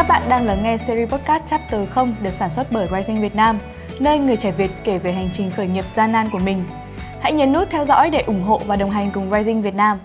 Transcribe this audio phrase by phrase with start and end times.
[0.00, 3.34] Các bạn đang lắng nghe series podcast Chapter 0 được sản xuất bởi Rising Việt
[3.34, 3.58] Nam,
[3.98, 6.64] nơi người trẻ Việt kể về hành trình khởi nghiệp gian nan của mình.
[7.20, 9.98] Hãy nhấn nút theo dõi để ủng hộ và đồng hành cùng Rising Việt Nam.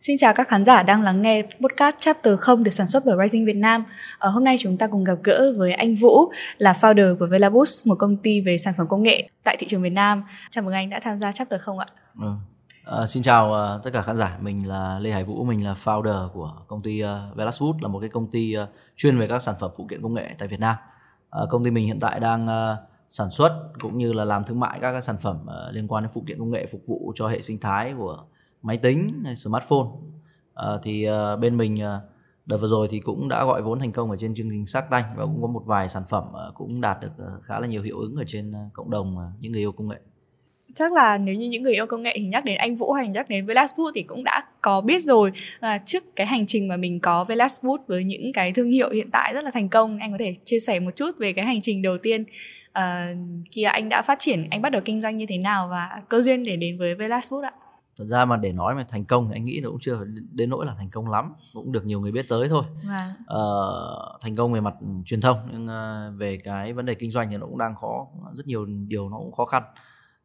[0.00, 3.16] Xin chào các khán giả đang lắng nghe podcast Chapter 0 được sản xuất bởi
[3.22, 3.84] Rising Việt Nam.
[4.18, 7.86] Ở hôm nay chúng ta cùng gặp gỡ với anh Vũ là founder của Velabus,
[7.86, 10.22] một công ty về sản phẩm công nghệ tại thị trường Việt Nam.
[10.50, 11.86] Chào mừng anh đã tham gia Chapter 0 ạ.
[12.20, 12.28] Ừ.
[12.90, 15.72] À, xin chào uh, tất cả khán giả, mình là Lê Hải Vũ, mình là
[15.72, 19.26] founder của công ty ờ, uh, Velaswood là một cái công ty uh, chuyên về
[19.26, 20.76] các sản phẩm phụ kiện công nghệ tại Việt Nam.
[21.42, 22.78] Uh, công ty mình hiện tại đang uh,
[23.08, 26.04] sản xuất cũng như là làm thương mại các, các sản phẩm uh, liên quan
[26.04, 28.24] đến phụ kiện công nghệ phục vụ cho hệ sinh thái của
[28.62, 29.88] máy tính, smartphone.
[29.88, 32.10] Uh, thì uh, bên mình uh,
[32.46, 34.90] đợt vừa rồi thì cũng đã gọi vốn thành công ở trên chương trình Sắc
[34.90, 37.66] Tanh và cũng có một vài sản phẩm uh, cũng đạt được uh, khá là
[37.66, 40.00] nhiều hiệu ứng ở trên uh, cộng đồng uh, những người yêu công nghệ
[40.78, 43.08] chắc là nếu như những người yêu công nghệ thì nhắc đến anh Vũ hay
[43.08, 45.32] nhắc đến Velaswood thì cũng đã có biết rồi.
[45.60, 49.10] Là trước cái hành trình mà mình có Velaswood với những cái thương hiệu hiện
[49.10, 51.60] tại rất là thành công anh có thể chia sẻ một chút về cái hành
[51.60, 52.24] trình đầu tiên
[52.78, 52.82] uh,
[53.50, 56.20] khi anh đã phát triển anh bắt đầu kinh doanh như thế nào và cơ
[56.20, 57.52] duyên để đến với Velaswood ạ?
[57.98, 60.50] Thật ra mà để nói mà thành công thì anh nghĩ nó cũng chưa đến
[60.50, 62.64] nỗi là thành công lắm cũng được nhiều người biết tới thôi.
[62.88, 63.14] À.
[63.20, 64.74] uh, thành công về mặt
[65.06, 68.06] truyền thông nhưng uh, về cái vấn đề kinh doanh thì nó cũng đang khó
[68.34, 69.62] rất nhiều điều nó cũng khó khăn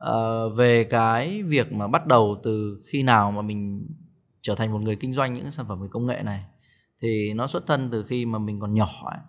[0.10, 3.88] uh, về cái việc mà bắt đầu từ khi nào mà mình
[4.42, 6.44] trở thành một người kinh doanh những sản phẩm về công nghệ này
[7.02, 9.20] thì nó xuất thân từ khi mà mình còn nhỏ ấy.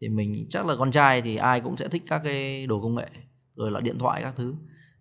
[0.00, 2.94] thì mình chắc là con trai thì ai cũng sẽ thích các cái đồ công
[2.94, 3.08] nghệ
[3.56, 4.54] rồi là điện thoại các thứ.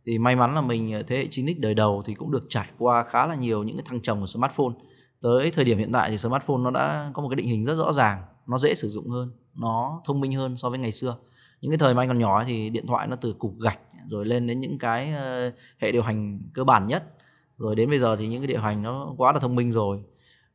[0.05, 2.69] Thì may mắn là mình ờ, thế hệ 9X đời đầu thì cũng được trải
[2.77, 4.73] qua khá là nhiều những cái thăng trầm của smartphone.
[5.21, 7.75] Tới thời điểm hiện tại thì smartphone nó đã có một cái định hình rất
[7.75, 11.15] rõ ràng nó dễ sử dụng hơn nó thông minh hơn so với ngày xưa.
[11.61, 14.25] Những cái thời mà anh còn nhỏ thì điện thoại nó từ cục gạch rồi
[14.25, 17.03] lên đến những cái ờ, hệ điều hành cơ bản nhất.
[17.57, 20.03] Rồi đến bây giờ thì những cái điều hành nó quá là thông minh rồi.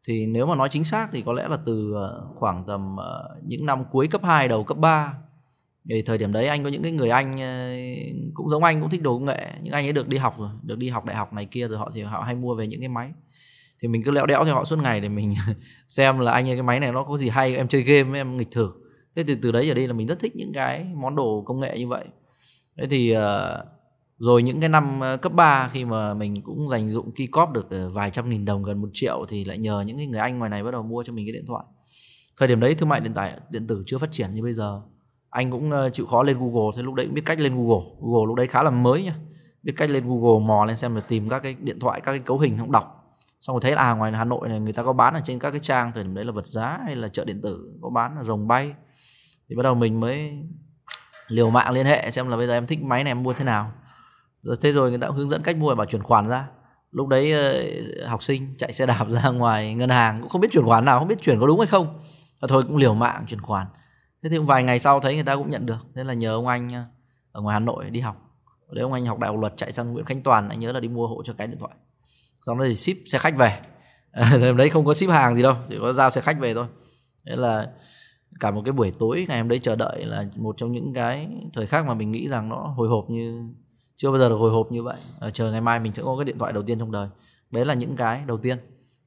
[0.09, 3.37] Thì nếu mà nói chính xác thì có lẽ là từ ờ, khoảng tầm ờ,
[3.47, 5.15] những năm cuối cấp 2 đầu cấp 3
[5.89, 7.37] thì thời điểm đấy anh có những cái người anh
[8.35, 10.51] cũng giống anh, cũng thích đồ công nghệ, những anh ấy được đi học rồi,
[10.63, 12.81] được đi học đại học này kia rồi họ thì họ hay mua về những
[12.81, 13.13] cái máy.
[13.83, 15.35] Thì mình cứ lẹo đẽo cho họ suốt ngày để mình
[15.89, 18.37] xem là anh ấy cái máy này nó có gì hay, em chơi game em
[18.37, 18.71] nghịch thử.
[19.17, 21.61] Thế từ từ đấy giờ đi là mình rất thích những cái món đồ công
[21.61, 22.05] nghệ như vậy
[22.79, 23.65] thế thì ờ,
[24.19, 27.53] rồi những cái năm ờ, cấp 3 khi mà mình cũng dành dụng key cóp
[27.53, 30.21] được ờ, vài trăm nghìn đồng gần một triệu thì lại nhờ những cái người
[30.21, 31.65] anh ngoài này bắt đầu mua cho mình cái điện thoại.
[32.39, 34.83] Thời điểm đấy thương mại điện tải điện tử chưa phát triển như bây giờ.
[35.31, 37.87] Anh cũng chịu khó lên google thế lúc đấy cũng biết cách lên google.
[38.01, 39.17] Google lúc đấy khá là mới nha
[39.67, 42.21] biết cách lên google mò lên xem là tìm các cái điện thoại các cái
[42.21, 42.97] cấu hình không đọc.
[43.41, 45.39] Xong rồi thấy là à, ngoài hà nội này người ta có bán ở trên
[45.39, 47.91] các cái trang thời điểm đấy là vật giá hay là chợ điện tử có
[47.91, 48.75] bán là rồng bay.
[49.49, 50.33] Thì bắt đầu mình mới
[51.29, 53.45] liều mạng liên hệ xem là bây giờ em thích máy này em mua thế
[53.45, 53.73] nào.
[54.43, 56.47] Rồi thế rồi người ta cũng hướng dẫn cách mua bảo chuyển khoản ra.
[56.91, 57.63] Lúc đấy ờ,
[58.07, 60.99] học sinh chạy xe đạp ra ngoài ngân hàng cũng không biết chuyển khoản nào,
[60.99, 62.01] không biết chuyển có đúng hay không.
[62.41, 63.67] Và thôi cũng liều mạng chuyển khoản.
[64.23, 65.87] Thế thì vài ngày sau thấy người ta cũng nhận được.
[65.95, 66.83] Nên là nhờ ông anh ờ,
[67.33, 68.17] ở ngoài hà nội đi học.
[68.71, 70.81] Đấy, ông anh học đại học luật chạy sang nguyễn khánh toàn, anh nhớ là
[70.81, 71.75] đi mua hộ cho cái điện thoại.
[72.47, 73.61] Sau đó thì ship xe khách về.
[74.57, 76.67] Đấy không có ship hàng gì đâu, chỉ có giao xe khách về thôi.
[77.27, 77.67] Thế là
[78.41, 81.29] cả một cái buổi tối ngày hôm đấy chờ đợi là một trong những cái
[81.53, 83.49] thời khắc mà mình nghĩ rằng nó hồi hộp như
[83.97, 84.97] chưa bao giờ được hồi hộp như vậy.
[85.21, 87.09] À, chờ ngày mai mình sẽ có cái điện thoại đầu tiên trong đời.
[87.51, 88.59] Đấy là những cái đầu tiên.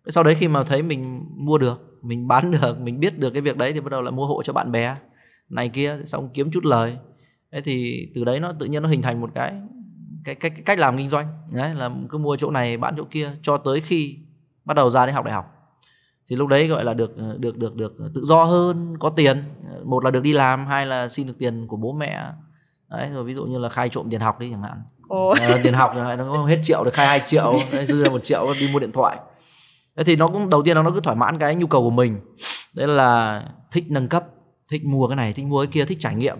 [0.08, 3.42] Sau đấy khi mà thấy mình mua được mình bán được mình biết được cái
[3.42, 4.96] việc đấy thì bắt đầu lại mua hộ cho bạn bè.
[5.50, 6.98] Này kia xong kiếm chút lời.
[7.52, 9.54] Thế thì từ đấy nó tự nhiên nó hình thành một cái
[10.26, 11.28] cái, cách cách làm kinh doanh.
[11.54, 14.18] Đấy là cứ mua chỗ này bán chỗ kia cho tới khi
[14.66, 15.46] bắt đầu ra đi học đại học
[16.30, 19.44] thì lúc đấy gọi là được được được được tự do hơn có tiền.
[19.84, 22.26] Một là được đi làm hai là xin được tiền của bố mẹ.
[22.90, 24.82] Đấy rồi ví dụ như là khai trộm tiền học đi chẳng hạn.
[25.40, 28.54] À, tiền học nó hết triệu được khai hai triệu đấy, dư ra một triệu
[28.60, 29.18] đi mua điện thoại.
[29.98, 31.90] Thế thì nó cũng đầu tiên là nó cứ thỏa mãn cái nhu cầu của
[31.90, 32.20] mình.
[32.74, 34.26] Đấy là thích nâng cấp
[34.72, 36.38] thích mua cái này thích mua cái kia thích trải nghiệm.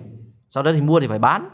[0.50, 1.50] Sau đó thì mua thì phải bán.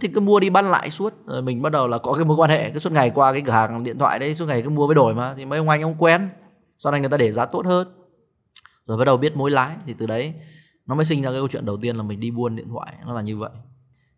[0.00, 1.14] Thì cứ mua đi bán lại suốt.
[1.26, 3.42] Rồi mình bắt đầu là có cái mối quan hệ cứ suốt ngày qua cái
[3.42, 5.34] cửa hàng điện thoại đấy suốt ngày cứ mua với đổi mà.
[5.36, 6.28] Thì mấy ông anh ông quen
[6.78, 7.88] sau này người ta để giá tốt hơn.
[8.86, 10.34] Rồi bắt đầu biết mối lái thì từ đấy
[10.86, 12.94] nó mới sinh ra cái câu chuyện đầu tiên là mình đi buôn điện thoại
[13.06, 13.50] nó là như vậy.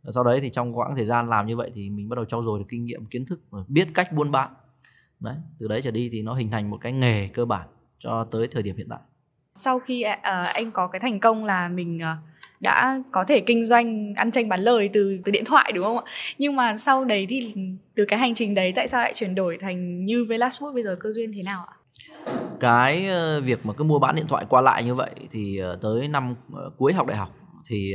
[0.03, 2.25] Rồi sau đấy thì trong quãng thời gian làm như vậy thì mình bắt đầu
[2.25, 4.55] trau dồi được kinh nghiệm kiến thức biết cách buôn bán.
[5.21, 7.69] Đấy từ đấy trở đi thì nó hình thành một cái nghề cơ bản
[7.99, 8.99] cho tới thời điểm hiện tại.
[9.55, 10.23] Sau khi uh,
[10.55, 12.31] anh có cái thành công là mình uh,
[12.61, 15.99] đã có thể kinh doanh ăn tranh bán lời từ từ điện thoại đúng không
[15.99, 16.05] ạ?
[16.39, 17.55] Nhưng mà sau đấy thì
[17.95, 20.97] từ cái hành trình đấy tại sao lại chuyển đổi thành như Velaswood bây giờ?
[21.01, 21.77] Cơ duyên thế nào ạ?
[22.61, 25.79] Cái ờ, việc mà cứ mua bán điện thoại qua lại như vậy thì ờ,
[25.83, 27.31] tới năm ờ, cuối học đại học
[27.67, 27.95] thì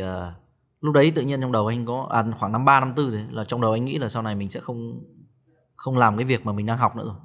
[0.82, 3.26] lúc đấy tự nhiên trong đầu anh có à, khoảng năm ba năm tư rồi
[3.32, 5.04] là trong đầu anh nghĩ là sau này mình sẽ không
[5.76, 7.16] không làm cái việc mà mình đang học nữa rồi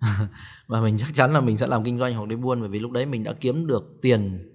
[0.66, 2.78] và mình chắc chắn là mình sẽ làm kinh doanh hoặc đi buôn bởi vì
[2.78, 4.50] lúc đấy mình đã kiếm được tiền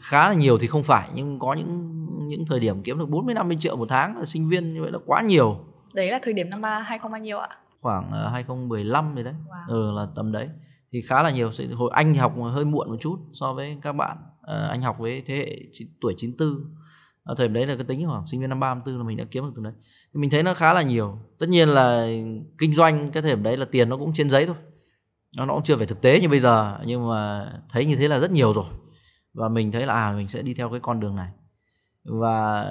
[0.00, 3.34] khá là nhiều thì không phải nhưng có những những thời điểm kiếm được 40
[3.34, 5.58] 50 triệu một tháng là sinh viên như vậy là quá nhiều.
[5.94, 7.48] Đấy là thời điểm năm 20 bao nhiêu ạ?
[7.80, 9.34] Khoảng uh, 2015 rồi đấy.
[9.48, 9.68] Wow.
[9.68, 10.48] Ừ là tầm đấy.
[10.92, 11.50] Thì khá là nhiều.
[11.74, 14.16] Hồi anh thì học hơi muộn một chút so với các bạn.
[14.42, 15.56] à, anh học với thế hệ
[16.00, 16.74] tuổi 94
[17.22, 19.04] ở thời điểm đấy là cái tính khoảng sinh viên năm ba năm tư là
[19.04, 19.72] mình đã kiếm được từ đấy.
[20.14, 21.18] Thì mình thấy nó khá là nhiều.
[21.38, 22.06] Tất nhiên là
[22.58, 24.56] kinh doanh cái thời điểm đấy là tiền nó cũng trên giấy thôi.
[25.36, 28.08] Nó nó cũng chưa phải thực tế như bây giờ nhưng mà thấy như thế
[28.08, 28.64] là rất nhiều rồi.
[29.34, 31.30] Và mình thấy là à mình sẽ đi theo cái con đường này.
[32.04, 32.64] Và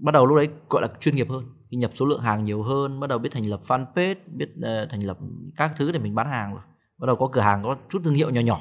[0.00, 2.62] bắt đầu lúc đấy gọi là chuyên nghiệp hơn khi nhập số lượng hàng nhiều
[2.62, 5.18] hơn bắt đầu biết thành lập fanpage biết uh, thành lập
[5.56, 6.62] các thứ để mình bán hàng rồi
[7.00, 8.60] bắt đầu có cửa hàng có chút thương hiệu nhỏ nhỏ.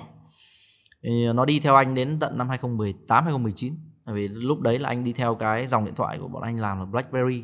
[1.04, 3.74] Thì nó đi theo anh đến tận năm 2018 2019
[4.06, 6.60] bởi vì lúc đấy là anh đi theo cái dòng điện thoại của bọn anh
[6.60, 7.44] làm là BlackBerry.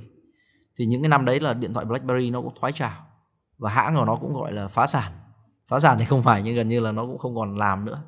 [0.79, 3.05] Thì những cái năm đấy là điện thoại BlackBerry nó cũng thoái trào.
[3.57, 5.11] Và hãng của nó cũng gọi là phá sản.
[5.67, 8.03] Phá sản thì không phải, nhưng gần như là nó cũng không còn làm nữa.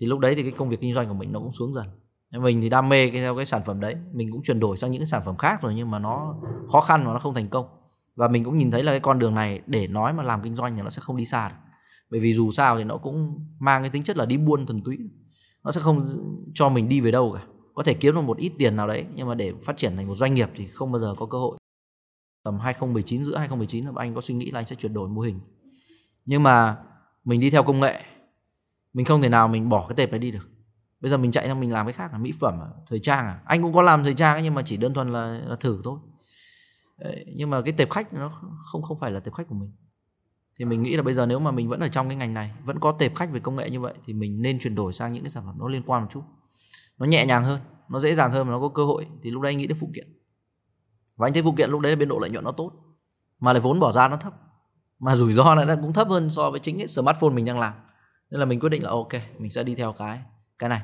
[0.00, 1.86] Thì lúc đấy thì cái công việc kinh doanh của mình nó cũng xuống dần.
[2.30, 3.96] Mình thì đam mê cái, theo cái sản phẩm đấy.
[4.12, 6.34] Mình cũng chuyển đổi sang những cái sản phẩm khác rồi, nhưng mà nó
[6.72, 7.66] khó khăn và nó không thành công.
[8.16, 10.54] Và mình cũng nhìn thấy là cái con đường này để nói mà làm kinh
[10.54, 11.54] doanh thì nó sẽ không đi xa được
[12.10, 14.82] bởi vì dù sao thì nó cũng mang cái tính chất là đi buôn thuần
[14.82, 14.98] túy.
[15.64, 16.02] Nó sẽ không
[16.54, 17.46] cho mình đi về đâu cả.
[17.74, 20.08] Có thể kiếm được một ít tiền nào đấy nhưng mà để phát triển thành
[20.08, 21.58] một doanh nghiệp thì không bao giờ có cơ hội.
[22.42, 25.20] Tầm 2019 giữa 2019 là anh có suy nghĩ là anh sẽ chuyển đổi mô
[25.20, 25.40] hình.
[26.26, 26.76] Nhưng mà
[27.24, 28.02] mình đi theo công nghệ
[28.92, 30.48] mình không thể nào mình bỏ cái tệp này đi được.
[31.00, 33.26] Bây giờ mình chạy sang mình làm cái khác là mỹ phẩm à, thời trang
[33.26, 33.40] à.
[33.44, 35.98] Anh cũng có làm thời trang nhưng mà chỉ đơn thuần là, là thử thôi.
[37.26, 38.32] Nhưng mà cái tệp khách nó
[38.64, 39.72] không không phải là tệp khách của mình
[40.58, 42.50] thì mình nghĩ là bây giờ nếu mà mình vẫn ở trong cái ngành này,
[42.64, 45.12] vẫn có tệp khách về công nghệ như vậy thì mình nên chuyển đổi sang
[45.12, 46.22] những cái sản phẩm nó liên quan một chút.
[46.98, 49.06] Nó nhẹ nhàng hơn, nó dễ dàng hơn mà nó có cơ hội.
[49.22, 50.06] Thì lúc đấy anh nghĩ đến phụ kiện.
[51.16, 52.72] Và anh thấy phụ kiện lúc đấy là biên độ lợi nhuận nó tốt,
[53.40, 54.34] mà lại vốn bỏ ra nó thấp.
[54.98, 57.74] Mà rủi ro lại cũng thấp hơn so với chính cái smartphone mình đang làm.
[58.30, 60.20] Nên là mình quyết định là ok, mình sẽ đi theo cái
[60.58, 60.80] cái này.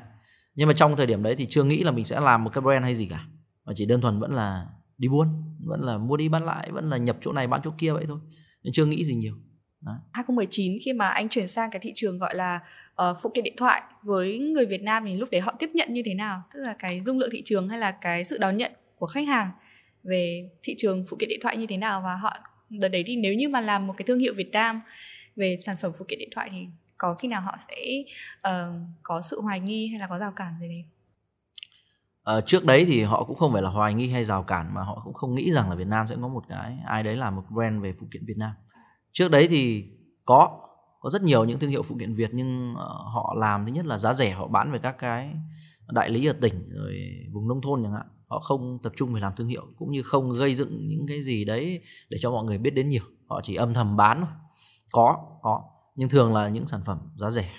[0.55, 2.61] Nhưng mà trong thời điểm đấy thì chưa nghĩ là mình sẽ làm một cái
[2.61, 3.25] brand hay gì cả.
[3.65, 5.27] Mà chỉ đơn thuần vẫn là đi buôn,
[5.65, 8.05] vẫn là mua đi bán lại, vẫn là nhập chỗ này, bán chỗ kia vậy
[8.07, 8.19] thôi.
[8.63, 9.35] Nên chưa nghĩ gì nhiều
[9.81, 9.99] đó.
[10.11, 12.59] 2019 khi mà anh chuyển sang cái thị trường gọi là
[13.01, 15.93] uh, phụ kiện điện thoại với người Việt Nam thì lúc đấy họ tiếp nhận
[15.93, 16.43] như thế nào?
[16.53, 19.27] Tức là cái dung lượng thị trường hay là cái sự đón nhận của khách
[19.27, 19.49] hàng
[20.03, 22.37] về thị trường phụ kiện điện thoại như thế nào và họ
[22.69, 24.81] đợt đấy thì nếu như mà làm một cái thương hiệu Việt Nam
[25.35, 26.57] về sản phẩm phụ kiện điện thoại thì
[26.97, 28.03] có khi nào họ sẽ
[28.47, 28.73] uh,
[29.03, 30.85] có sự hoài nghi hay là có rào cản gì đấy?
[32.37, 34.83] Uh, trước đấy thì họ cũng không phải là hoài nghi hay rào cản mà
[34.83, 37.35] họ cũng không nghĩ rằng là Việt Nam sẽ có một cái ai đấy làm
[37.35, 38.51] một brand về phụ kiện Việt Nam
[39.11, 39.85] trước đấy thì
[40.25, 40.57] có
[41.01, 43.85] có rất nhiều những thương hiệu phụ kiện Việt nhưng ờ, họ làm thứ nhất
[43.85, 45.33] là giá rẻ, họ bán về các cái
[45.91, 46.93] đại lý ở tỉnh rồi
[47.33, 48.07] vùng nông thôn chẳng hạn.
[48.27, 51.23] Họ không tập trung về làm thương hiệu cũng như không gây dựng những cái
[51.23, 53.03] gì đấy để cho mọi người biết đến nhiều.
[53.27, 54.29] Họ chỉ âm thầm bán thôi.
[54.91, 55.61] Có có.
[55.95, 57.49] Nhưng thường là những sản phẩm giá rẻ.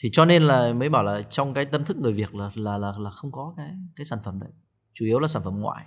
[0.00, 2.78] Thì cho nên là mới bảo là trong cái tâm thức người Việt là là
[2.78, 4.50] là là không có cái cái sản phẩm đấy.
[4.92, 5.86] Chủ yếu là sản phẩm ngoại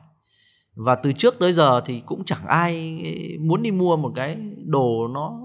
[0.76, 3.04] và từ trước tới giờ thì cũng chẳng ai
[3.40, 5.40] muốn đi mua một cái đồ nó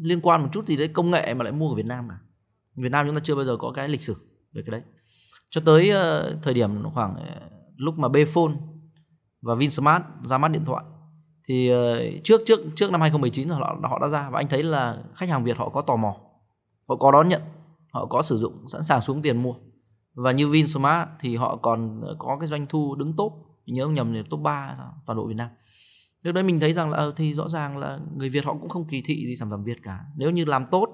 [0.00, 2.18] liên quan một chút gì đấy công nghệ mà lại mua ở Việt Nam cả.
[2.76, 4.16] Việt Nam chúng ta chưa bao giờ có cái lịch sử
[4.52, 4.82] về cái đấy.
[5.50, 8.54] Cho tới uh, thời điểm khoảng uh, lúc mà Bphone
[9.42, 10.84] và Vinsmart ra mắt điện thoại
[11.48, 15.02] thì uh, trước trước trước năm 2019 họ họ đã ra và anh thấy là
[15.14, 16.16] khách hàng Việt họ có tò mò
[16.88, 17.42] họ có đón nhận
[17.92, 19.54] họ có sử dụng sẵn sàng xuống tiền mua.
[20.14, 23.32] Và như Vinsmart thì họ còn có cái doanh thu đứng top
[23.66, 25.48] nhớ không nhầm thì top 3 toàn đội Việt Nam.
[26.22, 28.68] Lúc đấy mình thấy rằng là ờ, thì rõ ràng là người Việt họ cũng
[28.68, 30.00] không kỳ thị gì sản phẩm Việt cả.
[30.16, 30.88] Nếu như làm tốt,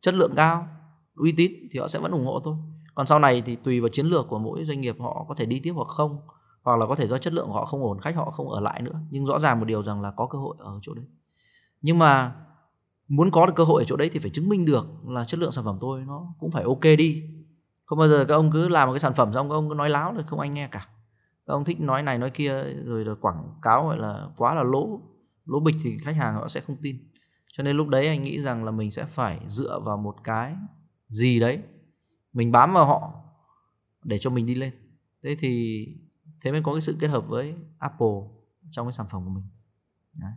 [0.00, 0.68] chất lượng cao,
[1.14, 2.56] uy tín thì họ sẽ vẫn ủng hộ thôi.
[2.94, 5.46] Còn sau này thì tùy vào chiến lược của mỗi doanh nghiệp họ có thể
[5.46, 6.18] đi tiếp hoặc không,
[6.62, 8.60] hoặc là có thể do chất lượng của họ không ổn, khách họ không ở
[8.60, 9.00] lại nữa.
[9.10, 11.04] Nhưng rõ ràng một điều rằng là có cơ hội ở chỗ đấy.
[11.82, 12.32] Nhưng mà
[13.08, 15.40] muốn có được cơ hội ở chỗ đấy thì phải chứng minh được là chất
[15.40, 17.22] lượng sản phẩm tôi nó cũng phải ok đi.
[17.84, 19.74] Không bao giờ các ông cứ làm một cái sản phẩm xong các ông cứ
[19.74, 20.88] nói láo được không anh nghe cả
[21.50, 24.62] các ông thích nói này nói kia rồi là quảng cáo gọi là quá là
[24.62, 25.00] lỗ
[25.46, 26.96] lỗ bịch thì khách hàng họ sẽ không tin.
[27.52, 30.54] Cho nên lúc đấy anh nghĩ rằng là mình sẽ phải dựa vào một cái
[31.08, 31.58] gì đấy,
[32.32, 33.12] mình bám vào họ
[34.04, 34.72] để cho mình đi lên.
[35.22, 35.86] Thế thì,
[36.40, 38.16] thế mới có cái sự kết hợp với Apple
[38.70, 39.44] trong cái sản phẩm của mình.
[40.12, 40.32] Đấy.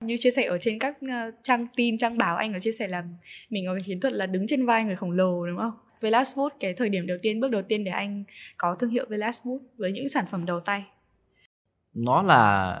[0.00, 2.88] như chia sẻ ở trên các ờ, trang tin, trang báo, anh có chia sẻ
[2.88, 3.04] là
[3.50, 5.72] mình có cái chiến thuật là đứng trên vai người khổng lồ, đúng không?
[6.00, 8.24] Velasmood cái thời điểm đầu tiên bước đầu tiên để anh
[8.56, 10.84] có thương hiệu Velasmood với những sản phẩm đầu tay?
[11.94, 12.76] Nó là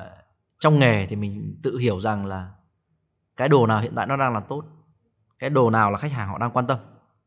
[0.58, 2.50] trong nghề thì mình tự hiểu rằng là
[3.36, 4.64] cái đồ nào hiện tại nó đang là tốt
[5.38, 6.78] cái đồ nào là khách hàng họ đang quan tâm.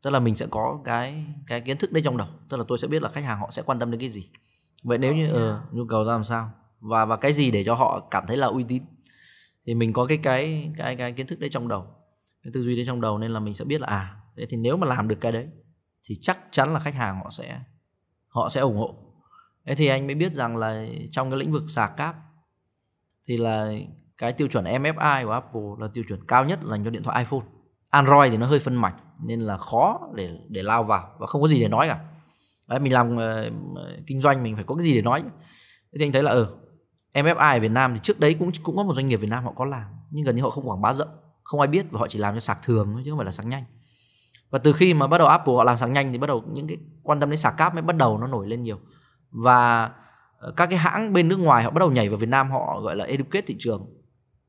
[0.03, 2.27] Tức là mình sẽ có cái cái kiến thức đấy trong đầu.
[2.49, 4.29] Tức là tôi sẽ biết là khách hàng họ sẽ quan tâm đến cái gì.
[4.83, 6.51] Vậy nếu như uh, nhu cầu ra làm sao?
[6.79, 8.83] Và và cái gì để cho họ cảm thấy là uy tín?
[9.65, 11.85] Thì mình có cái cái cái cái kiến thức đấy trong đầu
[12.43, 14.57] cái tư duy đấy trong đầu nên là mình sẽ biết là à thế thì
[14.57, 15.47] nếu mà làm được cái đấy
[16.03, 17.59] thì chắc chắn là khách hàng họ sẽ
[18.27, 18.95] họ sẽ ủng hộ.
[19.65, 22.15] Thế thì anh mới biết rằng là trong cái lĩnh vực sạc cáp
[23.27, 23.71] thì là
[24.17, 27.23] cái tiêu chuẩn MFI của Apple là tiêu chuẩn cao nhất dành cho điện thoại
[27.23, 27.47] iPhone.
[27.89, 31.41] Android thì nó hơi phân mạch nên là khó để để lao vào và không
[31.41, 31.99] có gì để nói cả.
[32.67, 33.23] Đấy, mình làm uh,
[34.07, 35.23] kinh doanh mình phải có cái gì để nói
[35.93, 36.57] thế thì anh thấy là ờ, ừ
[37.13, 39.43] MFI ở Việt Nam thì trước đấy cũng cũng có một doanh nghiệp Việt Nam
[39.43, 41.07] họ có làm nhưng gần như họ không quảng bá rộng.
[41.43, 43.31] Không ai biết và họ chỉ làm cho sạc thường thôi chứ không phải là
[43.31, 43.63] sạc nhanh
[44.53, 46.67] và từ khi mà bắt đầu Apple họ làm sạc nhanh thì bắt đầu những
[46.67, 48.77] cái quan tâm đến sạc cáp mới bắt đầu nó nổi lên nhiều.
[49.31, 49.89] Và
[50.37, 52.79] ờ, các cái hãng bên nước ngoài họ bắt đầu nhảy vào Việt Nam họ
[52.81, 53.85] gọi là educate thị trường.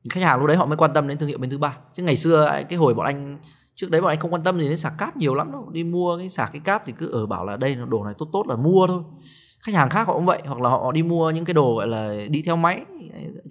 [0.09, 1.77] Khách hàng lúc đấy họ mới quan tâm đến thương hiệu bên thứ ba.
[1.93, 3.37] Chứ ngày xưa cái hồi bọn anh
[3.75, 5.69] trước đấy bọn anh không quan tâm gì đến sạc cáp nhiều lắm đâu.
[5.71, 8.27] Đi mua cái sạc cái cáp thì cứ ở bảo là đây đồ này tốt
[8.33, 9.03] tốt là mua thôi.
[9.65, 11.87] Khách hàng khác họ cũng vậy hoặc là họ đi mua những cái đồ gọi
[11.87, 12.85] là đi theo máy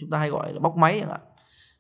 [0.01, 1.21] chúng ta hay gọi là bóc máy chẳng hạn.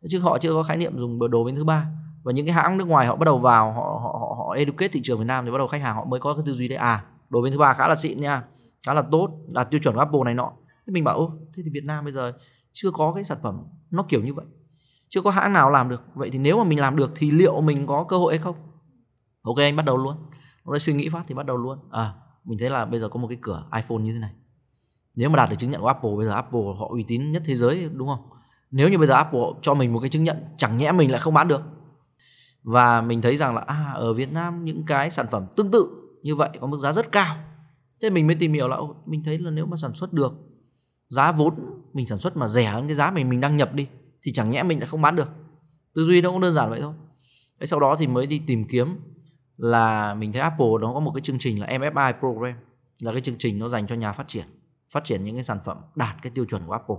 [0.08, 1.86] Chứ họ chưa có khái niệm dùng đồ bên thứ ba.
[2.24, 4.23] Và những cái hãng nước ngoài họ bắt đầu vào họ họ, họ
[4.54, 6.52] educate thị trường Việt Nam thì bắt đầu khách hàng họ mới có cái tư
[6.52, 6.78] duy đấy.
[6.78, 8.42] À đồ bên thứ ba khá là xịn nha,
[8.86, 10.52] khá là tốt đạt tiêu chuẩn của Apple này nọ.
[10.86, 12.32] Thế mình bảo, ô, thế thì Việt Nam bây giờ
[12.72, 14.44] chưa có cái sản phẩm nó kiểu như vậy,
[15.08, 16.02] chưa có hãng nào làm được.
[16.14, 18.56] Vậy thì nếu mà mình làm được thì liệu mình có cơ hội hay không?
[19.42, 20.16] Ok, anh bắt đầu luôn.
[20.64, 21.78] Lúc suy nghĩ phát thì bắt đầu luôn.
[21.90, 24.30] À mình thấy là bây giờ có một cái cửa iPhone như thế này.
[25.14, 27.42] Nếu mà đạt được chứng nhận của Apple, bây giờ Apple họ uy tín nhất
[27.44, 28.28] thế giới, đúng không?
[28.70, 31.20] Nếu như bây giờ Apple cho mình một cái chứng nhận chẳng nhẽ mình lại
[31.20, 31.62] không bán được
[32.64, 35.86] và mình thấy rằng là à ở Việt Nam những cái sản phẩm tương tự
[36.22, 37.36] như vậy có mức giá rất cao.
[38.02, 40.32] Thế mình mới tìm hiểu là mình thấy là nếu mà sản xuất được
[41.08, 41.54] giá vốn,
[41.92, 43.86] mình sản xuất mà rẻ hơn cái giá mình mình đang nhập đi,
[44.22, 45.28] thì chẳng nhẽ mình lại không bán được.
[45.94, 46.94] Tư duy nó cũng đơn giản vậy thôi.
[47.60, 49.00] Thế sau đó thì mới đi tìm kiếm
[49.56, 52.54] là mình thấy Apple nó có một cái chương trình là MFI program,
[53.02, 54.44] là cái chương trình nó dành cho nhà phát triển
[54.94, 56.96] phát triển những cái sản phẩm đạt cái tiêu chuẩn của Apple.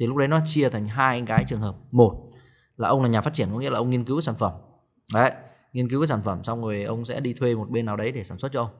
[0.00, 1.76] Thì lúc đấy nó chia thành hai cái trường hợp.
[1.90, 2.30] Một
[2.76, 4.52] là ông là nhà phát triển, có nghĩa là ông nghiên cứu sản phẩm
[5.14, 5.32] đấy
[5.72, 8.12] nghiên cứu cái sản phẩm xong rồi ông sẽ đi thuê một bên nào đấy
[8.12, 8.70] để sản xuất cho ông.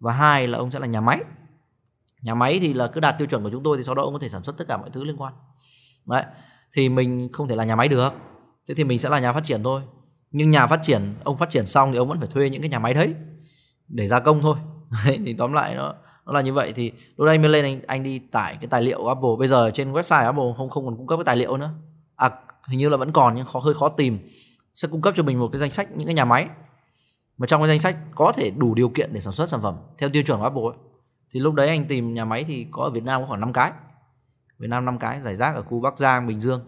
[0.00, 1.20] Và hai là ông sẽ là nhà máy.
[2.22, 4.12] Nhà máy thì là cứ đạt tiêu chuẩn của chúng tôi thì sau đó ông
[4.12, 5.34] có thể sản xuất tất cả mọi thứ liên quan.
[6.06, 6.24] Đấy
[6.72, 8.10] thì mình không thể là nhà máy được.
[8.68, 9.82] Thế thì mình sẽ là nhà phát triển thôi.
[10.30, 12.70] Nhưng nhà phát triển ông phát triển xong thì ông vẫn phải thuê những cái
[12.70, 13.14] nhà máy đấy
[13.88, 14.56] để gia công thôi.
[15.04, 15.94] Đấy, thì tóm lại nó
[16.26, 16.72] nó là như vậy.
[16.72, 19.30] Thì lúc đây mới lên anh anh đi tải cái tài liệu của Apple.
[19.38, 21.70] Bây giờ trên website Apple không không còn cung cấp cái tài liệu nữa.
[22.16, 22.30] À
[22.68, 24.18] hình như là vẫn còn nhưng khó hơi khó tìm
[24.78, 26.48] sẽ cung cấp cho mình một cái danh sách những cái nhà máy.
[27.38, 29.76] Mà trong cái danh sách có thể đủ điều kiện để sản xuất sản phẩm
[29.98, 30.76] theo tiêu chuẩn của Apple ấy.
[31.30, 33.52] thì lúc đấy anh tìm nhà máy thì có ở Việt Nam có khoảng 5
[33.52, 33.72] cái.
[34.58, 36.60] Việt Nam 5 cái giải rác ở khu Bắc Giang Bình Dương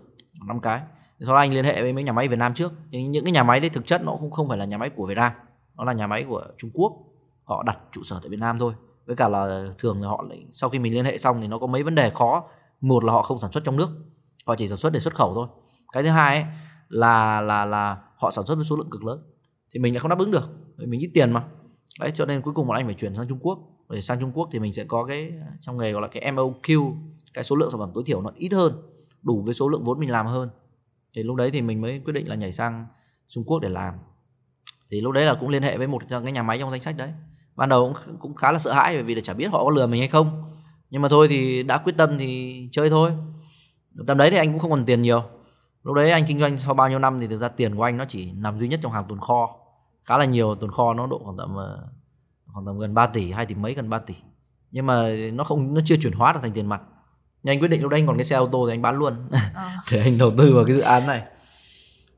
[0.47, 0.81] 5 cái.
[1.21, 2.73] Sau đó anh liên hệ với mấy nhà máy Việt Nam trước.
[2.90, 4.90] Nhưng những cái nhà máy đấy thực chất nó cũng không phải là nhà máy
[4.90, 5.33] của Việt Nam.
[5.76, 6.93] Nó là nhà máy của Trung Quốc.
[7.45, 8.73] Họ đặt trụ sở tại Việt Nam thôi.
[9.07, 11.59] Với cả là thường là họ lại sau khi mình liên hệ xong thì nó
[11.59, 12.45] có mấy vấn đề khó.
[12.81, 13.88] Một là họ không sản xuất trong nước.
[14.47, 15.47] Họ chỉ sản xuất để xuất khẩu thôi.
[15.93, 16.45] Cái thứ hai ấy,
[16.90, 19.23] là là là họ sản xuất với số lượng cực lớn.
[19.75, 20.50] Thì mình lại không đáp ứng được.
[20.76, 21.44] Mình ít tiền mà.
[22.00, 23.59] Đấy cho nên cuối cùng bọn anh phải chuyển sang Trung Quốc.
[23.88, 26.97] Để sang Trung Quốc thì mình sẽ có cái trong nghề gọi là cái MOQ
[27.35, 28.73] cái số lượng sản phẩm tối thiểu nó ít hơn
[29.23, 30.49] đủ với số lượng vốn mình làm hơn.
[31.14, 32.87] Thì lúc đấy thì mình mới quyết định là nhảy sang
[33.28, 33.94] Trung Quốc để làm.
[34.90, 36.97] Thì lúc đấy là cũng liên hệ với một cái nhà máy trong danh sách
[36.97, 37.12] đấy.
[37.56, 39.70] Ban đầu cũng, cũng khá là sợ hãi bởi vì là chả biết họ có
[39.70, 40.42] lừa mình hay không.
[40.90, 43.12] Nhưng mà thôi thì đã quyết tâm thì chơi thôi.
[44.06, 45.23] Tầm đấy thì anh cũng không còn tiền nhiều
[45.82, 47.96] lúc đấy anh kinh doanh sau bao nhiêu năm thì thực ra tiền của anh
[47.96, 49.56] nó chỉ nằm duy nhất trong hàng tồn kho.
[50.02, 51.88] Khá là nhiều tồn kho nó độ khoảng tầm ờ,
[52.46, 54.14] khoảng tầm gần 3 tỷ hai tỷ mấy gần 3 tỷ.
[54.70, 56.82] Nhưng mà nó không nó chưa chuyển hóa được thành tiền mặt.
[57.42, 58.96] Nhưng anh quyết định lúc đấy anh còn cái xe ô tô thì anh bán
[58.96, 59.14] luôn.
[59.54, 59.76] À.
[59.92, 61.22] để anh đầu tư vào cái dự án này.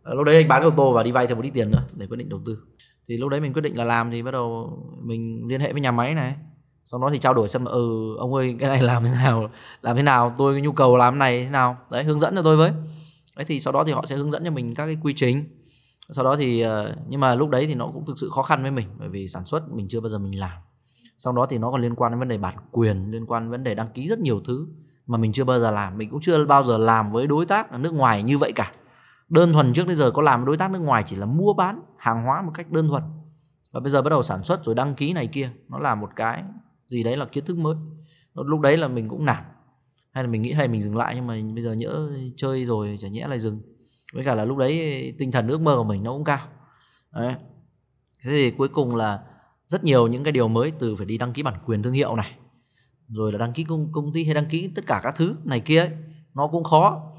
[0.02, 1.84] Ờ, lúc đấy anh bán ô tô và đi vay thêm một ít tiền nữa
[1.92, 2.58] để quyết định đầu tư.
[3.08, 5.80] Thì lúc đấy mình quyết định là làm thì bắt đầu mình liên hệ với
[5.80, 6.34] nhà máy này.
[6.84, 9.50] Sau đó thì trao đổi xem ừ ông ơi cái này làm thế nào?
[9.82, 10.34] Làm thế nào?
[10.38, 11.76] Tôi nhu cầu làm này thế nào?
[11.92, 12.72] Đấy hướng dẫn cho tôi với
[13.36, 15.44] đấy, thì sau đó thì họ sẽ hướng dẫn cho mình các cái quy trình.
[16.10, 18.62] Sau đó thì ờ, nhưng mà lúc đấy thì nó cũng thực sự khó khăn
[18.62, 20.58] với mình, bởi vì sản xuất mình chưa bao giờ mình làm.
[21.18, 23.50] Sau đó thì nó còn liên quan đến vấn đề bản quyền, liên quan đến
[23.50, 24.66] vấn đề đăng ký rất nhiều thứ
[25.06, 25.98] mà mình chưa bao giờ làm.
[25.98, 28.72] Mình cũng chưa bao giờ làm với đối tác ở nước ngoài như vậy cả.
[29.28, 31.54] Đơn thuần trước đến giờ có làm với đối tác nước ngoài chỉ là mua
[31.54, 33.02] bán hàng hóa một cách đơn thuần.
[33.72, 36.10] Và bây giờ bắt đầu sản xuất rồi đăng ký này kia, nó là một
[36.16, 36.42] cái
[36.86, 37.76] gì đấy là kiến thức mới.
[38.34, 39.44] Lúc đấy là mình cũng nản
[40.12, 42.98] hay là mình nghĩ hay mình dừng lại nhưng mà bây giờ nhỡ chơi rồi
[43.00, 43.60] chả nhẽ lại dừng.
[44.12, 46.48] Với cả là lúc đấy tinh thần ước mơ của mình nó cũng cao.
[47.12, 47.34] Đấy.
[48.24, 49.20] thế thì cuối cùng là
[49.66, 52.16] rất nhiều những cái điều mới từ phải đi đăng ký bản quyền thương hiệu
[52.16, 52.32] này
[53.12, 55.60] rồi là đăng ký công, công ty hay đăng ký tất cả các thứ này
[55.60, 55.90] kia ấy,
[56.34, 57.12] nó cũng khó.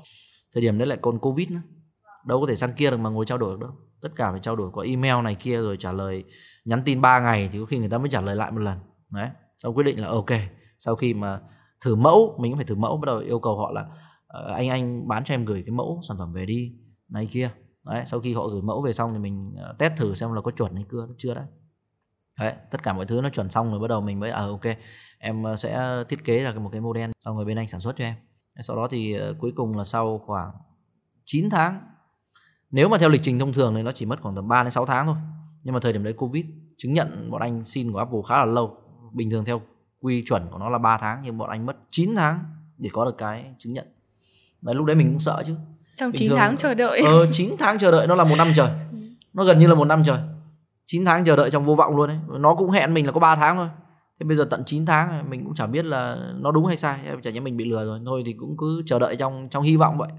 [0.54, 1.62] Thời điểm đấy lại còn covid nữa.
[2.28, 3.72] Đâu có thể sang kia được mà ngồi trao đổi được đâu.
[4.02, 6.24] Tất cả phải trao đổi qua email này kia rồi trả lời
[6.66, 8.80] nhắn tin 3 ngày thì có khi người ta mới trả lời lại một lần.
[9.12, 9.30] Đấy.
[9.58, 10.30] Sau quyết định là ok.
[10.78, 11.40] Sau khi mà
[11.84, 13.86] thử mẫu, mình cũng phải thử mẫu bắt đầu yêu cầu họ là
[14.28, 16.72] ờ, anh anh bán cho em gửi cái mẫu sản phẩm về đi.
[17.10, 17.50] Này kia.
[17.86, 20.42] Đấy, sau khi họ gửi mẫu về xong thì mình ờ, test thử xem là
[20.42, 21.46] có chuẩn hay chưa chưa đấy
[22.40, 24.62] đấy, tất cả mọi thứ nó chuẩn xong rồi bắt đầu mình mới à ok,
[25.20, 27.96] em ờ, sẽ thiết kế ra một cái model xong rồi bên anh sản xuất
[27.98, 28.16] cho em.
[28.60, 30.52] Sau đó thì cuối cùng là sau khoảng
[31.26, 31.80] 9 tháng,
[32.72, 34.72] nếu mà theo lịch trình thông thường thì nó chỉ mất khoảng tầm 3 đến
[34.72, 35.16] 6 tháng thôi.
[35.64, 36.46] Nhưng mà thời điểm đấy covid
[36.78, 38.78] chứng nhận bọn anh xin của Apple khá là lâu,
[39.14, 39.62] bình thường theo
[40.04, 42.40] quy chuẩn của nó là 3 tháng nhưng bọn anh mất 9 tháng
[42.78, 43.88] để có được cái chứng nhận.
[44.62, 45.56] Đấy lúc đấy mình cũng sợ chứ.
[45.98, 47.02] Trong bình 9 thường, tháng chờ đợi.
[47.06, 48.70] Ờ 9 tháng chờ đợi nó là một năm trời.
[49.34, 50.20] Nó gần như là một năm trời.
[50.88, 53.20] 9 tháng chờ đợi trong vô vọng luôn đấy nó cũng hẹn mình là có
[53.20, 53.68] 3 tháng thôi.
[54.20, 57.00] Thế bây giờ tận 9 tháng mình cũng chả biết là nó đúng hay sai.
[57.24, 58.00] Chả nhẽ mình bị lừa rồi.
[58.06, 60.10] Thôi thì cũng cứ chờ đợi trong trong hy vọng vậy.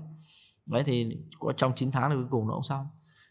[0.67, 1.17] Đấy thì
[1.57, 2.87] trong 9 tháng thì cuối cùng nó cũng xong.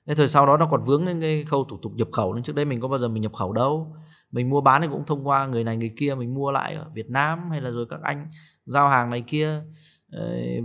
[0.08, 2.44] Thế thời sau đó nó còn vướng đến cái khâu thủ tục nhập khẩu nên
[2.44, 3.96] trước đây mình có bao giờ mình nhập khẩu đâu
[4.34, 6.90] mình mua bán thì cũng thông qua người này người kia, mình mua lại ở
[6.94, 8.28] Việt Nam hay là rồi các anh
[8.66, 9.62] giao hàng này kia.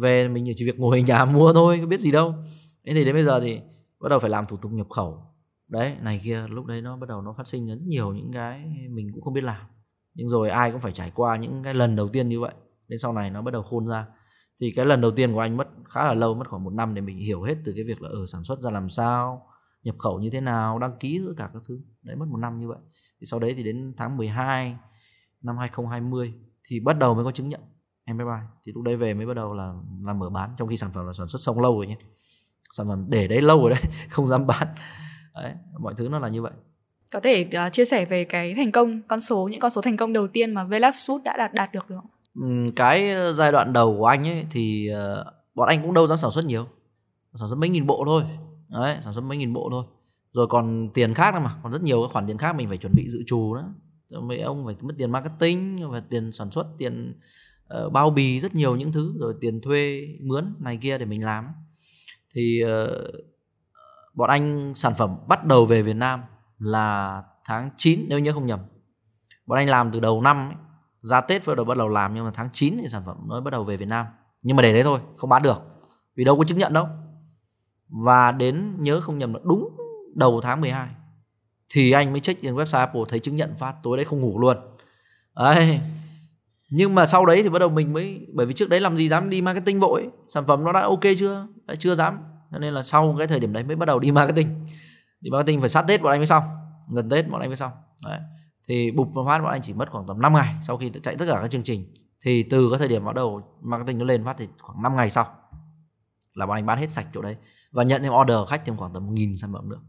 [0.00, 2.34] Về mình chỉ việc ngồi ở nhà mua thôi, có biết gì đâu.
[2.86, 3.60] Thế thì đến bây giờ thì
[4.00, 5.22] bắt đầu phải làm thủ tục nhập khẩu.
[5.68, 8.64] Đấy, này kia, lúc đấy nó bắt đầu nó phát sinh rất nhiều những cái
[8.90, 9.66] mình cũng không biết làm.
[10.14, 12.54] Nhưng rồi ai cũng phải trải qua những cái lần đầu tiên như vậy.
[12.88, 14.06] Đến sau này nó bắt đầu khôn ra.
[14.60, 16.94] Thì cái lần đầu tiên của anh mất khá là lâu, mất khoảng một năm
[16.94, 19.46] để mình hiểu hết từ cái việc là ở sản xuất ra làm sao,
[19.82, 21.80] nhập khẩu như thế nào, đăng ký tất cả các thứ.
[22.02, 22.78] Đấy, mất một năm như vậy
[23.20, 24.76] thì sau đấy thì đến tháng 12
[25.42, 26.34] năm 2020
[26.68, 27.60] thì bắt đầu mới có chứng nhận
[28.16, 28.26] bye
[28.66, 29.72] thì lúc đấy về mới bắt đầu là
[30.04, 31.96] làm mở bán trong khi sản phẩm là sản xuất xong lâu rồi nhé.
[32.70, 34.68] Sản phẩm để đấy lâu rồi đấy không dám bán.
[35.34, 36.52] Đấy mọi thứ nó là như vậy.
[37.10, 39.96] Có thể uh, chia sẻ về cái thành công con số những con số thành
[39.96, 42.10] công đầu tiên mà Velaf Food đã đạt đạt được được không?
[42.76, 46.30] cái giai đoạn đầu của anh ấy thì uh, bọn anh cũng đâu dám sản
[46.30, 46.66] xuất nhiều.
[47.34, 48.22] Sản xuất mấy nghìn bộ thôi.
[48.68, 49.84] Đấy sản xuất mấy nghìn bộ thôi
[50.30, 52.78] rồi còn tiền khác nữa mà còn rất nhiều cái khoản tiền khác mình phải
[52.78, 53.62] chuẩn bị dự trù đó
[54.10, 57.20] mấy ông phải mất tiền marketing và tiền sản xuất tiền
[57.84, 61.24] uh, bao bì rất nhiều những thứ rồi tiền thuê mướn này kia để mình
[61.24, 61.48] làm.
[62.34, 62.70] Thì uh,
[64.14, 66.20] bọn anh sản phẩm bắt đầu về Việt Nam
[66.58, 68.60] là tháng 9 nếu nhớ không nhầm.
[69.46, 70.56] Bọn anh làm từ đầu năm ấy,
[71.02, 73.40] ra Tết bắt đầu bắt đầu làm nhưng mà tháng 9 thì sản phẩm mới
[73.40, 74.06] bắt đầu về Việt Nam.
[74.42, 75.62] Nhưng mà để đấy thôi không bán được
[76.14, 76.86] vì đâu có chứng nhận đâu.
[77.88, 79.76] Và đến nhớ không nhầm là đúng
[80.18, 80.88] đầu tháng 12
[81.74, 84.40] thì anh mới check trên website Apple thấy chứng nhận phát, tối đấy không ngủ
[84.40, 84.56] luôn.
[85.36, 85.80] Đấy.
[86.70, 89.08] Nhưng mà sau đấy thì bắt đầu mình mới, bởi vì trước đấy làm gì
[89.08, 91.46] dám đi marketing vội sản phẩm nó đã ok chưa?
[91.66, 92.18] Đã chưa dám.
[92.52, 94.66] Cho nên là sau cái thời điểm đấy mới bắt đầu đi marketing.
[95.20, 96.44] Đi marketing phải sát tết bọn anh mới xong.
[96.94, 97.72] Gần tết bọn anh mới xong.
[98.04, 98.20] Đấy.
[98.68, 101.24] thì bục phát bọn anh chỉ mất khoảng tầm 5 ngày sau khi chạy tất
[101.28, 101.94] cả các chương trình.
[102.24, 105.10] Thì từ cái thời điểm bắt đầu marketing nó lên phát thì khoảng 5 ngày
[105.10, 105.26] sau
[106.34, 107.36] là bọn anh bán hết sạch chỗ đấy
[107.72, 109.80] và nhận thêm order khách thêm khoảng tầm 1 nghìn sản phẩm nữa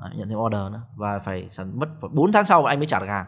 [0.00, 0.82] đấy, nhận thêm order nữa.
[0.96, 3.26] Và phải sản mất 4 tháng sau anh mới trả được hàng.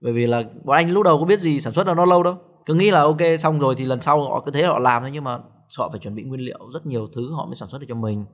[0.00, 2.22] Bởi vì là bọn anh lúc đầu có biết gì sản xuất là nó lâu
[2.22, 2.36] đâu.
[2.66, 5.10] Cứ nghĩ là ok xong rồi thì lần sau họ cứ thế họ làm thôi
[5.12, 5.38] nhưng mà
[5.78, 7.94] họ phải chuẩn bị nguyên liệu rất nhiều thứ họ mới sản xuất được cho
[7.94, 8.24] mình.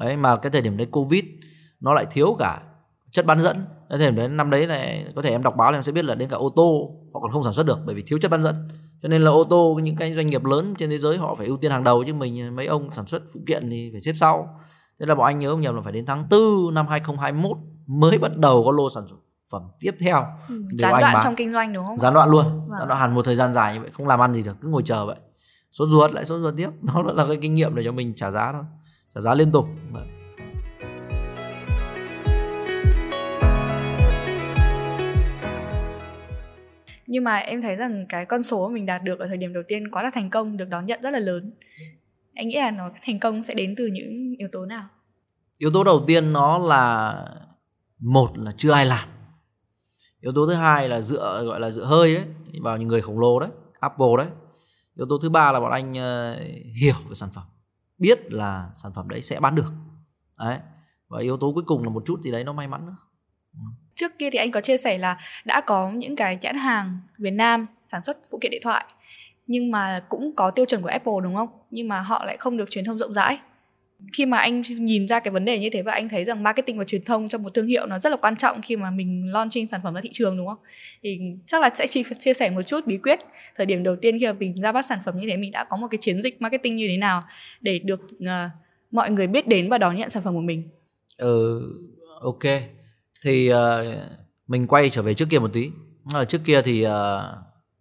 [0.00, 1.24] Đấy mà cái thời điểm đấy covid
[1.80, 2.62] nó lại thiếu cả
[3.10, 3.56] chất bán dẫn.
[3.88, 6.04] Cái thời điểm đấy năm đấy này có thể em đọc báo em sẽ biết
[6.04, 8.30] là đến cả ô tô họ còn không sản xuất được bởi vì thiếu chất
[8.30, 8.68] bán dẫn.
[9.02, 11.46] Cho nên là ô tô những cái doanh nghiệp lớn trên thế giới họ phải
[11.46, 12.04] ưu tiên hàng đầu.
[12.04, 14.60] Chứ mình mấy ông sản xuất phụ kiện thì phải xếp sau
[15.00, 18.18] thế là bọn anh nhớ không nhầm là phải đến tháng 4 năm 2021 mới
[18.18, 19.04] bắt đầu có lô sản
[19.52, 20.24] phẩm tiếp theo.
[20.48, 21.20] Ừ, gián đoạn bán.
[21.24, 21.98] trong kinh doanh đúng không?
[21.98, 22.44] Gián đoạn luôn.
[22.44, 22.78] Vâng.
[22.78, 24.68] gián đoạn hẳn một thời gian dài như vậy không làm ăn gì được cứ
[24.68, 25.16] ngồi chờ vậy.
[25.72, 26.68] Sốt ruột lại sốt ruột tiếp.
[26.82, 28.62] Nó là cái kinh nghiệm để cho mình trả giá thôi.
[29.14, 29.66] Trả giá liên tục.
[37.06, 39.62] Nhưng mà em thấy rằng cái con số mình đạt được ở thời điểm đầu
[39.68, 41.52] tiên quá là thành công được đón nhận rất là lớn
[42.34, 44.88] anh nghĩ là nó thành công sẽ đến từ những yếu tố nào?
[45.58, 47.14] Yếu tố đầu tiên nó là
[47.98, 49.08] một là chưa ai làm.
[50.20, 52.24] Yếu tố thứ hai là dựa gọi là dựa hơi đấy
[52.62, 54.26] vào những người khổng lồ đấy apple đấy.
[54.96, 56.40] Yếu tố thứ ba là bọn anh uh,
[56.82, 57.44] hiểu về sản phẩm
[57.98, 59.72] biết là sản phẩm đấy sẽ bán được.
[60.38, 60.58] Đấy
[61.08, 62.96] và yếu tố cuối cùng là một chút gì đấy nó may mắn nữa.
[63.94, 67.30] Trước kia thì anh có chia sẻ là đã có những cái nhãn hàng Việt
[67.30, 68.84] Nam sản xuất phụ kiện điện thoại
[69.46, 71.48] nhưng mà cũng có tiêu chuẩn của Apple đúng không?
[71.70, 73.38] Nhưng mà họ lại không được truyền thông rộng rãi.
[74.12, 76.78] Khi mà anh nhìn ra cái vấn đề như thế và anh thấy rằng marketing
[76.78, 79.30] và truyền thông trong một thương hiệu nó rất là quan trọng khi mà mình
[79.32, 80.58] launching sản phẩm ra thị trường đúng không?
[81.02, 83.18] Thì chắc là sẽ chia, chia sẻ một chút bí quyết
[83.56, 85.64] thời điểm đầu tiên khi mà mình ra mắt sản phẩm như thế mình đã
[85.64, 87.24] có một cái chiến dịch marketing như thế nào
[87.60, 88.50] để được uh,
[88.90, 90.68] mọi người biết đến và đón nhận sản phẩm của mình?
[91.18, 91.60] Ừ
[92.22, 92.42] ok.
[93.24, 93.56] Thì uh,
[94.46, 95.70] mình quay trở về trước kia một tí.
[96.14, 96.90] Ờ, trước kia thì uh,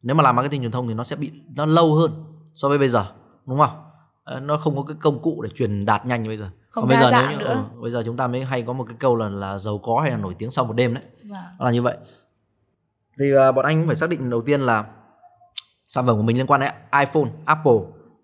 [0.03, 2.11] nếu mà làm marketing truyền thông thì nó sẽ bị nó lâu hơn
[2.55, 3.05] so với bây giờ
[3.45, 3.83] đúng không?
[4.23, 6.49] Ờ, nó không có cái công cụ để truyền đạt nhanh như bây giờ.
[6.69, 8.83] Không Còn bây giờ nếu như, ừ, bây giờ chúng ta mới hay có một
[8.87, 11.03] cái câu là là giàu có hay là nổi tiếng sau một đêm đấy.
[11.23, 11.41] Vâng.
[11.59, 11.97] là như vậy.
[13.19, 14.85] Thì uh, bọn anh cũng phải xác định đầu tiên là
[15.89, 17.79] sản phẩm của mình liên quan đến iPhone Apple.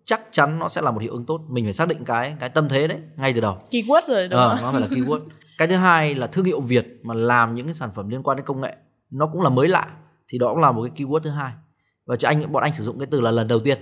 [0.06, 1.42] Chắc chắn nó sẽ là một hiệu ứng tốt.
[1.50, 3.58] Mình phải xác định cái cái tâm thế đấy ngay từ đầu.
[3.72, 5.22] Keyword rồi đúng ờ, nó phải là keyword.
[5.58, 8.38] Cái thứ hai là thương hiệu việt mà làm những cái sản phẩm liên quan
[8.38, 8.76] đến công nghệ
[9.10, 9.88] nó cũng là mới lạ.
[10.28, 11.54] Thì đó cũng là một cái keyword thứ hai
[12.10, 13.78] và cho anh, bọn anh sử dụng cái từ là lần đầu tiên.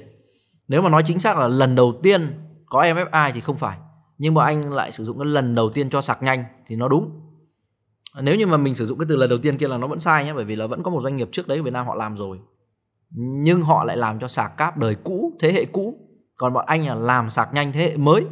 [0.68, 3.78] Nếu mà nói chính xác là lần đầu tiên có MFI thì không phải.
[4.18, 6.88] Nhưng mà anh lại sử dụng cái lần đầu tiên cho sạc nhanh thì nó
[6.88, 7.22] đúng.
[8.22, 10.00] Nếu như mà mình sử dụng cái từ lần đầu tiên kia là nó vẫn
[10.00, 11.88] sai nhé bởi vì là vẫn có một doanh nghiệp trước đấy ở Việt Nam
[11.88, 12.40] họ làm rồi.
[13.16, 15.94] Nhưng họ lại làm cho sạc cáp đời cũ, thế hệ cũ.
[16.36, 18.26] Còn bọn anh là làm sạc nhanh thế hệ mới.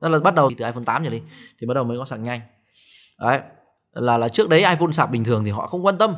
[0.00, 1.22] Đó là bắt đầu từ iPhone 8 trở đi,
[1.60, 2.40] thì bắt đầu mới có sạc nhanh.
[3.20, 3.40] Đấy,
[3.92, 6.14] là là trước đấy iPhone sạc bình thường thì họ không quan tâm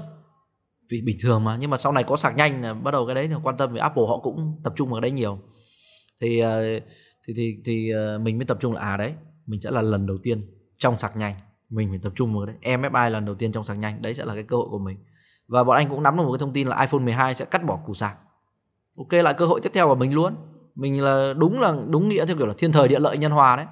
[0.91, 1.57] vì bình thường mà.
[1.61, 3.73] Nhưng mà sau này có sạc nhanh là bắt đầu cái đấy thì quan tâm
[3.73, 5.39] về Apple họ cũng tập trung vào cái đấy nhiều.
[6.21, 6.63] Thì ờ,
[7.27, 9.13] thì thì thì ờ, mình mới tập trung là à đấy
[9.47, 10.47] mình sẽ là lần đầu tiên
[10.79, 11.35] trong sạc nhanh.
[11.71, 12.79] Mình phải tập trung vào cái đấy.
[12.79, 14.97] MFI lần đầu tiên trong sạc nhanh đấy sẽ là cái cơ hội của mình.
[15.49, 17.65] Và bọn anh cũng nắm được một cái thông tin là iPhone 12 sẽ cắt
[17.65, 18.17] bỏ củ sạc.
[18.97, 20.35] Ok lại cơ hội tiếp theo của mình luôn.
[20.75, 23.57] Mình là đúng là đúng nghĩa theo kiểu là thiên thời địa lợi nhân hòa
[23.57, 23.67] đấy.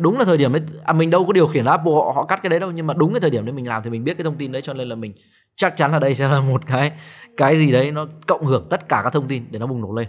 [0.00, 2.42] Đúng là thời điểm ấy à, mình đâu có điều khiển Apple họ họ cắt
[2.42, 4.14] cái đấy đâu nhưng mà đúng cái thời điểm đấy mình làm thì mình biết
[4.16, 5.12] cái thông tin đấy cho nên là mình
[5.56, 6.92] chắc chắn là đây sẽ là một cái
[7.36, 9.92] cái gì đấy nó cộng hưởng tất cả các thông tin để nó bùng nổ
[9.92, 10.08] lên.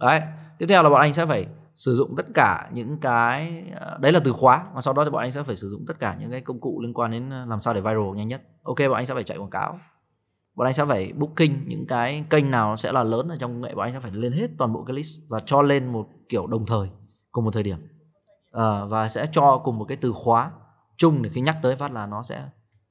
[0.00, 0.20] Đấy
[0.58, 4.12] tiếp theo là bọn anh sẽ phải sử dụng tất cả những cái à, đấy
[4.12, 6.16] là từ khóa và sau đó thì bọn anh sẽ phải sử dụng tất cả
[6.20, 8.42] những cái công cụ liên quan đến à, làm sao để viral nhanh nhất.
[8.62, 9.78] Ok bọn anh sẽ phải chạy quảng cáo.
[10.54, 13.60] Bọn anh sẽ phải booking những cái kênh nào sẽ là lớn ở trong công
[13.60, 16.06] nghệ bọn anh sẽ phải lên hết toàn bộ cái list và cho lên một
[16.28, 16.88] kiểu đồng thời
[17.32, 17.78] cùng một thời điểm.
[18.52, 20.50] À, và sẽ cho cùng một cái từ khóa
[20.96, 22.42] chung để khi nhắc tới phát là nó sẽ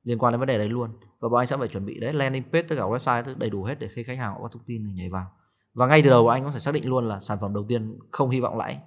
[0.04, 0.90] liên quan đến vấn đề đấy luôn
[1.26, 3.64] và bọn anh sẽ phải chuẩn bị đấy, landing page tất cả website đầy đủ
[3.64, 5.26] hết để khi khách hàng họ có thông tin thì nhảy vào.
[5.74, 7.66] Và ngay từ đầu bọn anh có thể xác định luôn là sản phẩm đầu
[7.68, 8.80] tiên không hy vọng lãi,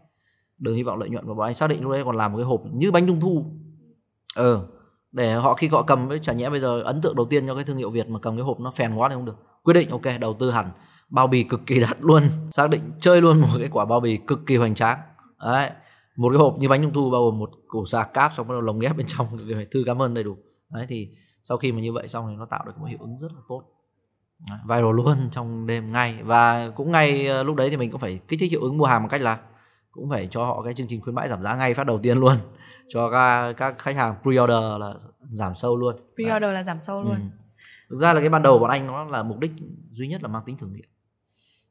[0.59, 1.27] đừng hy vọng lợi nhuận.
[1.27, 3.21] Và bọn anh xác định lúc đấy còn làm một cái hộp như bánh trung
[3.21, 3.45] thu.
[4.35, 4.67] Ờ
[5.13, 7.55] để họ khi họ cầm với chả nhẽ bây giờ ấn tượng đầu tiên cho
[7.55, 9.37] cái thương hiệu Việt mà cầm cái hộp nó phèn quá thì không được.
[9.63, 10.71] Quyết định, ok, đầu tư hẳn.
[11.09, 12.23] Bao bì cực kỳ đắt luôn.
[12.51, 14.99] Xác định chơi luôn một cái quả bao bì cực kỳ hoành tráng.
[15.45, 15.71] Đấy,
[16.17, 18.53] một cái hộp như bánh trung thu bao gồm một củ sạc cáp xong bắt
[18.53, 19.27] đầu lồng ghép bên trong.
[19.71, 20.37] Thư cảm ơn đầy đủ.
[20.71, 21.09] Đấy, thì
[21.43, 23.41] sau khi mà như vậy xong thì nó tạo được một hiệu ứng rất là
[23.49, 23.63] tốt.
[24.69, 26.19] Viral luôn trong đêm ngay.
[26.23, 28.85] Và cũng ngay ờ, lúc đấy thì mình cũng phải kích thích hiệu ứng mua
[28.85, 29.39] hàng bằng cách là
[29.91, 32.19] cũng phải cho họ cái chương trình khuyến mãi giảm giá ngay phát đầu tiên
[32.19, 32.37] luôn.
[32.89, 34.95] Cho các các khách hàng pre-order là
[35.31, 35.97] giảm sâu luôn.
[36.17, 36.53] Pre-order đấy.
[36.53, 37.15] là giảm sâu luôn.
[37.15, 37.21] Ừ.
[37.91, 39.51] thực ra là cái ban đầu bọn anh nó là mục đích
[39.91, 40.89] duy nhất là mang tính thử nghiệm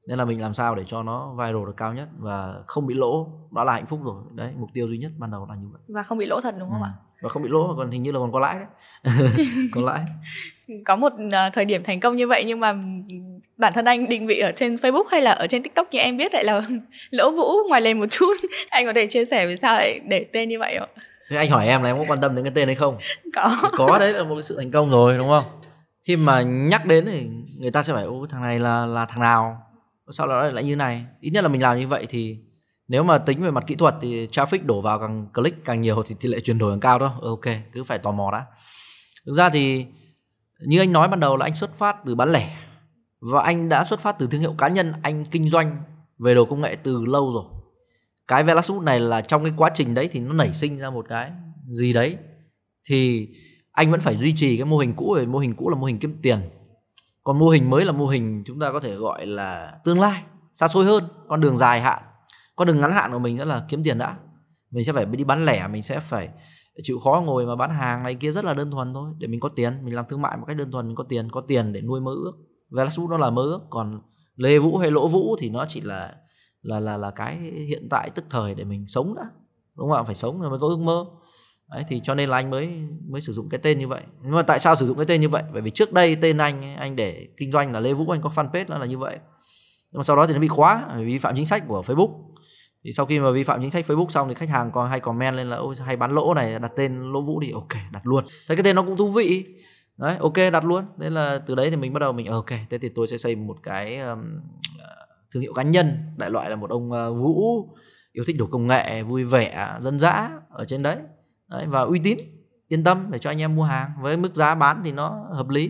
[0.07, 2.95] nên là mình làm sao để cho nó viral được cao nhất và không bị
[2.95, 3.27] lỗ.
[3.51, 4.15] Đó là hạnh phúc rồi.
[4.35, 5.81] Đấy mục tiêu duy nhất ban đầu là như vậy.
[5.87, 6.85] Và không bị lỗ thật đúng không ừ.
[6.85, 6.93] ạ?
[7.21, 8.65] Và không bị lỗ còn hình như là còn có lãi đấy.
[9.73, 10.05] Có lãi.
[10.85, 12.73] Có một uh, thời điểm thành công như vậy nhưng mà
[13.57, 16.17] bản thân anh định vị ở trên Facebook hay là ở trên TikTok như em
[16.17, 16.61] biết lại là
[17.09, 18.33] lỗ vũ ngoài lên một chút.
[18.69, 20.89] Anh có thể chia sẻ vì sao lại để tên như vậy không?
[21.29, 22.97] Thế anh hỏi em là em có quan tâm đến cái tên hay không?
[23.35, 23.57] Có.
[23.71, 25.43] Có đấy là một sự thành công rồi đúng không?
[26.07, 29.19] Khi mà nhắc đến thì người ta sẽ phải ô thằng này là là thằng
[29.19, 29.66] nào
[30.11, 31.05] sao lại lại như này.
[31.21, 32.37] Ít nhất là mình làm như vậy thì
[32.87, 36.03] nếu mà tính về mặt kỹ thuật thì traffic đổ vào càng click càng nhiều
[36.05, 37.19] thì tỷ lệ chuyển đổi càng cao đó.
[37.21, 38.45] Ừ, ok, cứ phải tò mò đã.
[39.25, 39.85] Thực ra thì
[40.59, 42.57] như anh nói ban đầu là anh xuất phát từ bán lẻ
[43.19, 45.77] và anh đã xuất phát từ thương hiệu cá nhân, anh kinh doanh
[46.19, 47.43] về đồ công nghệ từ lâu rồi.
[48.27, 51.05] Cái velasut này là trong cái quá trình đấy thì nó nảy sinh ra một
[51.09, 51.31] cái
[51.71, 52.17] gì đấy
[52.89, 53.29] thì
[53.71, 55.85] anh vẫn phải duy trì cái mô hình cũ về mô hình cũ là mô
[55.85, 56.39] hình kiếm tiền
[57.27, 60.23] còn mô hình mới là mô hình chúng ta có thể gọi là tương lai,
[60.53, 62.03] xa xôi hơn, con đường dài hạn.
[62.55, 64.17] Con đường ngắn hạn của mình đó là kiếm tiền đã.
[64.71, 66.29] Mình sẽ phải đi bán lẻ, mình sẽ phải
[66.83, 69.39] chịu khó ngồi mà bán hàng này kia rất là đơn thuần thôi, để mình
[69.39, 69.85] có tiền.
[69.85, 72.01] Mình làm thương mại một cách đơn thuần, mình có tiền có tiền để nuôi
[72.01, 72.33] mơ ước.
[72.77, 74.01] Velasud nó là mơ ước, còn
[74.35, 76.13] lê vũ hay lỗ vũ thì nó chỉ là
[76.61, 77.37] là là là cái
[77.67, 79.23] hiện tại, tức thời để mình sống đã.
[79.75, 80.03] Đúng không ạ?
[80.03, 81.05] Phải sống rồi mới có ước mơ.
[81.71, 82.69] Đấy, thì cho nên là anh mới
[83.09, 84.01] mới sử dụng cái tên như vậy.
[84.23, 85.43] Nhưng mà tại sao sử dụng cái tên như vậy?
[85.53, 88.29] Bởi vì trước đây tên anh anh để kinh doanh là lê vũ anh có
[88.35, 89.17] fanpage nó là như vậy.
[89.91, 92.11] Nhưng mà sau đó thì nó bị khóa vi phạm chính sách của facebook.
[92.83, 94.99] Thì sau khi mà vi phạm chính sách Facebook xong thì khách hàng còn hay
[94.99, 98.07] comment lên là ôi hay bán lỗ này đặt tên lỗ vũ thì ok đặt
[98.07, 98.23] luôn.
[98.47, 99.45] Thấy cái tên nó cũng thú vị.
[99.97, 100.85] Đấy ok đặt luôn.
[100.97, 103.35] Nên là từ đấy thì mình bắt đầu mình ok thế thì tôi sẽ xây
[103.35, 104.19] một cái um,
[105.31, 107.69] thương hiệu cá nhân đại loại là một ông uh, vũ
[108.11, 110.97] yêu thích đồ công nghệ vui vẻ dân dã ở trên đấy
[111.49, 112.17] đấy và uy tín
[112.67, 113.89] yên tâm để cho anh em mua hàng.
[114.01, 115.69] Với mức giá bán thì nó hợp lý.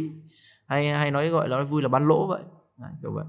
[0.67, 2.41] Hay hay nói gọi là nói vui là bán lỗ vậy.
[2.77, 3.25] Đấy, kiểu vậy.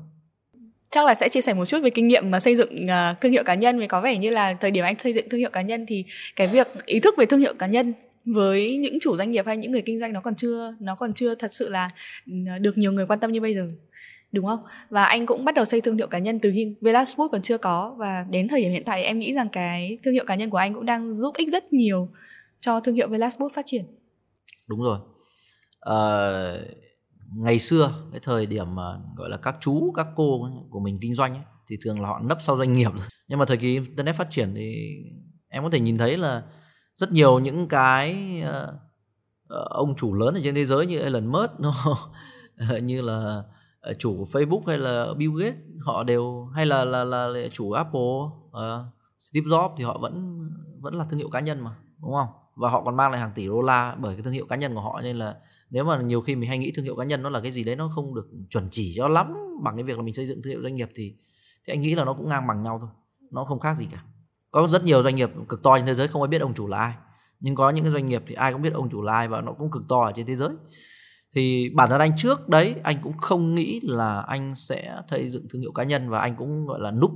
[0.91, 3.33] Chắc là sẽ chia sẻ một chút về kinh nghiệm mà xây dựng uh, thương
[3.33, 3.79] hiệu cá nhân.
[3.79, 6.05] Vì có vẻ như là thời điểm anh xây dựng thương hiệu cá nhân thì
[6.37, 9.57] cái việc ý thức về thương hiệu cá nhân với những chủ doanh nghiệp hay
[9.57, 11.91] những người kinh doanh nó còn chưa nó còn chưa thật sự là
[12.27, 13.69] ừ, được nhiều người quan tâm như bây giờ
[14.33, 14.59] đúng không?
[14.91, 17.59] Và anh cũng bắt đầu xây thương hiệu cá nhân từ khi Velaspoot còn chưa
[17.59, 17.95] có.
[17.99, 20.57] Và đến thời điểm hiện tại em nghĩ rằng cái thương hiệu cá nhân của
[20.57, 22.09] anh cũng đang giúp ích rất nhiều
[22.61, 23.85] cho thương hiệu Velaspoot phát triển?
[24.67, 24.99] Đúng rồi.
[25.81, 25.99] À,
[27.37, 31.15] ngày xưa cái thời điểm mà gọi là các chú các cô của mình kinh
[31.15, 33.07] doanh ấy, thì thường là họ nấp sau doanh nghiệp rồi.
[33.29, 34.97] Nhưng mà thời kỳ internet phát triển thì
[35.49, 36.43] em có thể nhìn thấy là
[36.95, 38.75] rất nhiều những cái uh,
[39.71, 41.73] ông chủ lớn ở trên thế giới như Elon Musk nó
[42.83, 43.43] như là
[43.99, 48.01] chủ Facebook hay là Bill Gates họ đều hay là là là, là chủ Apple
[48.01, 48.87] uh,
[49.19, 50.41] Steve Jobs thì họ vẫn
[50.81, 52.29] vẫn là thương hiệu cá nhân mà đúng không?
[52.59, 54.75] Và họ còn mang lại hàng tỷ đô la bởi cái thương hiệu cá nhân
[54.75, 55.01] của họ.
[55.03, 55.37] Nên là
[55.71, 57.65] nếu mà nhiều khi mình hay nghĩ thương hiệu cá nhân nó là cái gì
[57.65, 60.43] đấy nó không được chuẩn chỉ cho lắm bằng cái việc là mình xây dựng
[60.43, 61.15] thương hiệu doanh nghiệp thì
[61.67, 62.91] thì anh nghĩ là nó cũng ngang bằng nhau thôi.
[63.31, 64.03] Nó không khác gì cả.
[64.51, 66.67] Có rất nhiều doanh nghiệp cực to trên thế giới không ai biết ông chủ
[66.67, 66.95] là ai.
[67.41, 69.41] Nhưng có những cái doanh nghiệp thì ai cũng biết ông chủ là ai và
[69.41, 70.51] nó cũng cực to ở trên thế giới.
[71.35, 75.47] Thì bản thân anh trước đấy, anh cũng không nghĩ là anh sẽ xây dựng
[75.51, 77.11] thương hiệu cá nhân và anh cũng, gọi là, núp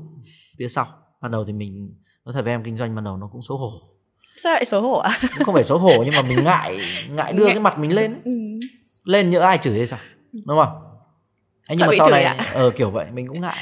[0.58, 0.86] phía sau.
[1.22, 3.58] Ban đầu thì mình, nói thật với em, kinh doanh ban đầu nó cũng xấu
[3.58, 3.70] hổ
[4.36, 5.28] sao lại xấu hổ ạ à?
[5.44, 6.78] không phải xấu hổ nhưng mà mình ngại
[7.10, 8.30] ngại đưa cái mặt mình lên ừ.
[9.04, 9.98] lên nhỡ ai chửi hay sao?
[10.32, 10.82] Đúng không?
[11.66, 13.56] Anh nhưng mà sau này ờ kiểu vậy mình cũng ngại.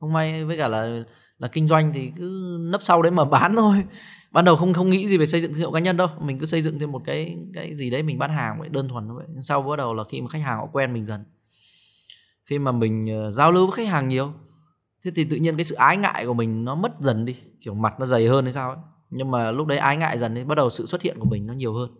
[0.00, 1.02] Không may với cả là
[1.38, 3.84] là kinh doanh thì cứ nấp sau đấy mà bán thôi.
[4.30, 6.08] Ban đầu không không nghĩ gì về xây dựng thương hiệu cá nhân đâu.
[6.20, 8.88] Mình cứ xây dựng thêm một cái cái gì đấy mình bán hàng vậy đơn
[8.88, 9.26] thuần vậy.
[9.42, 11.24] Sau bắt đầu là khi mà khách hàng họ quen mình dần.
[12.46, 14.32] Khi mà mình uh, giao lưu với khách hàng nhiều
[15.04, 17.36] thế thì tự nhiên cái sự ái ngại của mình nó mất dần đi.
[17.60, 18.78] Kiểu mặt nó dày hơn hay sao ấy
[19.14, 21.46] nhưng mà lúc đấy ái ngại dần thì bắt đầu sự xuất hiện của mình
[21.46, 21.90] nó nhiều hơn.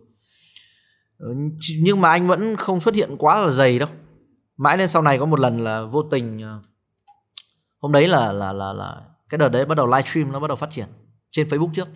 [1.17, 1.27] Ờ,
[1.79, 3.89] nhưng mà anh vẫn không xuất hiện quá là dày đâu.
[4.57, 6.61] Mãi đến sau này có một lần là vô tình ờ,
[7.79, 10.57] hôm đấy là là là là cái đợt đấy bắt đầu livestream nó bắt đầu
[10.57, 10.87] phát triển
[11.31, 11.87] trên Facebook trước.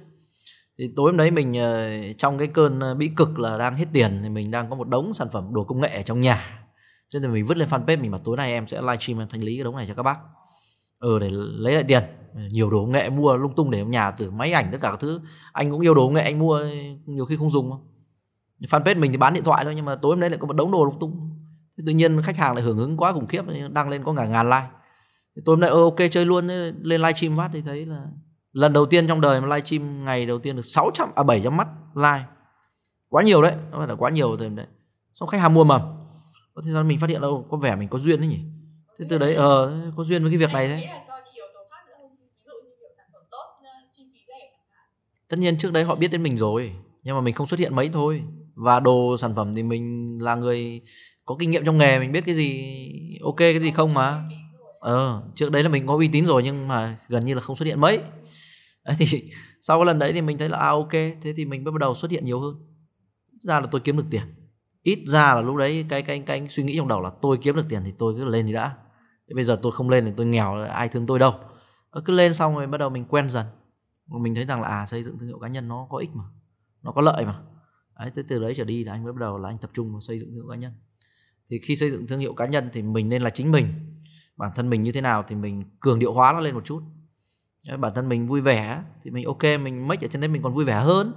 [0.78, 4.20] Thì tối hôm đấy mình ờ, trong cái cơn bị cực là đang hết tiền
[4.24, 6.66] thì mình đang có một đống sản phẩm đồ công nghệ ở trong nhà.
[7.10, 9.44] Cho nên mình vứt lên fanpage mình mà tối nay em sẽ livestream em thanh
[9.44, 10.18] lý cái đống này cho các bác
[11.00, 12.04] ừ để lấy lại tiền.
[12.52, 15.00] Nhiều đồ nghệ mua lung tung để trong nhà, từ máy ảnh, tất cả các
[15.00, 15.22] thứ.
[15.52, 16.66] Anh cũng yêu đồ nghệ, anh mua
[17.06, 17.72] nhiều khi không dùng
[18.60, 20.56] fanpage mình thì bán điện thoại thôi, nhưng mà tối hôm đấy lại có một
[20.56, 21.32] đống đồ lung tung.
[21.78, 24.26] Thế tự nhiên khách hàng lại hưởng ứng quá khủng khiếp, đăng lên có cả
[24.26, 24.68] ngàn like.
[25.36, 26.48] Thì tối hôm nay ơ ok, chơi luôn.
[26.82, 28.06] Lên livestream phát thì thấy là
[28.52, 31.68] lần đầu tiên trong đời mà livestream, ngày đầu tiên được 600 à 700 mắt
[31.96, 32.24] like.
[33.10, 34.68] Quá nhiều đấy, nó phải là quá nhiều thời đấy.
[35.14, 35.82] Xong khách hàng mua mầm.
[36.66, 38.40] Thế sao mình phát hiện đâu có vẻ mình có duyên đấy nhỉ?
[39.00, 40.90] Thế từ đấy ờ có duyên với cái việc này thế
[45.30, 47.76] tất nhiên trước đấy họ biết đến mình rồi nhưng mà mình không xuất hiện
[47.76, 48.24] mấy thôi.
[48.56, 50.82] Và đồ sản phẩm thì mình là người
[51.26, 52.74] có kinh nghiệm trong nghề mình biết cái gì
[53.24, 54.24] ok cái gì không mà.
[54.80, 57.56] ờ trước đấy là mình có uy tín rồi nhưng mà gần như là không
[57.56, 58.00] xuất hiện mấy.
[58.86, 59.32] Đấy thì
[59.62, 61.96] sau cái lần đấy thì mình thấy là à ok thế thì mình bắt đầu
[61.96, 62.56] xuất hiện nhiều hơn.
[63.32, 64.24] Ít ra là tôi kiếm được tiền.
[64.84, 67.56] Ít ra là lúc đấy cái cái cái suy nghĩ trong đầu là tôi kiếm
[67.56, 68.76] được tiền thì tôi cứ lên thì đã
[69.30, 71.34] thế bây giờ tôi không lên thì tôi nghèo, ai thương tôi đâu.
[71.90, 73.46] Ờ, cứ lên xong rồi bắt đầu mình quen dần.
[74.08, 76.24] Mình thấy rằng là à xây dựng thương hiệu cá nhân nó có ích mà,
[76.82, 77.42] nó có lợi mà.
[78.00, 79.92] Đấy, từ từ đấy trở đi là anh mới bắt đầu là anh tập trung
[79.92, 80.74] vào xây dựng thương hiệu cá nhân.
[81.50, 83.74] Thì khi xây dựng thương hiệu cá nhân thì mình nên là chính mình.
[84.38, 86.82] Bản thân mình như thế nào thì mình cường điệu hóa nó lên một chút
[87.80, 90.54] bản thân mình vui vẻ thì mình ok mình make ở trên đấy mình còn
[90.54, 91.14] vui vẻ hơn.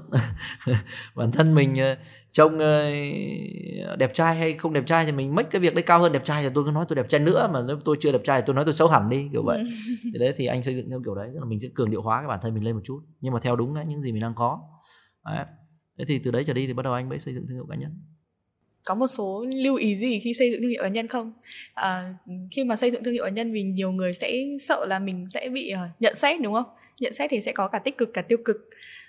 [1.14, 1.96] Bản thân mình ờ,
[2.32, 2.90] trông ờ,
[3.96, 6.24] đẹp trai hay không đẹp trai thì mình make cái việc đấy cao hơn đẹp
[6.24, 8.40] trai thì tôi cứ nói tôi đẹp trai nữa mà nếu tôi chưa đẹp trai
[8.40, 9.62] thì tôi nói tôi xấu hẳn đi kiểu vậy.
[10.12, 12.02] Thì đấy thì anh xây dựng theo kiểu đấy tức là mình sẽ cường điệu
[12.02, 13.00] hóa cái bản thân mình lên một chút.
[13.20, 14.60] Nhưng mà theo đúng cái những gì mình đang có.
[15.24, 15.44] Đấy.
[15.98, 17.66] thế thì từ đấy trở đi thì bắt đầu anh mới xây dựng thương hiệu
[17.70, 17.92] cá nhân
[18.84, 21.32] có một số lưu ý gì khi xây dựng thương hiệu cá nhân không?
[21.74, 22.14] À,
[22.50, 25.26] khi mà xây dựng thương hiệu cá nhân vì nhiều người sẽ sợ là mình
[25.28, 26.66] sẽ bị uh, nhận xét đúng không?
[27.00, 28.56] Nhận xét thì sẽ có cả tích cực cả tiêu cực.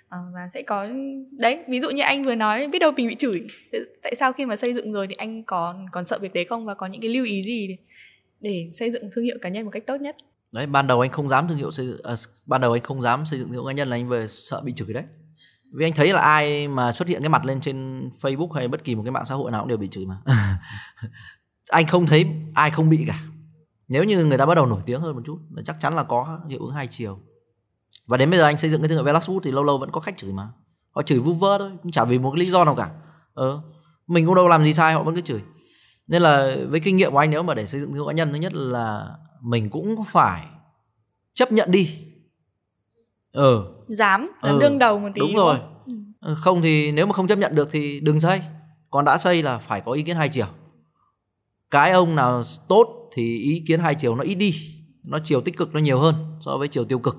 [0.08, 0.88] À, và sẽ có
[1.30, 3.42] đấy ví dụ như anh vừa nói biết đâu mình bị chửi.
[4.02, 6.64] Tại sao khi mà xây dựng rồi thì anh còn còn sợ việc đấy không?
[6.64, 7.76] Và có những cái lưu ý gì để,
[8.40, 10.16] để xây dựng thương hiệu cá nhân một cách tốt nhất?
[10.54, 12.14] Đấy ban đầu anh không dám thương hiệu xây dựng à,
[12.46, 14.60] ban đầu anh không dám xây dựng thương hiệu cá nhân là anh về sợ
[14.64, 15.04] bị chửi đấy
[15.76, 18.84] vì anh thấy là ai mà xuất hiện cái mặt lên trên Facebook hay bất
[18.84, 20.18] kỳ một cái mạng xã hội nào cũng đều bị chửi mà.
[21.70, 23.18] Anh không thấy ai không bị cả.
[23.88, 26.02] Nếu như người ta bắt đầu nổi tiếng hơn một chút là chắc chắn là
[26.02, 27.18] có hiệu ứng hai chiều.
[28.06, 29.90] Và đến bây giờ anh xây dựng cái thương hiệu Velaswood thì lâu lâu vẫn
[29.90, 30.48] có khách chửi mà.
[30.90, 32.90] Họ chửi vu vơ thôi cũng chả vì một cái lý do nào cả.
[33.34, 33.60] Ờ,
[34.06, 35.40] mình cũng đâu làm gì sai họ vẫn cứ chửi.
[36.06, 38.12] Nên là với kinh nghiệm của anh nếu mà để xây dựng thương hiệu cá
[38.12, 39.08] nhân thứ nhất là
[39.42, 40.46] mình cũng phải
[41.34, 42.13] chấp nhận đi
[43.34, 45.56] ờ dám dám ừ, đương đầu một tí đúng rồi.
[45.86, 45.94] ừ.
[46.20, 48.42] Ờ, không thì nếu mà không chấp nhận được thì đừng xây.
[48.90, 50.46] Còn đã xây là phải có ý kiến hai chiều.
[51.70, 54.54] Cái ông nào tốt thì ý kiến hai chiều nó ít đi.
[55.02, 57.16] Nó chiều tích cực nó nhiều hơn so với chiều tiêu cực.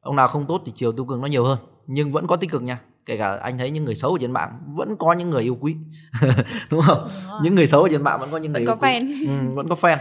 [0.00, 1.58] Ông nào không tốt thì chiều tiêu cực nó nhiều hơn.
[1.86, 2.80] Nhưng vẫn có tích cực nha.
[3.06, 5.58] Kể cả anh thấy những người xấu ở trên mạng vẫn có những người yêu
[5.60, 5.76] quý.
[6.70, 7.08] Đúng không?
[7.28, 9.06] Đúng những người xấu ở trên mạng vẫn có những vẫn người có yêu fan.
[9.06, 9.98] quý ừ, vẫn có fan.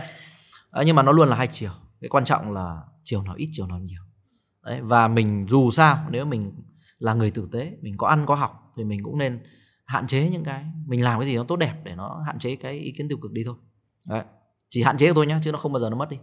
[0.71, 1.71] À, nhưng mà nó luôn là hai chiều.
[2.01, 3.99] Cái quan trọng là chiều nào ít chiều nào nhiều
[4.69, 6.51] Đấy, và mình dù sao nếu mình
[6.99, 9.39] là người tử tế mình có ăn có học thì mình cũng nên
[9.85, 12.55] hạn chế những cái mình làm cái gì nó tốt đẹp để nó hạn chế
[12.55, 13.55] cái ý kiến tiêu cực đi thôi.
[14.09, 14.23] Đấy.
[14.69, 16.17] chỉ hạn chế thôi nhá chứ nó không bao giờ nó mất đi.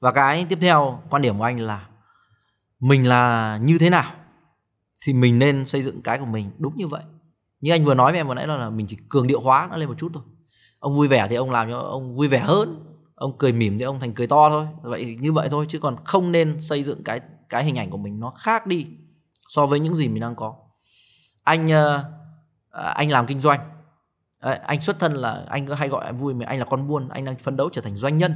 [0.00, 1.88] Và cái tiếp theo quan điểm của anh là
[2.80, 4.10] mình là như thế nào
[5.06, 7.02] thì mình nên xây dựng cái của mình đúng như vậy.
[7.60, 9.68] Như anh vừa nói với em vừa nãy là, là mình chỉ cường điệu hóa
[9.70, 10.22] nó lên một chút thôi.
[10.78, 13.84] Ông vui vẻ thì ông làm cho ông vui vẻ hơn ông cười mỉm thì
[13.84, 17.04] ông thành cười to thôi vậy như vậy thôi chứ còn không nên xây dựng
[17.04, 18.86] cái cái hình ảnh của mình nó khác đi
[19.48, 20.54] so với những gì mình đang có.
[21.44, 22.04] Anh uh,
[22.94, 23.60] anh làm kinh doanh.
[24.42, 27.08] Đấy, anh xuất thân là anh hay gọi anh vui mình anh là con buôn
[27.08, 28.32] anh đang phấn đấu trở thành doanh nhân.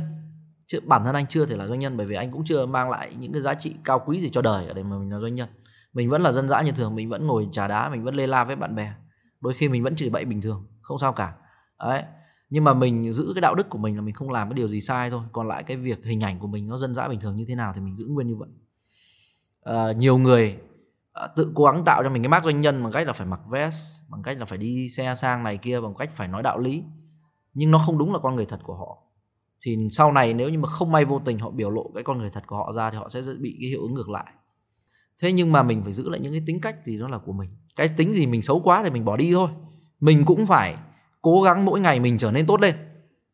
[0.66, 2.90] Chứ bản thân anh chưa thể là doanh nhân bởi vì anh cũng chưa mang
[2.90, 5.34] lại những cái giá trị cao quý gì cho đời để mà mình là doanh
[5.34, 5.48] nhân.
[5.92, 8.26] Mình vẫn là dân dã như thường mình vẫn ngồi trà đá mình vẫn lê
[8.26, 8.92] la với bạn bè.
[9.40, 11.34] Đôi khi mình vẫn chửi bậy bình thường không sao cả.
[11.78, 12.02] Đấy
[12.50, 14.68] nhưng mà mình giữ cái đạo đức của mình là mình không làm cái điều
[14.68, 15.22] gì sai thôi.
[15.32, 17.54] Còn lại cái việc hình ảnh của mình nó dân dã bình thường như thế
[17.54, 18.48] nào thì mình giữ nguyên như vậy
[19.70, 20.58] uh, nhiều người
[21.12, 23.26] ờ, tự cố gắng tạo cho mình cái mác doanh nhân bằng cách là phải
[23.26, 26.42] mặc vest bằng cách là phải đi xe sang này kia bằng cách phải nói
[26.42, 26.84] đạo lý.
[27.54, 28.98] Nhưng nó không đúng là con người thật của họ.
[29.60, 32.18] Thì sau này nếu như mà không may vô tình họ biểu lộ cái con
[32.18, 34.32] người thật của họ ra thì họ sẽ bị cái hiệu ứng ngược lại.
[35.22, 37.32] Thế nhưng mà mình phải giữ lại những cái tính cách gì đó là của
[37.32, 37.50] mình.
[37.76, 39.48] Cái tính gì mình xấu quá thì mình bỏ đi thôi.
[40.00, 40.76] Mình cũng phải
[41.22, 42.74] cố gắng mỗi ngày mình trở nên tốt lên.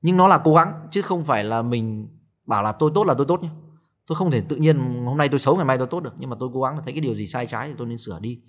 [0.02, 2.08] Nhưng nó là cố gắng chứ không phải là mình
[2.46, 3.48] bảo là tôi tốt là tôi tốt nhé
[4.06, 6.30] tôi không thể tự nhiên hôm nay tôi xấu, ngày mai tôi tốt được, nhưng
[6.30, 8.18] mà tôi cố gắng là thấy cái điều gì sai trái thì tôi nên sửa
[8.20, 8.40] đi.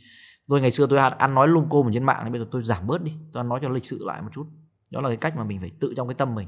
[0.47, 2.63] Tôi ngày xưa tôi ăn nói lung côm ở trên mạng nên bây giờ tôi
[2.63, 4.45] giảm bớt đi, tôi ăn nói cho lịch sự lại một chút.
[4.89, 6.47] Đó là cái cách mà mình phải tự trong cái tâm mình.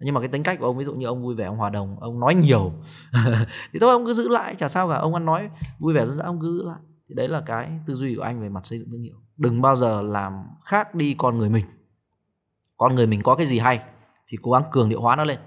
[0.00, 1.70] Nhưng mà cái tính cách của ông, ví dụ như ông vui vẻ, ông hòa
[1.70, 2.72] đồng, ông nói nhiều,
[3.72, 6.16] thì thôi ông cứ giữ lại, chả sao cả, ông ăn nói vui vẻ, dân
[6.16, 6.80] dã, ông cứ giữ lại.
[7.08, 9.14] Thì đấy là cái tư duy của anh về mặt xây dựng thương hiệu.
[9.36, 10.32] Đừng bao giờ làm
[10.64, 11.64] khác đi con người mình.
[12.76, 13.80] Con người mình có cái gì hay
[14.28, 15.38] thì cố gắng cường điệu hóa nó lên.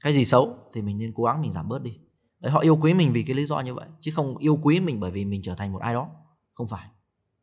[0.00, 1.98] Cái gì xấu thì mình nên cố gắng mình giảm bớt đi
[2.44, 4.80] đấy họ yêu quý mình vì cái lý do như vậy chứ không yêu quý
[4.80, 6.10] mình bởi vì mình trở thành một ai đó.
[6.54, 6.88] Không phải.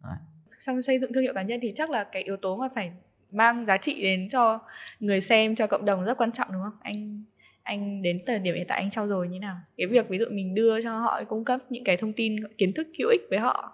[0.04, 0.16] Đấy.
[0.60, 2.92] trong xây dựng thương hiệu cá nhân thì chắc là cái yếu tố mà phải
[3.32, 4.60] mang giá trị đến cho
[5.00, 6.78] người xem cho cộng đồng rất quan trọng đúng không?
[6.82, 7.24] Anh
[7.64, 9.60] anh đến thời điểm hiện tại anh trao dồi như nào?
[9.78, 12.74] Cái việc ví dụ mình đưa cho họ cung cấp những cái thông tin kiến
[12.74, 13.74] thức hữu ích với họ.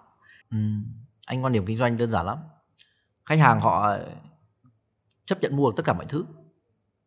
[0.50, 0.58] Ừ.
[1.26, 2.38] anh quan điểm kinh doanh đơn giản lắm.
[3.26, 3.96] Khách hàng họ
[5.24, 6.24] chấp nhận mua tất cả mọi thứ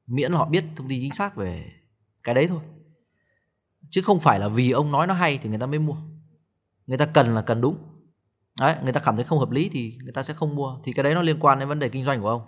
[0.08, 1.72] miễn là họ biết thông tin chính xác về
[2.24, 2.60] cái đấy thôi
[3.92, 5.96] chứ không phải là vì ông nói nó hay thì người ta mới mua.
[6.86, 7.78] Người ta cần là cần đúng.
[8.60, 10.78] Đấy, người ta cảm thấy không hợp lý thì người ta sẽ không mua.
[10.84, 12.42] Thì cái đấy nó liên quan đến vấn đề kinh doanh của ông.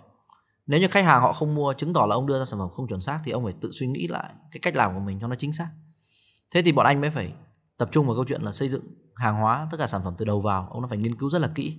[0.66, 2.68] Nếu như khách hàng họ không mua, chứng tỏ là ông đưa ra sản phẩm
[2.70, 5.18] không chuẩn xác thì ông phải tự suy nghĩ lại cái cách làm của mình
[5.20, 5.68] cho nó chính xác.
[6.50, 7.32] Thế thì bọn anh mới phải
[7.78, 10.24] tập trung vào câu chuyện là xây dựng hàng hóa, tất cả sản phẩm từ
[10.24, 10.68] đầu vào.
[10.70, 11.78] Ông nó phải nghiên cứu rất là kỹ.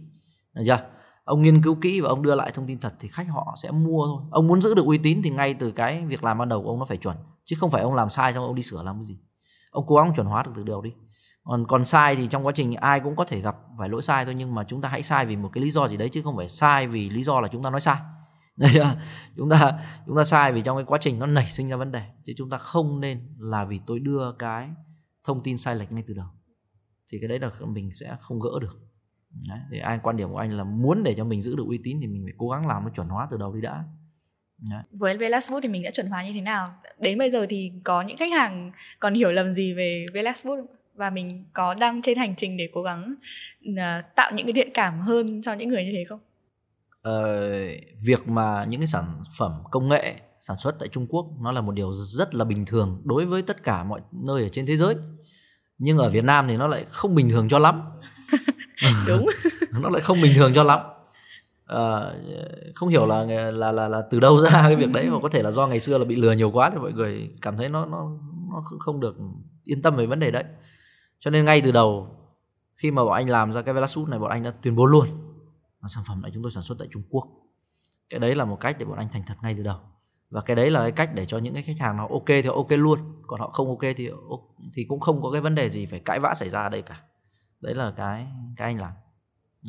[0.53, 0.79] Được chưa?
[1.23, 3.71] Ông nghiên cứu kỹ và ông đưa lại thông tin thật thì khách họ sẽ
[3.71, 4.23] mua thôi.
[4.31, 6.69] Ông muốn giữ được uy tín thì ngay từ cái việc làm ban đầu của
[6.69, 7.17] ông nó phải chuẩn.
[7.45, 9.17] Chứ không phải ông làm sai xong ông đi sửa làm cái gì
[9.75, 10.93] ông cố gắng chuẩn hóa được từ đầu đi.
[11.43, 14.25] Còn còn sai thì trong quá trình ai cũng có thể gặp phải lỗi sai
[14.25, 16.21] thôi nhưng mà chúng ta hãy sai vì một cái lý do gì đấy chứ
[16.21, 17.97] không phải sai vì lý do là chúng ta nói sai.
[19.37, 21.91] Chúng ta chúng ta sai vì trong cái quá trình nó nảy sinh ra vấn
[21.91, 24.69] đề chứ chúng ta không nên là vì tôi đưa cái
[25.23, 26.27] thông tin sai lệch ngay từ đầu.
[27.11, 28.79] Thì cái đấy là mình sẽ không gỡ được.
[29.49, 31.79] Đấy, thì ai quan điểm của anh là muốn để cho mình giữ được uy
[31.83, 33.83] tín thì mình phải cố gắng làm nó chuẩn hóa từ đầu đi đã.
[34.57, 34.81] Đấy.
[34.91, 36.75] Với Velasboot thì mình đã chuẩn hóa như thế nào?
[36.99, 40.59] Đến bây giờ thì có những khách hàng còn hiểu lầm gì về Velasboot
[40.95, 43.15] và mình có đang trên hành trình để cố gắng
[43.69, 43.75] uh,
[44.15, 46.19] tạo những cái thiện cảm hơn cho những người như thế không?
[47.01, 47.51] Ờ,
[48.05, 49.05] việc mà những cái sản
[49.37, 52.65] phẩm công nghệ sản xuất tại Trung Quốc nó là một điều rất là bình
[52.65, 54.95] thường đối với tất cả mọi nơi ở trên thế giới.
[55.77, 57.81] Nhưng ở Việt Nam thì nó lại không bình thường cho lắm.
[59.07, 59.25] Đúng.
[59.71, 60.79] nó lại không bình thường cho lắm.
[61.65, 62.13] À,
[62.75, 65.43] không hiểu là là là là từ đâu ra cái việc đấy mà có thể
[65.43, 67.85] là do ngày xưa là bị lừa nhiều quá thì mọi người cảm thấy nó
[67.85, 68.09] nó
[68.51, 69.15] nó không được
[69.63, 70.43] yên tâm về vấn đề đấy.
[71.19, 72.07] Cho nên ngay từ đầu
[72.75, 75.07] khi mà bọn anh làm ra cái Velasut này bọn anh đã tuyên bố luôn
[75.81, 77.23] là sản phẩm này chúng tôi sản xuất tại Trung Quốc.
[78.09, 79.77] Cái đấy là một cách để bọn anh thành thật ngay từ đầu.
[80.29, 82.47] Và cái đấy là cái cách để cho những cái khách hàng nó ok thì
[82.47, 84.09] ok luôn còn họ không ok thì
[84.73, 86.81] thì cũng không có cái vấn đề gì phải cãi vã xảy ra ở đây
[86.81, 87.01] cả.
[87.61, 88.91] Đấy là cái cái anh làm.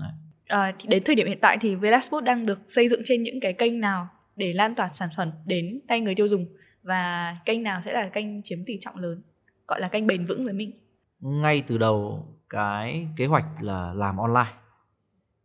[0.00, 0.10] Đấy.
[0.46, 3.52] À, đến thời điểm hiện tại thì Velasboot đang được xây dựng trên những cái
[3.52, 6.46] kênh nào để lan tỏa sản phẩm đến tay người tiêu dùng?
[6.82, 9.22] Và kênh nào sẽ là kênh chiếm tỷ trọng lớn
[9.68, 10.72] gọi là kênh bền vững với mình?
[11.20, 14.52] Ngay từ đầu cái kế hoạch là làm online.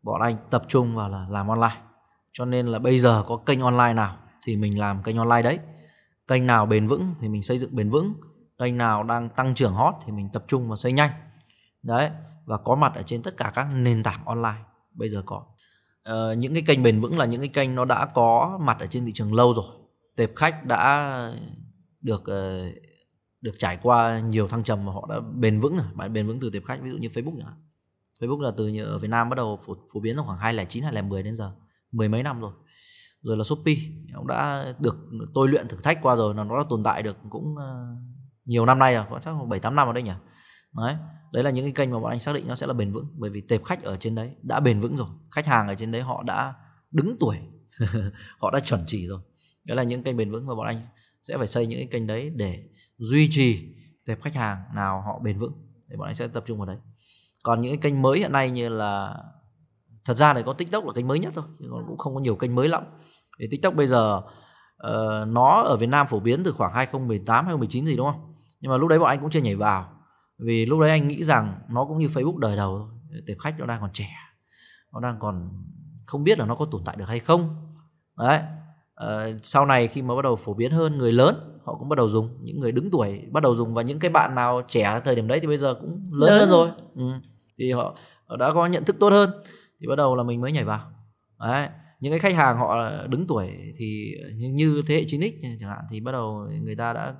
[0.03, 1.81] Bọn anh tập trung vào là làm online.
[2.33, 5.59] Cho nên là bây giờ có kênh online nào thì mình làm kênh online đấy.
[6.27, 8.13] Kênh nào bền vững thì mình xây dựng bền vững.
[8.59, 11.09] Kênh nào đang tăng trưởng hot thì mình tập trung vào xây nhanh.
[11.83, 12.09] Đấy
[12.45, 14.57] và có mặt ở trên tất cả các nền tảng online
[14.93, 15.45] bây giờ có.
[16.09, 18.85] Uh, những cái kênh bền vững là những cái kênh nó đã có mặt ở
[18.87, 19.65] trên thị trường lâu rồi.
[20.15, 21.33] Tệp khách đã
[22.01, 22.73] được uh,
[23.41, 25.85] được trải qua nhiều thăng trầm mà họ đã bền vững rồi.
[25.95, 27.43] Bạn bền vững từ tệp khách ví dụ như Facebook nhỉ
[28.19, 31.23] Facebook là từ ở Việt Nam bắt đầu phổ, phổ biến trong khoảng 2009 2010
[31.23, 31.51] đến giờ.
[31.91, 32.51] Mười mấy năm rồi.
[33.21, 33.75] Rồi là Shopee
[34.15, 34.97] cũng đã được
[35.33, 37.61] tôi luyện thử thách qua rồi là nó đã tồn tại được cũng uh,
[38.45, 39.05] nhiều năm nay rồi.
[39.09, 40.11] Có chắc bảy tám năm ở đây nhỉ?
[40.75, 40.95] Đấy
[41.31, 43.07] đấy là những cái kênh mà bọn anh xác định nó sẽ là bền vững.
[43.17, 45.07] Bởi vì tệp khách ở trên đấy đã bền vững rồi.
[45.31, 46.53] Khách hàng ở trên đấy họ đã
[46.91, 47.37] đứng tuổi.
[48.39, 49.19] Họ đã chuẩn chỉ rồi.
[49.67, 50.81] Đấy là những kênh bền vững mà bọn anh
[51.21, 52.63] sẽ phải xây những cái kênh đấy để
[52.97, 55.53] duy trì tệp khách hàng nào họ bền vững.
[55.89, 56.77] Thì bọn anh sẽ tập trung vào đấy.
[57.43, 59.17] Còn những cái kênh mới hiện nay như là
[60.05, 62.21] thật ra này có tiktok là kênh mới nhất thôi chứ còn cũng không có
[62.21, 62.83] nhiều kênh mới lắm.
[63.39, 64.21] Thì tiktok bây giờ
[64.87, 68.35] uh, nó ở việt nam phổ biến từ khoảng 2018 2019 gì đúng không?
[68.59, 70.00] Nhưng mà lúc đấy bọn anh cũng chưa nhảy vào
[70.41, 73.59] vì lúc đấy anh nghĩ rằng nó cũng như facebook đời đầu thôi tệp khách
[73.59, 74.09] nó đang còn trẻ
[74.93, 75.49] nó đang còn
[76.05, 77.55] không biết là nó có tồn tại được hay không.
[78.17, 78.39] Đấy
[79.03, 81.97] uh, sau này khi mà bắt đầu phổ biến hơn người lớn họ cũng bắt
[81.97, 84.99] đầu dùng những người đứng tuổi bắt đầu dùng và những cái bạn nào trẻ
[85.05, 86.69] thời điểm đấy thì bây giờ cũng lớn, lớn hơn rồi.
[86.95, 87.03] Ừ.
[87.57, 89.29] thì họ, họ đã có nhận thức tốt hơn
[89.81, 90.91] thì bắt đầu là mình mới nhảy vào.
[91.39, 91.69] Đấy
[91.99, 94.11] những cái khách hàng họ đứng tuổi thì
[94.51, 97.13] như thế hệ 9x chẳng hạn thì bắt đầu người ta đã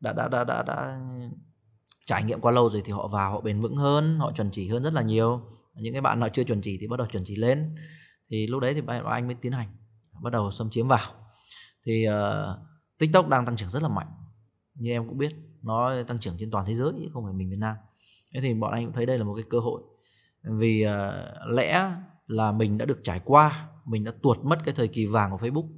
[0.00, 1.00] đã đã đã đã, đã
[2.08, 4.68] trải nghiệm qua lâu rồi thì họ vào họ bền vững hơn họ chuẩn chỉ
[4.68, 5.40] hơn rất là nhiều.
[5.74, 7.74] Những cái bạn nào chưa chuẩn chỉ thì bắt đầu chuẩn chỉ lên.
[8.30, 9.68] Thì lúc đấy thì anh mới tiến hành
[10.22, 11.10] bắt đầu xâm chiếm vào.
[11.84, 12.14] Thì uh,
[12.98, 14.06] tiktok đang tăng trưởng rất là mạnh.
[14.74, 17.50] Như em cũng biết nó tăng trưởng trên toàn thế giới chứ không phải mình
[17.50, 17.76] việt nam.
[18.34, 19.82] Thế thì bọn anh cũng thấy đây là một cái cơ hội.
[20.42, 21.92] Vì uh, lẽ
[22.26, 25.36] là mình đã được trải qua mình đã tuột mất cái thời kỳ vàng của
[25.36, 25.68] Facebook.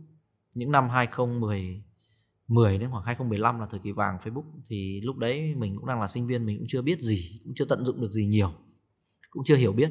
[0.55, 1.83] Những năm 2010
[2.51, 6.01] 10 đến khoảng 2015 là thời kỳ vàng Facebook thì lúc đấy mình cũng đang
[6.01, 8.53] là sinh viên mình cũng chưa biết gì cũng chưa tận dụng được gì nhiều
[9.31, 9.91] cũng chưa hiểu biết.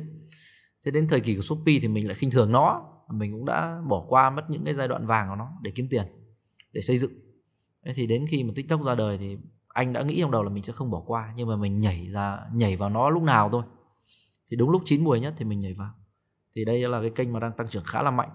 [0.85, 2.81] Thế đến thời kỳ của Shopee thì mình lại khinh thường nó
[3.13, 5.87] mình cũng đã bỏ qua mất những cái giai đoạn vàng của nó để kiếm
[5.89, 6.05] tiền
[6.73, 7.11] để xây dựng.
[7.85, 9.37] Thế thì đến khi mà TikTok ra đời thì
[9.67, 12.07] anh đã nghĩ trong đầu là mình sẽ không bỏ qua nhưng mà mình nhảy
[12.11, 13.63] ra nhảy vào nó lúc nào thôi.
[14.51, 15.93] Thì đúng lúc chín mùi nhất thì mình nhảy vào.
[16.55, 18.29] Thì đây là cái kênh mà đang tăng trưởng khá là mạnh.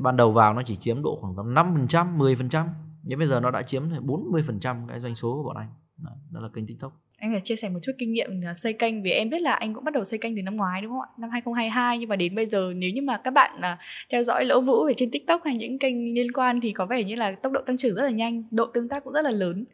[0.00, 2.66] Ban đầu vào nó chỉ chiếm độ khoảng tầm 5%, 10%
[3.06, 5.68] nhưng bây giờ nó đã chiếm 40% cái doanh số của bọn anh.
[5.96, 6.92] Đó, đó là kênh TikTok.
[7.18, 9.74] Anh phải chia sẻ một chút kinh nghiệm xây kênh vì em biết là anh
[9.74, 11.08] cũng bắt đầu xây kênh từ năm ngoái đúng không ạ?
[11.18, 13.78] Năm 2022 nhưng mà đến bây giờ nếu như mà các bạn à,
[14.10, 17.04] theo dõi lỗ vũ về trên tiktok hay những kênh liên quan thì có vẻ
[17.04, 19.30] như là tốc độ tăng trưởng rất là nhanh độ tương tác cũng rất là
[19.30, 19.64] lớn.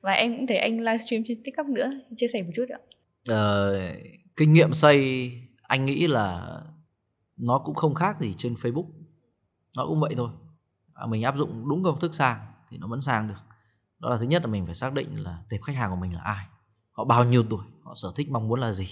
[0.00, 2.78] Và em cũng thấy anh livestream trên tiktok nữa chia sẻ một chút ạ.
[3.26, 3.80] Ờ,
[4.36, 5.30] kinh nghiệm xây
[5.62, 6.58] anh nghĩ là
[7.36, 8.86] nó cũng không khác gì trên facebook.
[9.76, 10.30] Nó cũng vậy thôi.
[10.94, 12.38] À, mình áp dụng đúng công thức sang
[12.70, 13.40] thì nó vẫn sang được.
[13.98, 16.14] Đó là thứ nhất là mình phải xác định là tệp khách hàng của mình
[16.14, 16.46] là ai
[16.92, 18.88] họ bao nhiêu tuổi họ sở thích mong muốn là gì.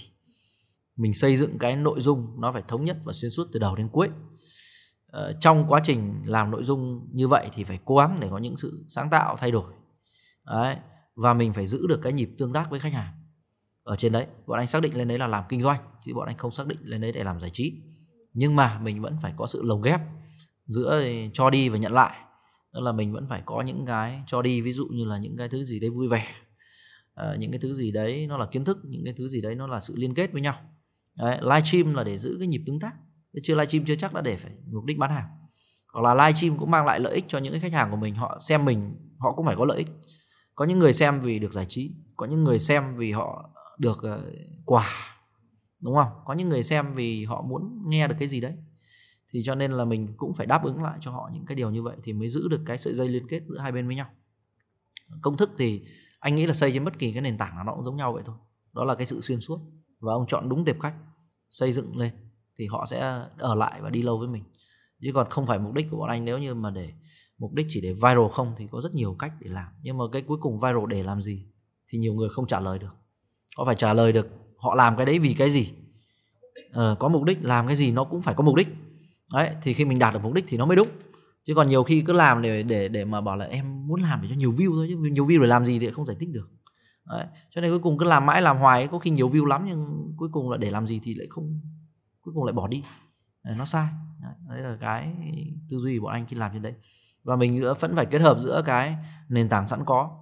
[0.95, 3.75] Mình xây dựng cái nội dung nó phải thống nhất và xuyên suốt từ đầu
[3.75, 4.09] đến cuối.
[5.07, 8.37] Ờ, trong quá trình làm nội dung như vậy thì phải cố gắng để có
[8.37, 9.73] những sự sáng tạo thay đổi.
[10.45, 10.75] Đấy
[11.15, 13.13] và mình phải giữ được cái nhịp tương tác với khách hàng.
[13.83, 16.27] Ở trên đấy bọn anh xác định lên đấy là làm kinh doanh chứ bọn
[16.27, 17.73] anh không xác định lên đấy để làm giải trí.
[18.33, 20.01] Nhưng mà mình vẫn phải có sự lồng ghép
[20.65, 21.03] giữa
[21.33, 22.19] cho đi và nhận lại
[22.73, 25.37] tức là mình vẫn phải có những cái cho đi ví dụ như là những
[25.37, 26.27] cái thứ gì đấy vui vẻ.
[27.15, 29.55] À, những cái thứ gì đấy nó là kiến thức những cái thứ gì đấy
[29.55, 30.55] nó là sự liên kết với nhau.
[31.17, 32.93] Đấy, live stream là để giữ cái nhịp tương tác.
[33.43, 35.27] Chưa live stream chưa chắc đã để phải mục đích bán hàng.
[35.93, 37.97] Hoặc là live stream cũng mang lại lợi ích cho những cái khách hàng của
[37.97, 39.87] mình họ xem mình họ cũng phải có lợi ích.
[40.55, 43.97] Có những người xem vì được giải trí có những người xem vì họ được
[43.97, 44.19] uh,
[44.65, 44.87] quà
[45.79, 46.07] đúng không?
[46.25, 48.53] Có những người xem vì họ muốn nghe được cái gì đấy
[49.31, 51.71] thì cho nên là mình cũng phải đáp ứng lại cho họ những cái điều
[51.71, 53.95] như vậy thì mới giữ được cái sợi dây liên kết giữa hai bên với
[53.95, 54.09] nhau.
[55.21, 55.81] Công thức thì
[56.19, 58.13] anh nghĩ là xây trên bất kỳ cái nền tảng nào nó cũng giống nhau
[58.13, 58.35] vậy thôi.
[58.73, 59.59] Đó là cái sự xuyên suốt
[59.99, 60.95] và ông chọn đúng tệp khách
[61.49, 62.11] xây dựng lên
[62.57, 62.99] thì họ sẽ
[63.37, 64.43] ở lại và đi lâu với mình.
[65.01, 66.93] Chứ còn không phải mục đích của bọn anh nếu như mà để
[67.37, 69.67] mục đích chỉ để viral không thì có rất nhiều cách để làm.
[69.81, 71.45] Nhưng mà cái cuối cùng viral để làm gì
[71.87, 72.95] thì nhiều người không trả lời được.
[73.57, 74.27] Họ phải trả lời được
[74.57, 75.71] họ làm cái đấy vì cái gì?
[76.71, 78.67] Ờ, có mục đích làm cái gì nó cũng phải có mục đích
[79.33, 80.87] đấy thì khi mình đạt được mục đích thì nó mới đúng.
[81.43, 84.21] Chứ còn nhiều khi cứ làm để để để mà bảo là em muốn làm
[84.21, 86.29] để cho nhiều view thôi chứ nhiều view để làm gì thì không giải thích
[86.33, 86.49] được.
[87.09, 87.25] Đấy.
[87.49, 90.13] cho nên cuối cùng cứ làm mãi làm hoài có khi nhiều view lắm nhưng
[90.17, 91.61] cuối cùng là để làm gì thì lại không
[92.21, 92.83] cuối cùng lại bỏ đi.
[93.43, 93.87] Đấy, nó sai.
[94.47, 95.13] Đấy, là cái
[95.69, 96.73] tư duy của bọn anh khi làm trên đấy.
[97.23, 98.95] Và mình vẫn phải kết hợp giữa cái
[99.29, 100.19] nền tảng sẵn có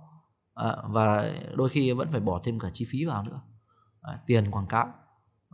[0.53, 3.41] à, và đôi khi vẫn phải bỏ thêm cả chi phí vào nữa.
[4.01, 4.87] À, tiền quảng cáo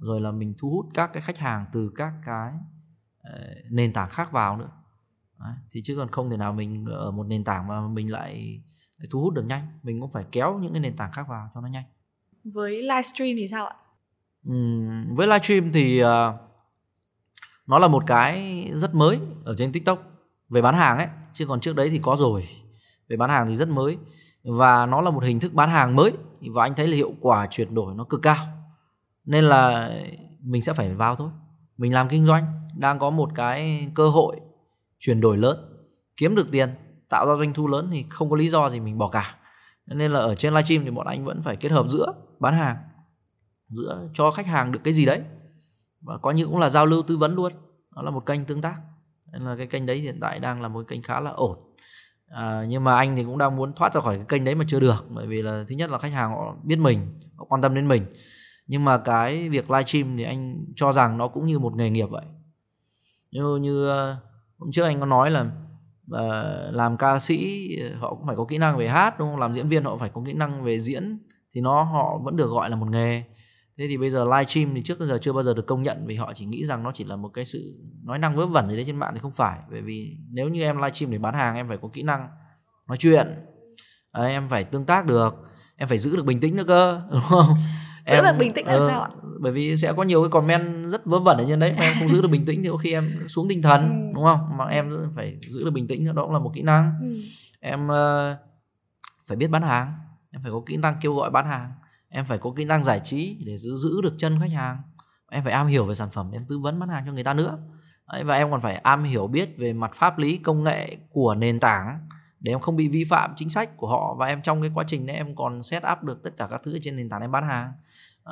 [0.01, 2.53] rồi là mình thu hút các cái khách hàng từ các cái
[3.69, 4.69] nền tảng khác vào nữa.
[5.39, 8.61] Đấy, thì chứ còn không thể nào mình ở một nền tảng mà mình lại,
[8.97, 9.67] lại thu hút được nhanh.
[9.83, 11.83] Mình cũng phải kéo những cái nền tảng khác vào cho nó nhanh.
[12.43, 13.75] Với livestream thì sao ạ?
[14.49, 16.09] Uhm, với livestream thì uh,
[17.67, 20.03] nó là một cái rất mới ở trên tiktok
[20.49, 21.07] về bán hàng ấy.
[21.33, 22.47] Chứ còn trước đấy thì có rồi.
[23.09, 23.97] Về bán hàng thì rất mới.
[24.43, 26.11] Và nó là một hình thức bán hàng mới.
[26.41, 28.45] Và anh thấy là hiệu quả chuyển đổi nó cực cao.
[29.25, 29.91] Nên là
[30.39, 31.29] mình sẽ phải vào thôi.
[31.77, 34.35] Mình làm kinh doanh đang có một cái cơ hội
[34.99, 35.57] chuyển đổi lớn
[36.17, 36.69] kiếm được tiền
[37.09, 39.35] tạo ra doanh thu lớn thì không có lý do gì mình bỏ cả.
[39.85, 42.75] Nên là ở trên livestream thì bọn anh vẫn phải kết hợp giữa bán hàng
[43.69, 45.21] giữa cho khách hàng được cái gì đấy.
[46.01, 47.53] Và có những cũng là giao lưu tư vấn luôn
[47.95, 48.75] đó là một kênh tương tác.
[49.31, 51.57] Nên là cái kênh đấy hiện tại đang là một kênh khá là ổn.
[52.27, 54.65] À, nhưng mà anh thì cũng đang muốn thoát ra khỏi cái kênh đấy mà
[54.67, 57.61] chưa được bởi vì là thứ nhất là khách hàng họ biết mình họ quan
[57.61, 58.05] tâm đến mình.
[58.67, 62.07] Nhưng mà cái việc livestream thì anh cho rằng nó cũng như một nghề nghiệp
[62.09, 62.25] vậy
[63.33, 64.17] như như ờ,
[64.57, 68.45] hôm trước anh có nói là uh, làm ca sĩ ờ, họ cũng phải có
[68.45, 69.39] kỹ năng về hát đúng không?
[69.39, 71.19] Làm diễn viên họ phải có kỹ năng về diễn
[71.55, 73.23] thì nó họ vẫn được gọi là một nghề.
[73.77, 76.05] Thế thì bây giờ live stream thì trước giờ chưa bao giờ được công nhận
[76.07, 78.69] vì họ chỉ nghĩ rằng nó chỉ là một cái sự nói năng vớ vẩn
[78.69, 79.59] gì đấy trên mạng thì không phải.
[79.71, 82.27] Bởi vì nếu như em live stream để bán hàng em phải có kỹ năng
[82.87, 83.27] nói chuyện
[84.13, 85.35] đấy, em phải tương tác được
[85.75, 87.47] em phải giữ được bình tĩnh nữa cơ đúng không?
[88.07, 89.09] Giữ em, được bình tĩnh là uh, sao ạ?
[89.39, 91.93] bởi vì sẽ có nhiều cái comment rất vớ vẩn ở trên đấy mà em
[91.99, 94.15] không giữ được bình tĩnh thì có khi em xuống tinh thần ừ.
[94.15, 94.57] đúng không?
[94.57, 96.93] Mà em phải giữ được bình tĩnh đó cũng là một kỹ năng.
[97.01, 97.15] Ừ.
[97.59, 98.37] em uh,
[99.27, 99.93] phải biết bán hàng
[100.31, 101.71] em phải có kỹ năng kêu gọi bán hàng
[102.09, 104.77] em phải có kỹ năng giải trí để giữ giữ được chân khách hàng.
[105.31, 107.33] Em phải am hiểu về sản phẩm em tư vấn bán hàng cho người ta
[107.33, 107.57] nữa.
[108.11, 111.35] Đấy, và em còn phải am hiểu biết về mặt pháp lý công nghệ của
[111.35, 112.07] nền tảng
[112.43, 114.83] để em không bị vi phạm chính sách của họ và em trong cái quá
[114.87, 117.31] trình đấy em còn set up được tất cả các thứ trên nền tảng em
[117.31, 117.71] bán hàng.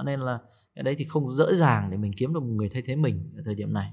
[0.06, 0.40] Nên là
[0.76, 3.32] cái đấy thì không dễ dàng để mình kiếm được một người thay thế mình
[3.38, 3.92] ở thời điểm này.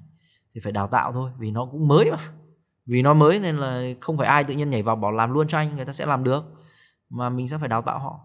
[0.54, 2.18] Thì phải đào tạo thôi vì nó cũng mới mà.
[2.86, 5.48] Vì nó mới nên là không phải ai tự nhiên nhảy vào bỏ làm luôn
[5.48, 6.44] cho anh người ta sẽ làm được.
[7.10, 8.20] Mà mình sẽ phải đào tạo họ.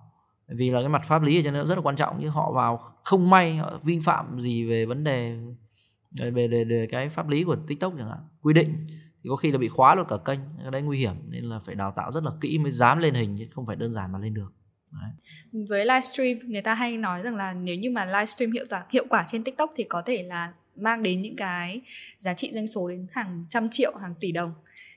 [0.47, 2.51] Vì là cái mặt pháp lý ở trên đó rất là quan trọng nhưng họ
[2.51, 5.37] vào không may họ vi phạm gì về vấn đề
[6.19, 8.87] về, về, về cái pháp lý của tiktok chẳng hạn quy định
[9.24, 11.59] thì có khi là bị khóa luôn cả kênh cái đấy nguy hiểm nên là
[11.65, 14.11] phải đào tạo rất là kỹ mới dám lên hình chứ không phải đơn giản
[14.11, 14.53] mà lên được.
[15.01, 15.11] Đấy.
[15.69, 19.05] với livestream người ta hay nói rằng là nếu như mà livestream hiệu quả hiệu
[19.09, 21.82] quả trên tiktok thì có thể là mang đến những cái
[22.17, 24.53] giá trị doanh số đến hàng trăm triệu hàng tỷ đồng.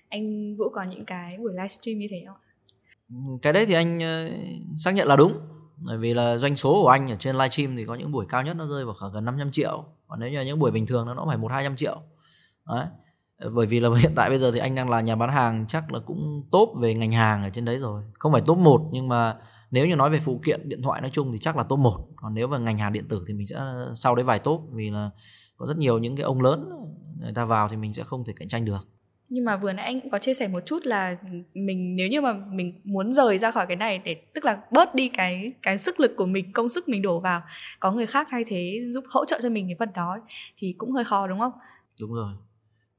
[0.08, 2.36] Anh vũ có những cái buổi livestream như thế không
[3.42, 4.30] cái đấy thì anh ờ,
[4.76, 5.40] xác nhận là đúng.
[5.76, 8.42] Bởi vì là doanh số của anh ở trên livestream thì có những buổi cao
[8.42, 9.84] nhất nó rơi vào khoảng gần 500 triệu.
[10.06, 12.02] Còn nếu như là những buổi bình thường nó phải một hai trăm triệu.
[12.66, 12.86] Đấy
[13.54, 15.92] bởi vì là hiện tại bây giờ thì anh đang là nhà bán hàng chắc
[15.92, 18.02] là cũng tốt về ngành hàng ở trên đấy rồi.
[18.18, 19.36] Không phải top 1 nhưng mà
[19.70, 22.08] nếu như nói về phụ kiện điện thoại nói chung thì chắc là top 1
[22.16, 23.56] còn nếu về ngành hàng điện tử thì mình sẽ
[23.94, 25.10] sau đấy vài top vì là
[25.56, 26.70] có rất nhiều những cái ông lớn
[27.20, 28.88] người ta vào thì mình sẽ không thể cạnh tranh được.
[29.28, 31.16] Nhưng mà vừa nãy anh có chia sẻ một chút là
[31.54, 34.94] mình nếu như mà mình muốn rời ra khỏi cái này để tức là bớt
[34.94, 37.42] đi cái cái sức lực của mình công sức mình đổ vào
[37.80, 40.18] có người khác thay thế giúp hỗ trợ cho mình cái phần đó
[40.58, 41.52] thì cũng hơi khó đúng không?
[42.00, 42.28] Đúng rồi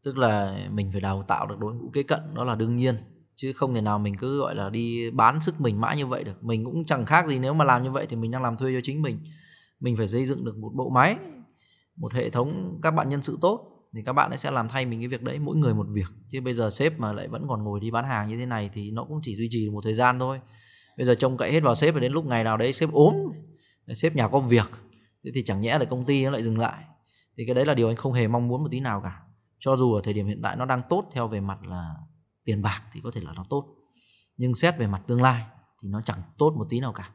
[0.04, 2.96] tức là mình phải đào tạo được đội ngũ kế cận, đó là đương nhiên.
[3.36, 6.24] Chứ không thể nào mình cứ, gọi là, đi bán sức mình mãi như vậy
[6.24, 6.44] được.
[6.44, 8.74] Mình cũng chẳng khác gì nếu mà làm như vậy thì mình đang làm thuê
[8.74, 9.20] cho chính mình.
[9.80, 11.16] Mình phải xây dựng được một bộ máy,
[11.98, 14.86] một hệ thống các bạn nhân sự tốt thì các bạn ấy sẽ làm thay
[14.86, 16.08] mình cái việc đấy mỗi người một việc.
[16.30, 18.70] Chứ bây giờ sếp mà lại vẫn còn ngồi đi bán hàng như thế này
[18.74, 20.40] thì nó cũng chỉ duy trì một thời gian thôi.
[20.98, 23.16] Bây giờ trông cậy hết vào sếp và đến lúc ngày nào đấy sếp ốm
[23.96, 24.72] sếp nhà có việc,
[25.24, 26.84] thế thì chẳng nhẽ là công ty nó lại dừng lại.
[27.38, 29.22] Thì cái đấy là điều anh không hề mong muốn một tí nào cả
[29.60, 31.96] cho dù ở thời điểm hiện tại nó đang tốt theo về mặt là
[32.46, 33.66] tiền bạc thì có thể là nó tốt,
[34.38, 35.44] nhưng xét về mặt tương lai
[35.84, 37.10] thì nó chẳng tốt một tí nào cả.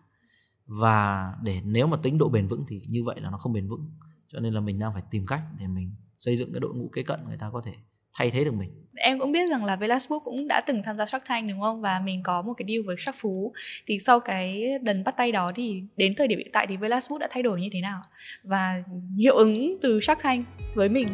[0.66, 3.68] Và để nếu mà tính độ bền vững thì như vậy là nó không bền
[3.68, 3.90] vững.
[4.28, 6.88] Cho nên là mình đang phải tìm cách để mình xây dựng cái đội ngũ
[6.92, 7.72] kế cận người ta có thể
[8.14, 8.70] thay thế được mình.
[8.96, 11.80] Em cũng biết rằng là Velasbook cũng đã từng tham gia Shark Tank, đúng không?
[11.80, 13.52] Và mình có một cái deal với Shark Phú.
[13.86, 17.20] Thì sau cái lần bắt tay đó thì đến thời điểm hiện tại thì Velasbook
[17.20, 18.02] đã thay đổi như thế nào?
[18.44, 18.82] Và
[19.18, 21.08] hiệu ứng từ Shark Tank với mình.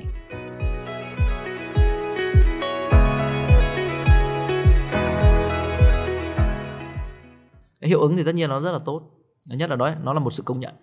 [7.89, 9.11] Hiệu ứng thì tất nhiên nó rất là tốt.
[9.49, 10.75] Nhất là đó nó là một sự công nhận.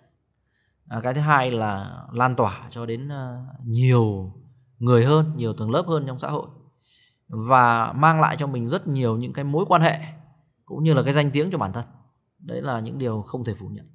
[0.88, 4.32] À, cái thứ hai là lan tỏa cho đến ờ, nhiều
[4.78, 6.48] người hơn nhiều tầng lớp hơn trong xã hội
[7.28, 9.98] và mang lại cho mình rất nhiều những cái mối quan hệ
[10.64, 11.84] cũng như là cái danh tiếng cho bản thân.
[12.38, 13.86] Đấy là những điều không thể phủ nhận.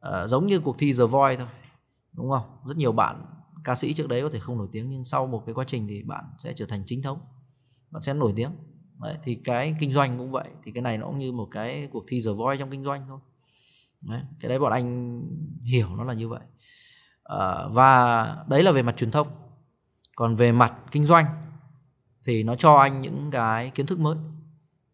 [0.00, 1.48] À, giống như cuộc thi The Voice thôi
[2.12, 2.42] đúng không?
[2.64, 3.24] Rất nhiều bạn
[3.64, 5.88] ca sĩ trước đấy có thể không nổi tiếng nhưng sau một cái quá trình
[5.88, 7.20] thì bạn sẽ trở thành chính thống
[7.90, 8.50] bạn sẽ nổi tiếng
[9.00, 10.48] đấy, thì cái kinh doanh cũng vậy.
[10.62, 13.02] Thì cái này nó cũng như một cái cuộc thi The Voice trong kinh doanh
[13.08, 13.18] thôi.
[14.00, 15.20] Đấy, cái đấy bọn anh
[15.62, 16.42] hiểu nó là như vậy.
[17.24, 19.28] À, và đấy là về mặt truyền thông.
[20.16, 21.26] Còn về mặt kinh doanh
[22.24, 24.16] thì nó cho anh những cái kiến thức mới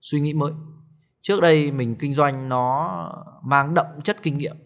[0.01, 0.53] suy nghĩ mới.
[1.22, 4.57] Trước đây mình kinh doanh nó mang đậm chất kinh nghiệm.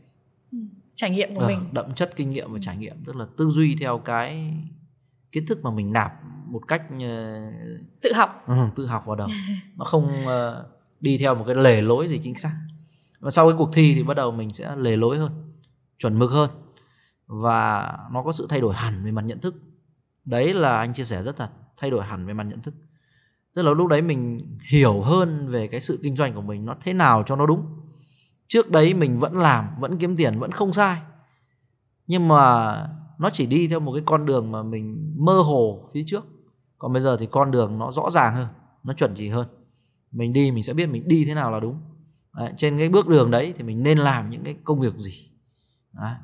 [0.52, 0.58] Ừ,
[0.94, 1.68] trải nghiệm của ờ, mình.
[1.72, 4.54] đậm chất kinh nghiệm và trải nghiệm tức là tư duy theo cái
[5.32, 6.12] kiến thức mà mình nạp
[6.46, 7.00] một cách uh,
[8.02, 8.46] tự học.
[8.52, 9.28] Uh, tự học vào đầu.
[9.76, 10.66] Nó không uh,
[11.00, 12.56] đi theo một cái lề lối gì chính xác.
[13.20, 15.52] Và sau cái cuộc thi thì bắt đầu mình sẽ lề lối hơn
[15.98, 16.50] chuẩn mực hơn.
[17.26, 19.54] Và nó có sự thay đổi hẳn về mặt nhận thức.
[20.24, 22.74] Đấy là anh chia sẻ rất thật thay đổi hẳn về mặt nhận thức.
[23.54, 24.38] Tức là lúc đấy mình
[24.70, 27.66] hiểu hơn về cái sự kinh doanh của mình nó thế nào cho nó đúng.
[28.48, 31.00] Trước đấy mình vẫn làm vẫn kiếm tiền vẫn không sai.
[32.06, 32.74] Nhưng mà
[33.18, 36.24] nó chỉ đi theo một cái con đường mà mình mơ hồ phía trước
[36.84, 38.46] còn bây giờ thì con đường nó rõ ràng hơn
[38.82, 39.46] nó chuẩn chỉ hơn
[40.12, 41.80] mình đi mình sẽ biết mình đi thế nào là đúng
[42.36, 45.30] đấy, trên cái bước đường đấy thì mình nên làm những cái công việc gì
[45.92, 46.14] đấy.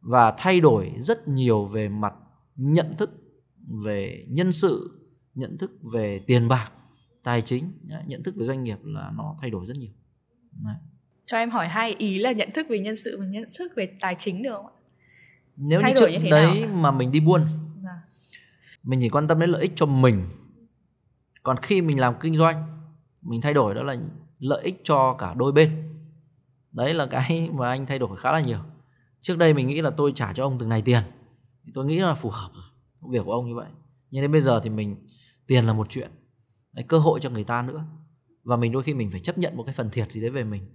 [0.00, 2.14] và thay đổi rất nhiều về mặt
[2.56, 3.10] nhận thức
[3.84, 5.00] về nhân sự
[5.34, 6.72] nhận thức về tiền bạc
[7.22, 7.72] tài chính
[8.06, 9.92] nhận thức về doanh nghiệp là nó thay đổi rất nhiều
[10.64, 10.76] đấy.
[11.26, 13.88] cho em hỏi hai ý là nhận thức về nhân sự và nhận thức về
[14.00, 14.72] tài chính được không ạ
[15.56, 16.76] nếu thay như trước như đấy nào?
[16.76, 17.44] mà mình đi buôn
[18.84, 20.24] mình chỉ quan tâm đến lợi ích cho mình.
[21.42, 22.84] Còn khi mình làm kinh doanh
[23.22, 23.96] mình thay đổi đó là
[24.38, 25.94] lợi ích cho cả đôi bên.
[26.72, 28.58] Đấy là cái mà anh thay đổi khá là nhiều.
[29.20, 31.02] Trước đây mình nghĩ là tôi trả cho ông từng này tiền.
[31.64, 32.64] Thì tôi nghĩ là phù hợp rồi
[33.00, 33.68] công việc của ông như vậy.
[34.10, 34.96] Nhưng đến bây giờ thì mình
[35.46, 36.10] tiền là một chuyện.
[36.72, 37.84] Đấy, cơ hội cho người ta nữa.
[38.42, 40.44] Và mình đôi khi mình phải chấp nhận một cái phần thiệt gì đấy về
[40.44, 40.66] mình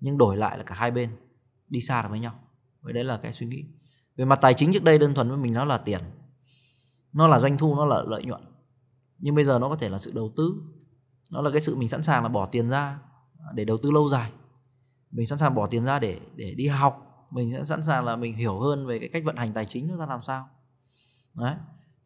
[0.00, 1.10] nhưng đổi lại là cả hai bên
[1.68, 2.34] đi xa được với nhau.
[2.80, 3.64] Vậy đấy là cái suy nghĩ.
[4.16, 6.00] Về mặt tài chính trước đây đơn thuần với mình nó là tiền
[7.14, 8.42] nó là doanh thu nó là lợi nhuận.
[9.18, 10.54] Nhưng bây giờ nó có thể là sự đầu tư.
[11.32, 12.98] Nó là cái sự mình sẵn sàng là bỏ tiền ra
[13.54, 14.30] để đầu tư lâu dài.
[15.10, 17.26] Mình sẵn sàng bỏ tiền ra để để đi học.
[17.30, 19.88] Mình sẽ sẵn sàng là mình hiểu hơn về cái cách vận hành tài chính
[19.88, 20.48] nó ra làm sao.
[21.40, 21.54] Đấy.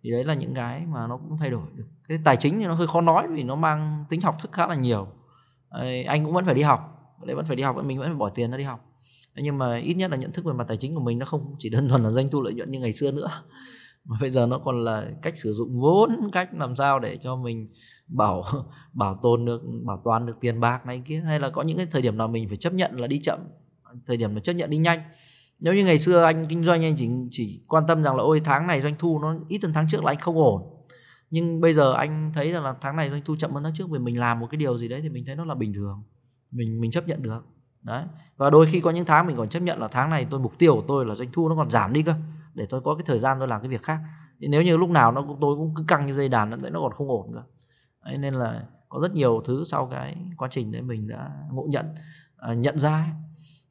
[0.03, 1.87] Thì đấy là những cái mà nó cũng thay đổi được.
[2.09, 4.67] Cái tài chính thì nó hơi khó nói vì nó mang tính học thức khá
[4.67, 5.09] là nhiều.
[5.73, 6.81] Đấy, anh cũng vẫn phải đi học.
[7.27, 8.85] Đấy vẫn phải đi học mình vẫn phải bỏ tiền ra đi học.
[9.35, 11.57] Nhưng mà ít nhất là nhận thức về mặt tài chính của mình nó không
[11.59, 13.29] chỉ đơn thuần là doanh thu lợi nhuận như ngày xưa nữa
[14.09, 17.37] mà bây giờ nó còn là cách sử dụng vốn, cách làm sao để cho
[17.37, 17.69] mình
[18.07, 18.45] bảo
[18.93, 21.21] bảo tồn được, bảo toàn được tiền bạc này kia.
[21.27, 23.39] Hay là có những cái thời điểm nào mình phải chấp nhận là đi chậm,
[24.07, 25.01] thời điểm là chấp nhận đi nhanh.
[25.61, 28.41] Nếu như ngày xưa anh kinh doanh anh chỉ chỉ quan tâm rằng là, ôi,
[28.45, 30.63] tháng này doanh thu nó ít hơn tháng trước là anh không ổn.
[31.31, 33.91] Nhưng bây giờ anh thấy rằng là tháng này doanh thu chậm hơn tháng trước
[33.91, 36.03] vì mình làm một cái điều gì đấy thì mình thấy nó là bình thường.
[36.51, 37.47] Mình mình chấp nhận được.
[37.83, 38.05] Đấy.
[38.37, 40.59] Và đôi khi có những tháng mình còn chấp nhận là tháng này tôi, mục
[40.59, 42.15] tiêu của tôi là doanh thu nó còn giảm đi cơ
[42.59, 43.99] để tôi có cái thời gian tôi làm cái việc khác.
[44.41, 46.71] Thì nếu như lúc nào nó cũng tôi cũng cứ căng như dây đàn đấy
[46.71, 47.43] nó còn không ổn cơ.
[48.05, 51.67] Đấy, nên là có rất nhiều thứ sau cái quá trình đấy mình đã ngộ
[51.69, 51.87] nhận
[52.37, 53.07] à, nhận ra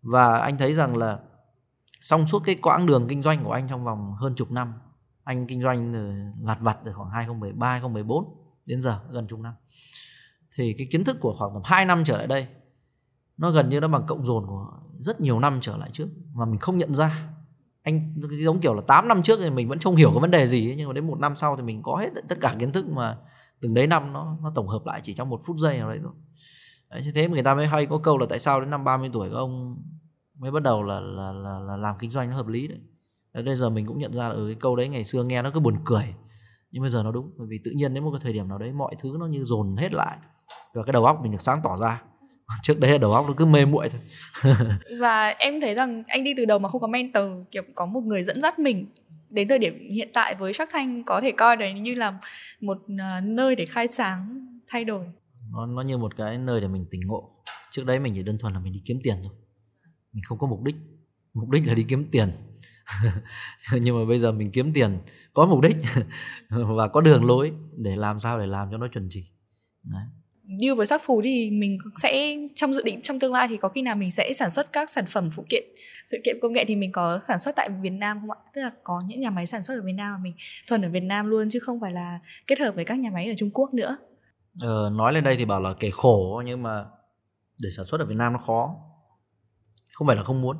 [0.02, 1.20] và anh thấy rằng là
[2.02, 4.74] xong suốt cái quãng đường kinh doanh của anh trong vòng hơn chục năm
[5.24, 5.94] anh kinh doanh
[6.44, 8.26] lặt vặt từ khoảng 2013 2014
[8.68, 9.54] đến giờ gần chục năm.
[10.56, 12.48] Thì cái kiến thức của khoảng tầm 2 năm trở lại đây
[13.38, 16.46] nó gần như nó bằng cộng dồn của rất nhiều năm trở lại trước mà
[16.46, 17.30] mình không nhận ra
[17.88, 20.48] anh giống kiểu là 8 năm trước thì mình vẫn không hiểu cái vấn đề
[20.48, 22.72] gì ấy, nhưng mà đến một năm sau thì mình có hết tất cả kiến
[22.72, 23.18] thức mà
[23.62, 26.00] từng đấy năm nó nó tổng hợp lại chỉ trong một phút giây nào đấy
[26.04, 26.12] thôi.
[26.90, 29.10] Đấy, thế mà người ta mới hay có câu là tại sao đến năm 30
[29.14, 29.78] tuổi các ông
[30.40, 32.80] mới bắt đầu là là là, là làm kinh doanh nó hợp lý đấy.
[33.34, 35.24] Đấy, bây giờ mình cũng nhận ra là ở ừ, cái câu đấy ngày xưa
[35.24, 36.14] nghe nó cứ buồn cười
[36.72, 38.58] nhưng bây giờ nó đúng bởi vì tự nhiên đến một cái thời điểm nào
[38.58, 40.18] đấy mọi thứ nó như dồn hết lại
[40.74, 42.02] và cái đầu óc mình được sáng tỏ ra.
[42.62, 44.02] trước đấy đầu óc nó cứ mê muội thôi.
[45.00, 48.02] Và em thấy rằng anh đi từ đầu mà không có mentor kiểu có một
[48.02, 48.86] người dẫn dắt mình
[49.30, 52.20] đến thời điểm hiện tại với Shark Thanh có thể coi đấy như là
[52.62, 55.06] một uh, nơi để khai sáng thay đổi.
[55.52, 57.30] Nó nó như một cái nơi để mình tỉnh ngộ.
[57.72, 59.34] Trước đấy mình chỉ đơn thuần là mình đi kiếm tiền thôi.
[60.14, 60.76] Mình không có mục đích.
[61.34, 62.32] Mục đích là đi kiếm tiền.
[63.82, 65.00] Nhưng mà bây giờ mình kiếm tiền
[65.34, 65.78] có mục đích
[66.50, 69.24] và có đường lối để làm sao để làm cho nó chuẩn chỉ.
[69.84, 70.04] Đấy
[70.48, 73.70] deal với sắc phù thì mình sẽ trong dự định trong tương lai thì có
[73.70, 75.64] khi nào mình sẽ sản xuất các sản phẩm phụ kiện
[76.06, 78.38] sự kiện công nghệ thì mình có sản xuất tại Việt Nam không ạ?
[78.54, 80.34] Tức là có những nhà máy sản xuất ở Việt Nam mà mình
[80.68, 83.28] thuần ở Việt Nam luôn chứ không phải là kết hợp với các nhà máy
[83.28, 83.98] ở Trung Quốc nữa.
[84.62, 86.86] Ờ, nói lên đây thì bảo là kể khổ nhưng mà
[87.62, 88.76] để sản xuất ở Việt Nam nó khó.
[89.94, 90.58] Không phải là không muốn.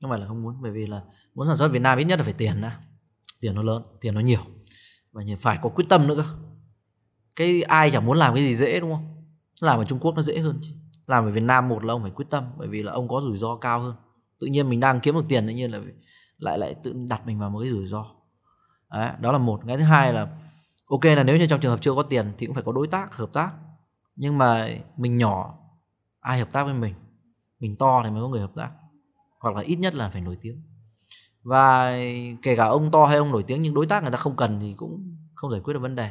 [0.00, 1.00] Không phải là không muốn bởi vì là
[1.34, 2.78] muốn sản xuất ở Việt Nam ít nhất là phải tiền đã.
[3.40, 4.40] Tiền nó lớn, tiền nó nhiều.
[5.12, 6.24] Và phải có quyết tâm nữa cơ
[7.36, 9.24] cái ai chẳng muốn làm cái gì dễ đúng không?
[9.60, 10.70] Làm ở Trung Quốc nó dễ hơn chứ.
[11.06, 13.20] Làm ở Việt Nam một là ông phải quyết tâm bởi vì là ông có
[13.24, 13.94] rủi ro cao hơn.
[14.40, 15.80] Tự nhiên mình đang kiếm được tiền tự nhiên là
[16.38, 18.04] lại lại tự đặt mình vào một cái rủi ro.
[18.90, 19.60] Đấy, đó là một.
[19.66, 20.28] Cái thứ hai là
[20.90, 22.86] ok là nếu như trong trường hợp chưa có tiền thì cũng phải có đối
[22.86, 23.52] tác hợp tác.
[24.16, 25.58] Nhưng mà mình nhỏ
[26.20, 26.94] ai hợp tác với mình?
[27.60, 28.70] Mình to thì mới có người hợp tác.
[29.42, 30.62] Hoặc là ít nhất là phải nổi tiếng.
[31.42, 31.96] Và
[32.42, 34.60] kể cả ông to hay ông nổi tiếng nhưng đối tác người ta không cần
[34.60, 36.10] thì cũng không giải quyết được vấn đề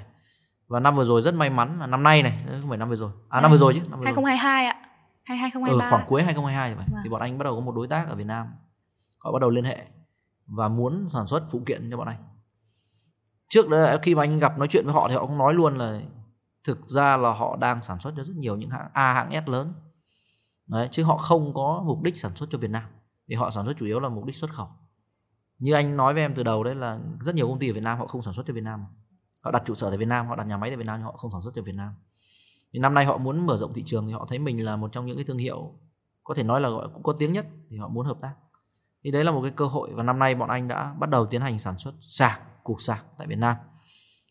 [0.71, 2.95] và năm vừa rồi rất may mắn là năm nay này không phải năm vừa
[2.95, 3.11] rồi.
[3.29, 4.75] À năm vừa rồi chứ năm vừa 2022 ạ.
[5.23, 6.83] hay 2023 ừ, khoảng cuối 2022 rồi.
[6.91, 7.01] Vâng.
[7.03, 8.47] thì bọn anh bắt đầu có một đối tác ở Việt Nam.
[9.23, 9.85] Họ bắt đầu liên hệ
[10.45, 12.23] và muốn sản xuất phụ kiện cho bọn anh.
[13.49, 15.75] Trước đó khi mà anh gặp nói chuyện với họ thì họ cũng nói luôn
[15.75, 15.99] là
[16.63, 19.49] thực ra là họ đang sản xuất cho rất nhiều những hãng A hãng S
[19.49, 19.73] lớn.
[20.67, 22.83] Đấy chứ họ không có mục đích sản xuất cho Việt Nam.
[23.27, 24.67] Vì họ sản xuất chủ yếu là mục đích xuất khẩu.
[25.59, 27.83] Như anh nói với em từ đầu đấy là rất nhiều công ty ở Việt
[27.83, 28.85] Nam họ không sản xuất cho Việt Nam
[29.41, 31.05] họ đặt trụ sở tại Việt Nam, họ đặt nhà máy tại Việt Nam nhưng
[31.05, 31.93] họ không sản xuất tại Việt Nam.
[32.73, 34.91] Thì năm nay họ muốn mở rộng thị trường thì họ thấy mình là một
[34.91, 35.73] trong những cái thương hiệu
[36.23, 38.33] có thể nói là cũng có tiếng nhất thì họ muốn hợp tác.
[39.03, 41.25] Thì đấy là một cái cơ hội và năm nay bọn anh đã bắt đầu
[41.25, 43.55] tiến hành sản xuất sạc, cục sạc tại Việt Nam.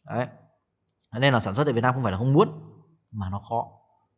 [0.05, 0.27] Đấy.
[1.21, 2.49] Nên là sản xuất tại Việt Nam không phải là không muốn,
[3.11, 3.69] mà nó khó.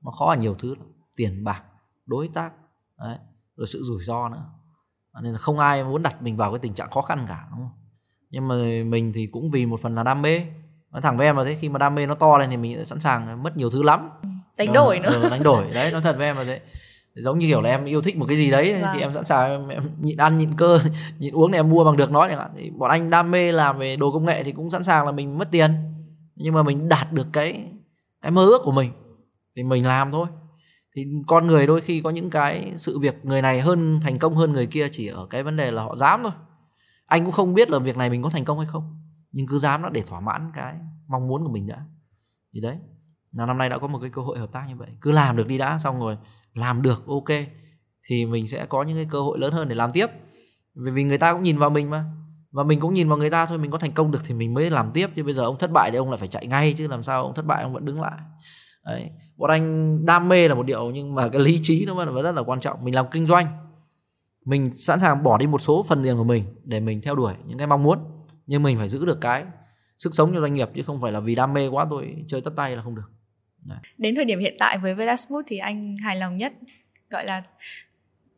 [0.04, 0.74] Nó khó ở nhiều thứ
[1.16, 1.64] tiền bạc,
[2.06, 2.52] đối tác,
[2.98, 3.18] đấy,
[3.56, 4.44] rồi sự rủi ro nữa.
[5.22, 7.60] Nên là không ai muốn đặt mình vào cái tình trạng khó khăn cả, đúng
[7.60, 7.78] không?
[8.30, 8.54] Nhưng mà
[8.86, 10.46] mình thì cũng vì một phần là đam mê
[10.92, 12.84] nói thẳng với em là thế khi mà đam mê nó to lên thì mình
[12.84, 14.10] sẵn sàng mất nhiều thứ lắm.
[14.56, 15.10] Đánh đổi nữa.
[15.22, 15.64] Ừ, đánh đổi.
[15.72, 16.60] Đấy nói thật với em là thế.
[17.14, 18.90] Giống như kiểu là em yêu thích một cái gì đấy vâng.
[18.94, 20.80] thì em sẵn sàng em, em nhịn ăn nhịn cơ
[21.18, 22.50] nhịn uống để em mua bằng được nó chẳng hạn.
[22.56, 25.12] Thì bọn anh đam mê làm về đồ công nghệ thì cũng sẵn sàng là
[25.12, 25.70] mình mất tiền.
[26.36, 27.64] Nhưng mà mình đạt được cái
[28.22, 28.90] cái mơ ước của mình
[29.56, 30.26] thì mình làm thôi.
[30.96, 34.36] Thì con người đôi khi có những cái sự việc người này hơn thành công
[34.36, 36.32] hơn người kia chỉ ở cái vấn đề là họ dám thôi.
[37.06, 39.01] Anh cũng không biết là việc này mình có thành công hay không
[39.32, 40.74] nhưng cứ dám nó để thỏa mãn cái
[41.08, 41.84] mong muốn của mình đã.
[42.54, 42.76] Thì đấy
[43.32, 44.88] là năm nay đã có một cái cơ hội hợp tác như vậy.
[45.00, 46.16] Cứ làm được đi đã, xong rồi
[46.54, 47.28] làm được, ok,
[48.06, 50.06] thì mình sẽ có những cái cơ hội lớn hơn để làm tiếp.
[50.74, 52.04] Vì vì người ta cũng nhìn vào mình mà.
[52.50, 54.54] Và mình cũng nhìn vào người ta thôi, mình có thành công được thì mình
[54.54, 55.10] mới làm tiếp.
[55.16, 57.22] Chứ bây giờ ông thất bại thì ông lại phải chạy ngay, chứ làm sao
[57.22, 58.18] ông thất bại ông vẫn đứng lại.
[58.86, 62.22] Đấy, bọn anh đam mê là một điều, nhưng mà cái lý trí nó vẫn
[62.22, 62.84] rất là quan trọng.
[62.84, 63.46] Mình làm kinh doanh,
[64.44, 67.34] mình sẵn sàng bỏ đi một số phần tiền của mình để mình theo đuổi
[67.46, 67.98] những cái mong muốn
[68.46, 69.44] nhưng mình phải giữ được cái
[69.98, 72.40] sức sống cho doanh nghiệp chứ không phải là vì đam mê quá tôi chơi
[72.40, 73.10] tất tay là không được.
[73.64, 73.78] Đấy.
[73.98, 76.52] đến thời điểm hiện tại với Velasmooth thì anh hài lòng nhất
[77.10, 77.42] gọi là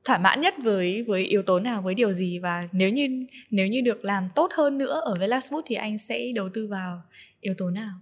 [0.05, 2.39] thỏa mãn nhất với với yếu tố nào với điều gì?
[2.39, 6.33] Và nếu như nếu như được làm tốt hơn nữa ở Velasmooth thì anh sẽ
[6.35, 7.03] đầu tư vào
[7.41, 8.01] yếu tố nào?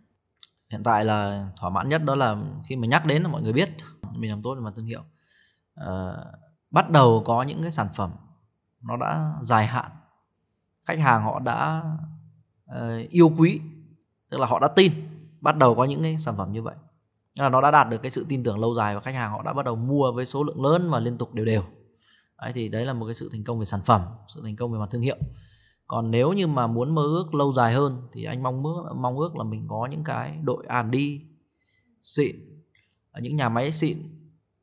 [0.71, 2.37] Hiện tại là thỏa mãn nhất đó là
[2.69, 3.71] khi mà nhắc đến là mọi người biết
[4.17, 5.03] mình làm tốt về mặt thương hiệu.
[5.75, 6.13] À,
[6.71, 8.11] bắt đầu có những cái sản phẩm
[8.83, 9.91] nó đã dài hạn
[10.93, 11.83] khách hàng họ đã
[12.77, 13.61] uh, yêu quý
[14.31, 14.93] tức là họ đã tin
[15.41, 16.75] bắt đầu có những cái sản phẩm như vậy.
[17.39, 19.43] Là nó đã đạt được cái sự tin tưởng lâu dài và khách hàng họ
[19.43, 21.63] đã bắt đầu mua với số lượng lớn và liên tục đều đều.
[22.39, 24.73] Đấy, thì đấy là một cái sự thành công về sản phẩm sự thành công
[24.73, 25.17] về mặt thương hiệu.
[25.87, 29.19] Còn nếu như mà muốn mơ ước lâu dài hơn thì anh mong ước mong
[29.19, 31.21] ước là mình có những cái đội đi
[32.03, 32.37] xịn
[33.21, 33.99] những nhà máy xịn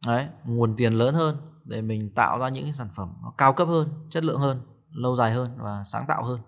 [0.08, 3.54] đấy nguồn tiền lớn hơn để mình tạo ra những cái sản phẩm nó cao
[3.54, 4.62] cấp hơn chất lượng hơn
[4.92, 6.40] lâu dài hơn và sáng tạo hơn.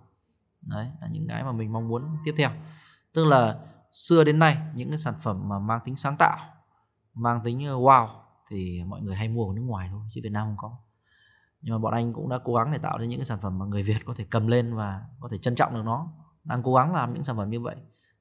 [0.62, 2.50] Đấy, là những cái mà mình mong muốn tiếp theo.
[3.14, 3.60] Tức là
[3.92, 6.38] xưa đến nay, những cái sản phẩm mà mang tính sáng tạo,
[7.14, 8.08] mang tính ờ, wow
[8.50, 10.78] thì mọi người hay mua ở nước ngoài thôi, chứ Việt Nam không có.
[11.62, 13.60] Nhưng mà bọn anh cũng đã cố gắng để tạo ra những cái sản phẩm
[13.60, 16.08] mà người Việt có thể cầm lên và có thể trân trọng được nó.
[16.44, 17.76] Đang cố gắng làm những sản phẩm như vậy.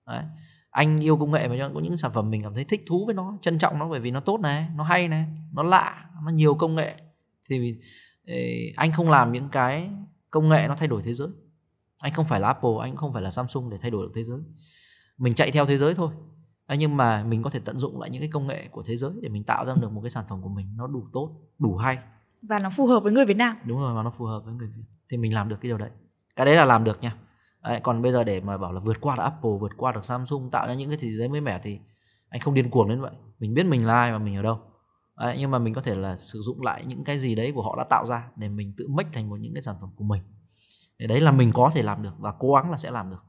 [0.07, 0.25] Đấy.
[0.71, 3.07] Anh yêu công nghệ mà cho có những sản phẩm mình cảm thấy thích thú
[3.07, 6.11] với nó, trân trọng nó bởi vì nó tốt này, nó hay này, nó lạ,
[6.25, 6.95] nó nhiều công nghệ.
[7.49, 7.81] Thì
[8.77, 9.91] anh không làm những cái
[10.31, 11.29] công nghệ nó thay đổi thế giới.
[12.03, 14.23] Anh không phải là apple anh không phải là samsung để thay đổi được thế
[14.23, 14.41] giới.
[15.19, 16.11] Mình chạy theo thế giới thôi.
[16.79, 19.11] Nhưng mà mình có thể tận dụng lại những cái công nghệ của thế giới
[19.23, 21.77] để mình tạo ra được một cái sản phẩm của mình nó đủ tốt đủ
[21.77, 21.99] hay.
[22.43, 23.57] Và nó phù hợp với người Việt Nam.
[23.65, 24.83] Đúng rồi và nó phù hợp với người Việt.
[25.11, 25.91] Thì mình làm được cái điều đấy.
[26.37, 27.17] Cái đấy là làm được nha.
[27.63, 30.05] Đấy, còn bây giờ để mà bảo là vượt qua được Apple vượt qua được
[30.05, 31.79] Samsung tạo ra những cái thế giới mới mẻ thì
[32.29, 33.13] anh không điên cuồng đến vậy.
[33.39, 34.61] Mình biết mình là ai và mình ở đâu
[35.21, 37.63] đấy, nhưng mà mình có thể là sử dụng lại những cái gì đấy của
[37.63, 40.05] họ đã tạo ra để mình tự make thành một những cái sản phẩm của
[40.05, 40.23] mình.
[40.99, 43.23] Để đấy là mình có thể làm được và cố gắng là sẽ làm được.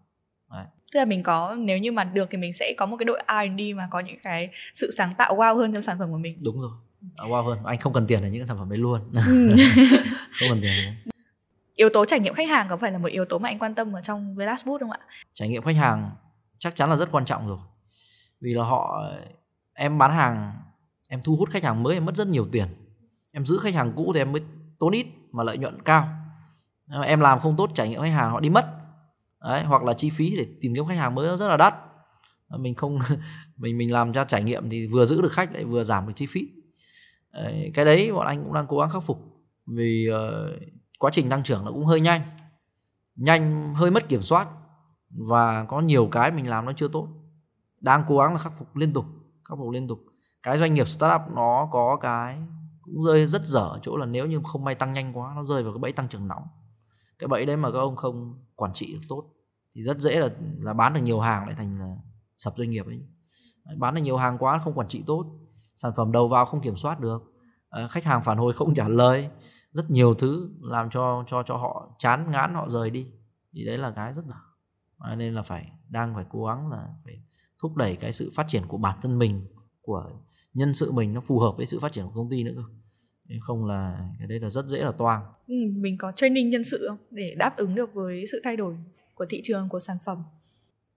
[0.52, 0.66] Đấy.
[0.94, 3.24] tức là mình có nếu như mà được thì mình sẽ có một cái đội
[3.28, 6.38] R&D mà có những cái sự sáng tạo wow hơn trong sản phẩm của mình.
[6.46, 6.72] Đúng rồi.
[7.16, 7.60] À, wow hơn.
[7.66, 9.02] Anh không cần tiền để những cái sản phẩm đấy luôn.
[9.14, 9.22] Ừ.
[10.40, 10.96] không cần tiền đấy.
[11.76, 13.76] yếu tố trải nghiệm khách hàng có phải là một yếu tố mà anh quan
[13.76, 15.00] tâm ở trong Velas Boot không ạ?
[15.34, 16.12] Trải nghiệm khách hàng
[16.60, 17.60] chắc chắn là rất quan trọng rồi.
[18.42, 19.04] Vì là họ
[19.74, 20.54] em bán hàng
[21.12, 22.68] em thu hút khách hàng mới em mất rất nhiều tiền.
[23.32, 24.42] Em giữ khách hàng cũ thì em mới
[24.80, 26.08] tốn ít mà lợi nhuận cao.
[26.88, 28.66] Ờ, em làm không tốt trải nghiệm khách hàng họ đi mất.
[29.42, 31.76] Đấy, hoặc là chi phí để tìm kiếm khách hàng mới rất là đắt.
[32.48, 33.00] Ờ, mình không
[33.58, 36.14] mình mình làm ra trải nghiệm thì vừa giữ được khách lại vừa giảm được
[36.16, 36.50] chi phí.
[37.34, 39.20] Đấy, cái đấy bọn anh cũng đang cố gắng khắc phục.
[39.66, 40.62] Vì uh,
[41.00, 42.22] quá trình tăng trưởng nó cũng hơi nhanh.
[43.16, 44.48] Nhanh hơi mất kiểm soát.
[45.10, 47.08] Và có nhiều cái mình làm nó chưa tốt.
[47.80, 49.06] Đang cố gắng là khắc phục liên tục
[49.50, 50.00] khắc phục liên tục
[50.44, 52.38] cái doanh nghiệp startup nó có cái
[52.82, 55.44] cũng rơi rất dở ở chỗ là nếu như không may tăng nhanh quá nó
[55.44, 56.44] rơi vào cái bẫy tăng trưởng nóng.
[57.20, 59.24] Cái bẫy đấy mà các ông không quản trị được tốt
[59.76, 60.30] thì rất dễ là
[60.60, 61.96] là bán được nhiều hàng lại thành là
[62.38, 63.02] sập doanh nghiệp ấy.
[63.78, 65.26] Bán được nhiều hàng quá không quản trị tốt
[65.76, 67.24] sản phẩm đầu vào không kiểm soát được
[67.70, 69.30] ờ, khách hàng phản hồi không trả lời
[69.72, 73.08] rất nhiều thứ làm cho cho cho họ chán ngán họ rời đi.
[73.54, 74.36] Thì đấy là cái rất dở.
[75.00, 77.14] À, nên là phải đang phải cố gắng là phải
[77.62, 79.48] thúc đẩy cái sự phát triển của bản thân mình
[79.82, 80.12] của
[80.54, 82.64] nhân sự mình nó phù hợp với sự phát triển của công ty nữa cơ.
[83.42, 85.24] Không là cái đấy là rất dễ là toang.
[85.48, 86.98] Ừ, mình có training nhân sự không?
[87.12, 88.76] Để đáp ứng được với sự thay đổi
[89.16, 90.24] của thị trường của sản phẩm.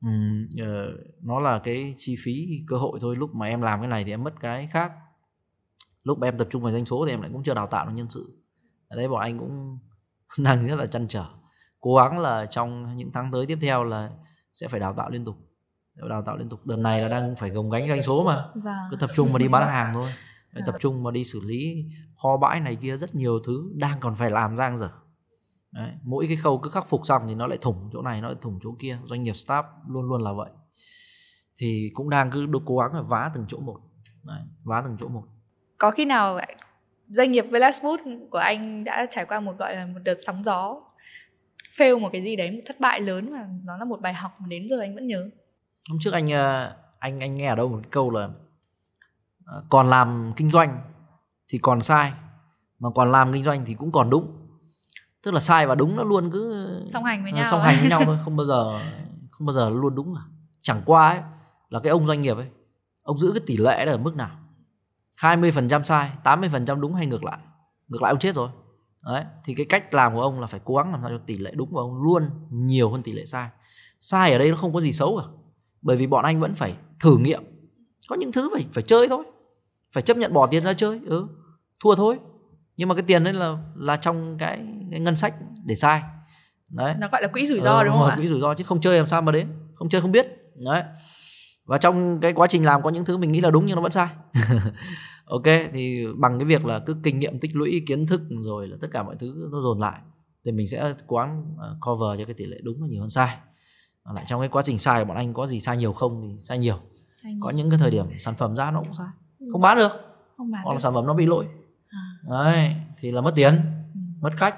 [0.03, 0.09] Ừ,
[0.63, 3.17] uh, nó là cái chi phí cơ hội thôi.
[3.17, 4.93] Lúc mà em làm cái này thì em mất cái khác.
[6.03, 7.87] Lúc mà em tập trung vào doanh số thì em lại cũng chưa đào tạo
[7.87, 8.39] được nhân sự.
[8.89, 9.79] Ở đấy bọn anh cũng
[10.45, 11.25] đang rất là chăn trở.
[11.81, 14.11] Cố gắng là trong những tháng tới tiếp theo là
[14.53, 15.37] sẽ phải đào tạo liên tục
[15.97, 16.67] đào tạo liên tục.
[16.67, 18.45] Đợt này là đang phải gồng gánh doanh số mà.
[18.55, 18.75] Vâng.
[18.91, 20.11] cứ tập trung mà đi bán hàng thôi.
[20.53, 21.85] Đấy, tập trung mà đi xử lý
[22.23, 24.89] kho bãi này kia rất nhiều thứ đang còn phải làm giang dở.
[25.73, 28.29] Đấy, mỗi cái khâu cứ khắc phục xong thì nó lại thủng chỗ này nó
[28.29, 28.99] lại thủng chỗ kia.
[29.05, 30.51] Doanh nghiệp staff luôn luôn là vậy.
[31.57, 33.81] Thì cũng đang cứ cố gắng là vá từng chỗ một.
[34.23, 35.25] Đấy, vá từng chỗ một.
[35.79, 36.39] Có khi nào
[37.09, 40.45] doanh nghiệp Velas Food của anh đã trải qua một gọi là một đợt sóng
[40.45, 40.81] gió
[41.77, 44.33] fail một cái gì đấy một thất bại lớn mà nó là một bài học
[44.39, 45.31] mà đến giờ anh vẫn nhớ
[45.91, 48.29] hôm trước anh ờ, anh anh nghe ở đâu một cái câu là
[49.45, 50.79] ờ, còn làm kinh doanh
[51.49, 52.13] thì còn sai
[52.79, 54.37] mà còn làm kinh doanh thì cũng còn đúng.
[55.23, 57.91] Tức là sai và đúng nó luôn cứ song hành với nhau song hành với
[57.91, 58.81] nhau thôi không bao giờ
[59.31, 60.21] không bao giờ luôn đúng cả.
[60.63, 61.21] Chẳng qua ấy
[61.69, 62.49] là cái ông doanh nghiệp ấy
[63.03, 64.31] ông giữ cái tỷ lệ ở mức nào?
[65.21, 67.39] 20% sai 80% đúng hay ngược lại?
[67.89, 68.49] Ngược lại ông chết rồi.
[69.03, 71.39] Đấy thì cái cách làm của ông là phải cố gắng làm sao cho tỷ
[71.39, 73.49] lệ đúng của ông luôn nhiều hơn tỷ lệ sai.
[74.01, 75.44] Sai ở đây nó không có gì xấu cả
[75.85, 77.43] bởi vì bọn anh vẫn phải thử nghiệm.
[78.09, 79.25] Có những thứ phải phải chơi thôi.
[79.95, 81.27] Phải chấp nhận bỏ tiền ra chơi ừ.
[81.81, 82.19] Thua thôi.
[82.77, 84.59] Nhưng mà cái tiền đấy là là trong cái,
[84.91, 86.03] cái ngân sách để sai
[86.71, 86.95] đấy.
[86.99, 88.17] Nó gọi là quỹ rủi ro ừ, đúng không ạ?
[88.17, 89.49] quỹ rủi ro chứ không chơi làm sao mà đến.
[89.75, 90.27] Không chơi không biết.
[90.65, 90.83] Đấy.
[91.65, 93.83] Và trong cái quá trình làm có những thứ mình nghĩ là đúng nhưng nó
[93.83, 94.09] vẫn sai.
[95.25, 98.77] Ok thì bằng cái việc là cứ kinh nghiệm tích lũy kiến thức rồi là
[98.81, 100.01] tất cả mọi thứ nó dồn lại
[100.45, 103.11] thì mình sẽ cố gắng ờ, cover cho cái tỷ lệ đúng là nhiều hơn
[103.11, 103.37] sai
[104.13, 106.59] lại trong cái quá trình sai bọn anh có gì sai nhiều không thì sai
[106.59, 106.79] nhiều,
[107.23, 107.41] sai nhiều.
[107.43, 109.07] có những cái thời điểm sản phẩm ra nó cũng sai.
[109.39, 109.47] Ừ.
[109.53, 109.93] không bán được.
[110.37, 111.47] Không bán hoặc là sản phẩm nó bị lỗi.
[111.89, 112.19] À.
[112.29, 113.55] đấy thì là mất tiền
[113.95, 114.01] ừ.
[114.21, 114.57] mất khách.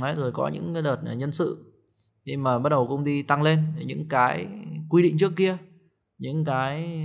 [0.00, 1.72] Đấy rồi có những cái đợt nhân sự.
[2.24, 4.46] Khi mà bắt đầu công ty tăng lên những cái
[4.88, 5.56] quy định trước kia
[6.18, 7.00] những cái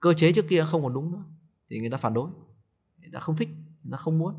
[0.00, 1.24] cơ chế trước kia không còn đúng nữa
[1.70, 2.28] thì người ta phản đối.
[2.98, 3.48] Người ta không thích
[3.82, 4.34] người ta không muốn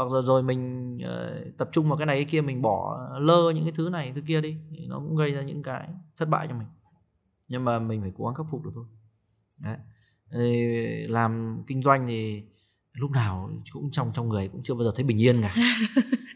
[0.00, 3.52] hoặc rồi rồi mình uh, tập trung vào cái này cái kia mình bỏ lơ
[3.54, 6.28] những cái thứ này thứ kia đi thì nó cũng gây ra những cái thất
[6.28, 6.66] bại cho mình.
[7.48, 8.84] Nhưng mà mình phải cố gắng khắc phục được thôi.
[9.62, 9.76] Đấy.
[10.32, 10.66] Thì
[11.08, 12.42] làm kinh doanh thì
[12.92, 15.54] lúc nào cũng trong trong người cũng chưa bao giờ thấy bình yên cả.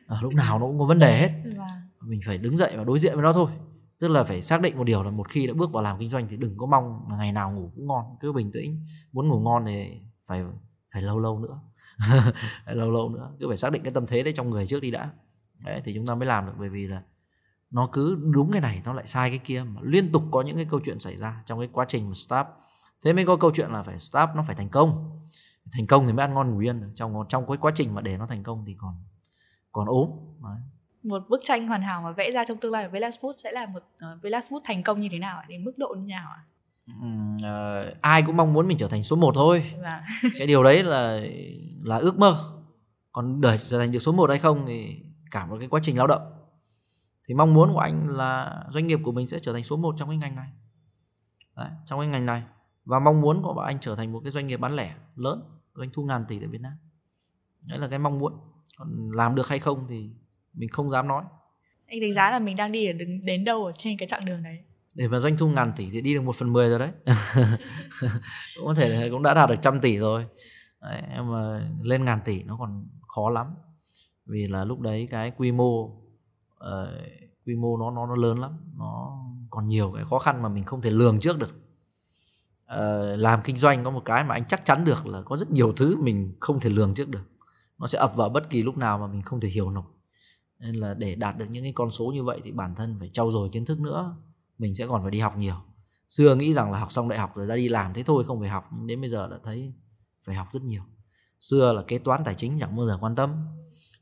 [0.07, 1.31] À, lúc nào nó cũng có vấn đề hết.
[1.45, 1.67] Vâng.
[2.01, 3.51] mình phải đứng dậy và đối diện với nó thôi.
[3.99, 6.09] Tức là phải xác định một điều là một khi đã bước vào làm kinh
[6.09, 8.85] doanh thì đừng có mong là ngày nào ngủ cũng ngon cứ bình tĩnh.
[9.13, 10.43] Muốn ngủ ngon thì phải
[10.93, 11.61] phải lâu lâu nữa
[12.67, 13.31] lâu lâu nữa.
[13.41, 15.11] Cứ phải xác định cái tâm thế đấy trong người trước đi đã.
[15.65, 17.03] Đấy thì chúng ta mới làm được bởi vì là
[17.71, 20.57] nó cứ đúng cái này nó lại sai cái kia mà liên tục có những
[20.57, 22.47] cái câu chuyện xảy ra trong cái quá trình mà start.
[23.05, 25.21] Thế mới có câu chuyện là phải start nó phải thành công.
[25.73, 28.17] Thành công thì mới ăn ngon ngủ yên trong trong cái quá trình mà để
[28.17, 28.95] nó thành công thì còn
[29.73, 30.11] còn ốm.
[30.43, 30.59] Đấy.
[31.03, 33.67] một bức tranh hoàn hảo mà vẽ ra trong tương lai của Velas sẽ là
[33.67, 36.45] một ờ, uh, Velas thành công như thế nào đến mức độ như nào ạ?
[36.91, 39.65] Uh, ai cũng mong muốn mình trở thành số 1 thôi.
[39.83, 40.05] Dạ.
[40.39, 41.21] cái điều đấy là
[41.83, 42.37] là ước mơ.
[43.13, 44.97] Còn để trở thành được số 1 hay không thì
[45.31, 46.23] cả một cái quá trình lao động.
[47.29, 49.95] Thì mong muốn của anh là doanh nghiệp của mình sẽ trở thành số 1
[49.99, 50.49] trong cái ngành này.
[51.57, 52.43] Đấy, trong cái ngành này.
[52.85, 55.43] Và mong muốn của anh trở thành một cái doanh nghiệp bán lẻ lớn
[55.75, 56.73] doanh thu ngàn tỷ tại Việt Nam.
[57.69, 58.33] Đấy là cái mong muốn.
[58.77, 60.11] Còn làm được hay không thì
[60.55, 61.25] mình không dám nói.
[61.87, 64.43] Anh đánh giá là mình đang đi đến, đến đâu ở trên cái chặng đường
[64.43, 64.59] đấy
[64.95, 66.91] để mà doanh thu ngàn tỷ thì đi được một phần mười rồi đấy.
[68.57, 70.27] Cũng có thể cũng đã đạt được trăm tỷ rồi.
[70.81, 73.47] Đấy, mà lên ngàn tỷ nó còn khó lắm.
[74.27, 76.89] Vì là lúc đấy cái quy mô uh,
[77.47, 78.51] quy mô nó nó nó lớn lắm.
[78.79, 79.19] Nó
[79.51, 81.55] còn nhiều cái khó khăn mà mình không thể lường trước được.
[82.75, 85.51] Uh, làm kinh doanh có một cái mà anh chắc chắn được là có rất
[85.51, 87.23] nhiều thứ mình không thể lường trước được.
[87.79, 89.85] Nó sẽ ập vào bất kỳ lúc nào mà mình không thể hiểu nổi.
[90.59, 93.11] Nên là để đạt được những cái con số như vậy thì bản thân phải
[93.13, 94.17] trau dồi kiến thức nữa
[94.59, 95.57] mình sẽ còn phải đi học nhiều.
[96.09, 98.41] Xưa nghĩ rằng là học xong đại học rồi ra đi làm thế thôi không
[98.41, 98.65] phải học.
[98.87, 99.73] Đến bây giờ đã thấy
[100.27, 100.83] phải học rất nhiều.
[101.41, 103.47] Xưa là kế toán tài chính chẳng bao giờ quan tâm.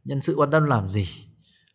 [0.04, 1.08] Nhân sự quan tâm làm gì?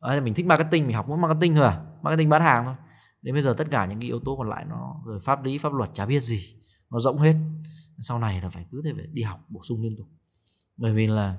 [0.01, 1.85] Đấy, mình thích marketing mình học muốn marketing thôi à?
[2.01, 2.75] Marketing bán hàng thôi.
[3.21, 5.57] Đến bây giờ tất cả những cái yếu tố còn lại nó rồi pháp lý
[5.57, 6.55] pháp luật chả biết gì
[6.89, 7.35] nó rỗng hết.
[7.99, 10.07] Sau này là phải cứ thế phải đi học bổ sung liên tục.
[10.77, 11.37] Bởi vì là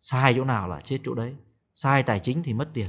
[0.00, 1.34] sai chỗ nào là chết chỗ đấy.
[1.74, 2.88] Sai tài chính thì mất tiền.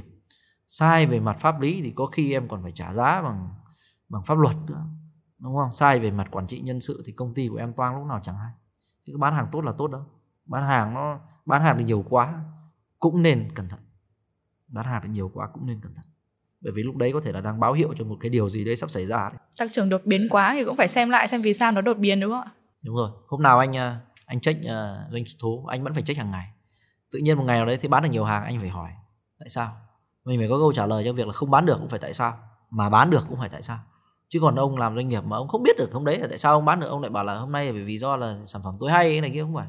[0.66, 3.48] Sai về mặt pháp lý thì có khi em còn phải trả giá bằng
[4.12, 4.84] bằng pháp luật nữa
[5.38, 5.72] đúng không?
[5.72, 8.20] Sai về mặt quản trị nhân sự thì công ty của em toang lúc nào
[8.22, 8.52] chẳng hay.
[9.06, 10.04] Chứ bán hàng tốt là tốt đâu
[10.46, 12.44] bán hàng nó bán hàng thì nhiều quá
[12.98, 13.80] cũng nên cẩn thận.
[14.68, 16.04] Bán hàng thì nhiều quá cũng nên cẩn thận.
[16.60, 18.64] Bởi vì lúc đấy có thể là đang báo hiệu cho một cái điều gì
[18.64, 19.38] đấy sắp xảy ra đấy.
[19.58, 21.98] Tăng trưởng đột biến quá thì cũng phải xem lại xem vì sao nó đột
[21.98, 22.50] biến đúng không ạ?
[22.82, 23.10] Đúng rồi.
[23.28, 26.48] Hôm nào anh à, anh check uh, doanh số anh vẫn phải check hàng ngày.
[27.12, 28.90] Tự nhiên một ngày nào đấy thì bán được nhiều hàng anh phải hỏi
[29.38, 29.76] tại sao?
[30.24, 32.12] Mình phải có câu trả lời cho việc là không bán được cũng phải tại
[32.12, 32.38] sao?
[32.70, 33.78] Mà bán được cũng phải tại sao
[34.32, 36.38] chứ còn ông làm doanh nghiệp mà ông không biết được hôm đấy là tại
[36.38, 38.62] sao ông bán được, ông lại bảo là hôm nay bởi vì do là sản
[38.64, 39.68] phẩm tôi hay, cái này kia không phải.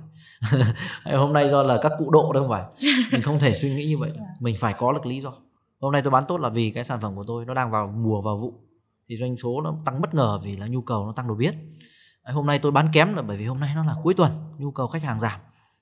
[1.02, 2.64] Hay hôm nay do là các cụ độ đâu không phải.
[3.12, 4.12] Mình không thể suy nghĩ như vậy.
[4.40, 5.34] Mình phải có được lý do.
[5.82, 7.88] Hôm nay tôi bán tốt là vì cái sản phẩm của tôi nó đang vào
[7.88, 8.54] mùa vào vụ.
[9.10, 11.54] Thì doanh số nó tăng bất ngờ vì là nhu cầu nó tăng đột biến.
[12.34, 14.72] Hôm nay tôi bán kém là bởi vì hôm nay nó là cuối tuần, nhu
[14.72, 15.40] cầu khách hàng giảm.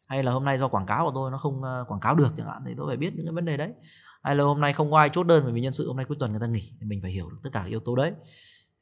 [0.08, 2.34] Hay là hôm nay do quảng cáo của tôi nó không ờ, quảng cáo được
[2.38, 3.74] chẳng hạn, thì tôi phải biết những cái vấn đề đấy.
[4.24, 6.06] Hay là hôm nay không có ai chốt đơn bởi vì nhân sự, hôm nay
[6.06, 6.72] cuối tuần người ta nghỉ.
[6.80, 8.12] Thì mình phải hiểu được tất cả yếu tố đấy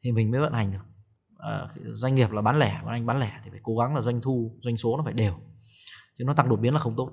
[0.04, 0.86] thì mình mới vận hành được.
[1.38, 4.02] À, doanh nghiệp là bán lẻ và anh bán lẻ thì phải cố gắng là
[4.02, 5.34] doanh thu doanh số nó phải đều.
[6.18, 7.12] Chứ nó tăng đột biến là không tốt.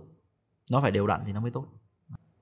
[0.71, 1.67] Nó phải đều đặn thì nó mới tốt.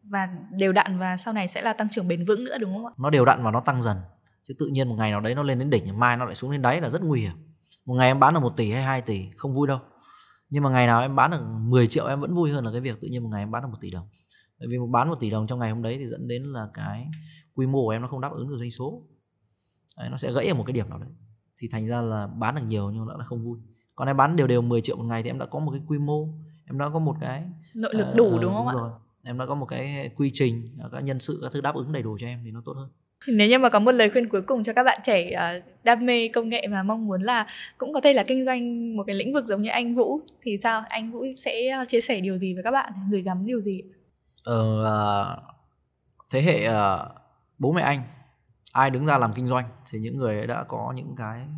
[0.03, 2.87] Và đều đặn và sau này sẽ là tăng trưởng bền vững nữa đúng không
[2.87, 2.93] ạ?
[2.99, 3.97] Nó đều đặn và nó tăng dần.
[4.43, 6.53] Chứ tự nhiên một ngày nào đấy nó lên đến đỉnh mai nó lại xuống
[6.53, 7.33] đến đáy là rất nguy hiểm.
[7.85, 9.79] Một ngày em bán được một tỷ hay 2 tỷ không vui đâu.
[10.51, 12.81] Nhưng mà ngày nào em bán được 10 triệu em vẫn vui hơn là cái
[12.81, 14.09] việc tự nhiên một ngày em bán được một tỷ đồng.
[14.59, 16.69] Bởi vì một bán một tỷ đồng trong ngày hôm đấy thì dẫn đến là
[16.75, 17.07] cái
[17.55, 19.03] quy mô của em nó không đáp ứng được doanh số
[19.99, 21.09] đấy, nó sẽ gãy ở một cái điểm nào đấy.
[21.57, 23.59] Thì thành ra là bán được nhiều nhưng nó không vui.
[23.95, 25.81] Còn em bán đều đều 10 triệu một ngày thì em đã có một cái
[25.87, 26.29] quy mô
[26.67, 27.43] em đã có một cái
[27.75, 28.81] nội lực đủ uh, đúng không đúng ạ?
[28.81, 28.91] rồi.
[29.25, 32.03] em đã có một cái quy trình các nhân sự các thứ đáp ứng đầy
[32.03, 32.89] đủ cho em thì nó tốt hơn.
[33.37, 36.07] Nếu như mà có một lời khuyên cuối cùng cho các bạn trẻ uh, đam
[36.07, 37.47] mê công nghệ mà mong muốn là
[37.79, 40.57] cũng có thể là kinh doanh một cái lĩnh vực giống như anh Vũ thì
[40.57, 40.83] sao?
[40.89, 42.93] Anh Vũ sẽ ờ, chia sẻ điều gì với các bạn?
[43.11, 43.83] Gửi gắm điều gì
[44.45, 45.55] ờ, uh,
[46.31, 46.69] thế hệ
[47.59, 48.03] bố mẹ anh
[48.73, 49.65] ai đứng ra làm kinh doanh
[49.95, 51.49] thì những người ấy đã có những cái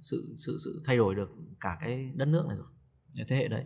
[0.00, 1.30] sự sự sự thay đổi được
[1.60, 2.66] cả cái đất nước này rồi
[3.28, 3.64] thế hệ đấy.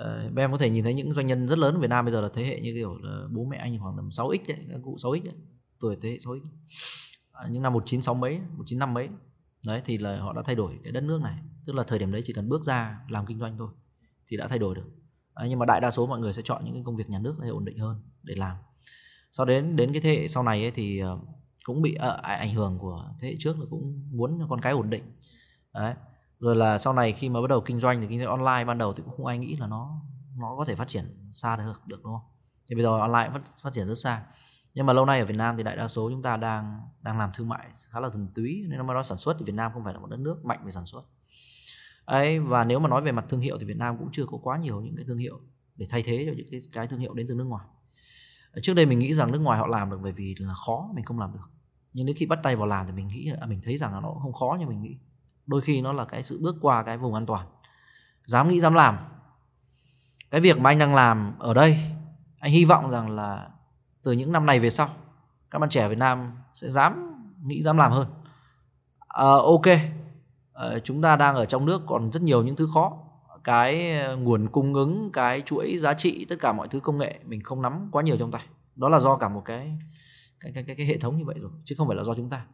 [0.00, 2.12] Uh, em có thể nhìn thấy những doanh nhân rất lớn ở Việt Nam bây
[2.12, 4.80] giờ là thế hệ như kiểu là bố mẹ anh khoảng tầm 6x đấy các
[4.84, 5.34] cụ 6x đấy
[5.80, 6.40] tuổi thế hệ 6x
[7.32, 9.08] à, những năm 196 mấy 1955 mấy.
[9.66, 11.38] Đấy thì là họ đã thay đổi cái đất nước này.
[11.66, 13.68] Tức là thời điểm đấy chỉ cần bước ra làm kinh doanh thôi
[14.26, 14.86] thì đã thay đổi được.
[15.34, 17.18] À, nhưng mà đại đa số mọi người sẽ chọn những cái công việc nhà
[17.18, 18.56] nước để ổn định hơn để làm.
[19.32, 21.18] Sau đến đến cái thế hệ sau này ấy thì ờ,
[21.64, 24.90] cũng bị uh, ảnh hưởng của thế hệ trước là cũng muốn con cái ổn
[24.90, 25.02] định.
[25.74, 25.94] Đấy
[26.40, 28.78] rồi là sau này khi mà bắt đầu kinh doanh thì kinh doanh online ban
[28.78, 30.02] đầu thì cũng không ai nghĩ là nó
[30.36, 32.30] nó có thể phát triển xa được được đúng không?
[32.68, 34.22] Thì bây giờ online phát, phát triển rất xa.
[34.74, 37.18] Nhưng mà lâu nay ở Việt Nam thì đại đa số chúng ta đang đang
[37.18, 39.72] làm thương mại khá là thuần túy nên mà nói sản xuất thì Việt Nam
[39.74, 41.02] không phải là một đất nước mạnh về sản xuất.
[42.04, 44.38] Ấy và nếu mà nói về mặt thương hiệu thì Việt Nam cũng chưa có
[44.42, 45.40] quá nhiều những cái thương hiệu
[45.76, 47.66] để thay thế cho những cái cái thương hiệu đến từ nước ngoài.
[48.62, 51.04] Trước đây mình nghĩ rằng nước ngoài họ làm được bởi vì là khó mình
[51.04, 51.53] không làm được
[51.94, 54.00] nhưng đến khi bắt tay vào làm thì mình nghĩ à, mình thấy rằng là
[54.00, 54.98] nó không khó như mình nghĩ.
[55.46, 57.46] Đôi khi nó là cái sự bước qua cái vùng an toàn.
[58.26, 58.98] Dám nghĩ dám làm.
[60.30, 61.78] Cái việc mà anh đang làm ở đây
[62.40, 63.50] anh hy vọng rằng là
[64.02, 64.88] từ những năm này về sau
[65.50, 67.14] các bạn trẻ Việt Nam sẽ dám
[67.44, 68.06] nghĩ dám làm hơn.
[69.08, 69.66] À, ok.
[70.52, 72.92] À, chúng ta đang ở trong nước còn rất nhiều những thứ khó.
[73.44, 77.18] Cái ờ, nguồn cung ứng cái chuỗi giá trị tất cả mọi thứ công nghệ
[77.24, 78.42] mình không nắm quá nhiều trong tay.
[78.76, 79.78] Đó là do cả một cái
[80.44, 82.28] cái cái cái, cái hệ thống như vậy rồi chứ không phải là do chúng
[82.28, 82.46] ta.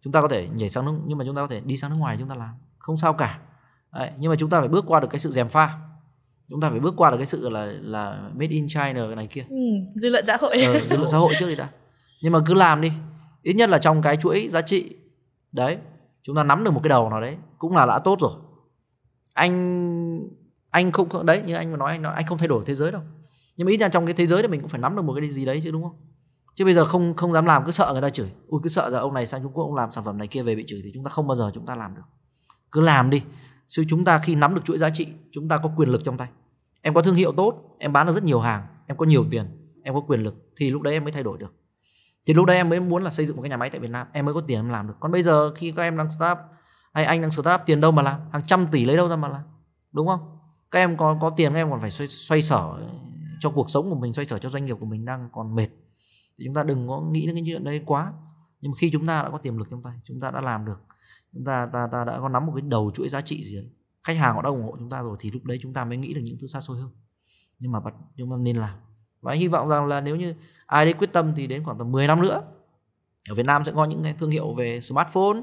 [0.00, 1.90] Chúng ta có thể nhảy sang nước nhưng mà chúng ta có thể đi sang
[1.90, 2.54] nước ngoài chúng ta làm.
[2.78, 3.38] Không sao cả.
[3.92, 5.78] Đấy, nhưng mà chúng ta phải bước qua được cái sự dèm pha.
[6.48, 9.26] Chúng ta phải bước qua được cái sự là là made in China cái này
[9.26, 9.44] kia.
[9.48, 9.56] Ừ,
[9.94, 10.62] dư luận xã hội.
[10.62, 11.70] Ờ, dư luận xã hội trước đi đã.
[12.22, 12.92] Nhưng mà cứ làm đi.
[13.42, 14.96] Ít nhất là trong cái chuỗi giá trị
[15.52, 15.78] đấy
[16.22, 18.32] chúng ta nắm được một cái đầu nào đấy cũng là đã tốt rồi.
[19.34, 20.28] Anh
[20.70, 22.92] anh không đấy như anh mà nói anh nói anh không thay đổi thế giới
[22.92, 23.02] đâu.
[23.56, 25.14] Nhưng mà ít ra trong cái thế giới thì mình cũng phải nắm được một
[25.20, 25.96] cái gì đấy chứ đúng không
[26.54, 28.32] chứ bây giờ không không dám làm cứ sợ người ta chửi.
[28.46, 30.42] Ui cứ sợ là ông này sang trung quốc ông làm sản phẩm này kia
[30.42, 32.02] về bị chửi thì chúng ta không bao giờ chúng ta làm được.
[32.72, 33.22] Cứ làm đi.
[33.66, 36.16] Chứ chúng ta khi nắm được chuỗi giá trị chúng ta có quyền lực trong
[36.16, 36.28] tay.
[36.82, 39.46] Em có thương hiệu tốt em bán được rất nhiều hàng em có nhiều tiền
[39.82, 41.54] em có quyền lực thì lúc đấy em mới thay đổi được.
[42.26, 43.90] Thì lúc đấy em mới muốn là xây dựng một cái nhà máy tại Việt
[43.90, 44.94] Nam em mới có tiền em làm được.
[45.00, 46.38] Còn bây giờ khi các em đang start
[46.94, 49.28] hay anh đang start tiền đâu mà làm hàng trăm tỷ lấy đâu ra mà
[49.28, 49.42] làm
[49.92, 50.20] đúng không?
[50.70, 52.78] Các em có có tiền các em còn phải xoay, xoay sở
[53.40, 55.68] cho cuộc sống của mình xoay sở cho doanh nghiệp của mình đang còn mệt
[56.38, 58.12] thì chúng ta đừng có nghĩ đến cái chuyện đấy quá
[58.60, 60.64] nhưng mà khi chúng ta đã có tiềm lực trong tay chúng ta đã làm
[60.64, 60.80] được
[61.32, 63.70] chúng ta ta, ta đã có nắm một cái đầu chuỗi giá trị gì đấy
[64.02, 65.96] khách hàng họ đã ủng hộ chúng ta rồi thì lúc đấy chúng ta mới
[65.96, 66.90] nghĩ được những thứ xa xôi hơn
[67.58, 68.78] nhưng mà bắt chúng ta nên làm
[69.20, 70.34] và hy vọng rằng là nếu như
[70.66, 72.42] ai đấy quyết tâm thì đến khoảng tầm 10 năm nữa
[73.28, 75.40] ở Việt Nam sẽ có những cái thương hiệu về smartphone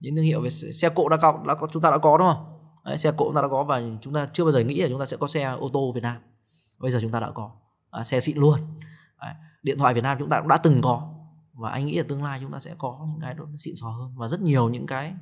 [0.00, 2.28] những thương hiệu về xe cộ đã có, đã có chúng ta đã có đúng
[2.32, 4.82] không đấy, xe cộ chúng ta đã có và chúng ta chưa bao giờ nghĩ
[4.82, 6.16] là chúng ta sẽ có xe ô tô Việt Nam
[6.78, 7.50] bây giờ chúng ta đã có
[7.90, 8.58] à, xe xịn luôn
[9.62, 11.14] điện thoại Việt Nam chúng ta cũng đã từng có
[11.52, 13.88] và anh nghĩ là tương lai chúng ta sẽ có những cái đó xịn sò
[13.88, 15.14] hơn và rất nhiều những cái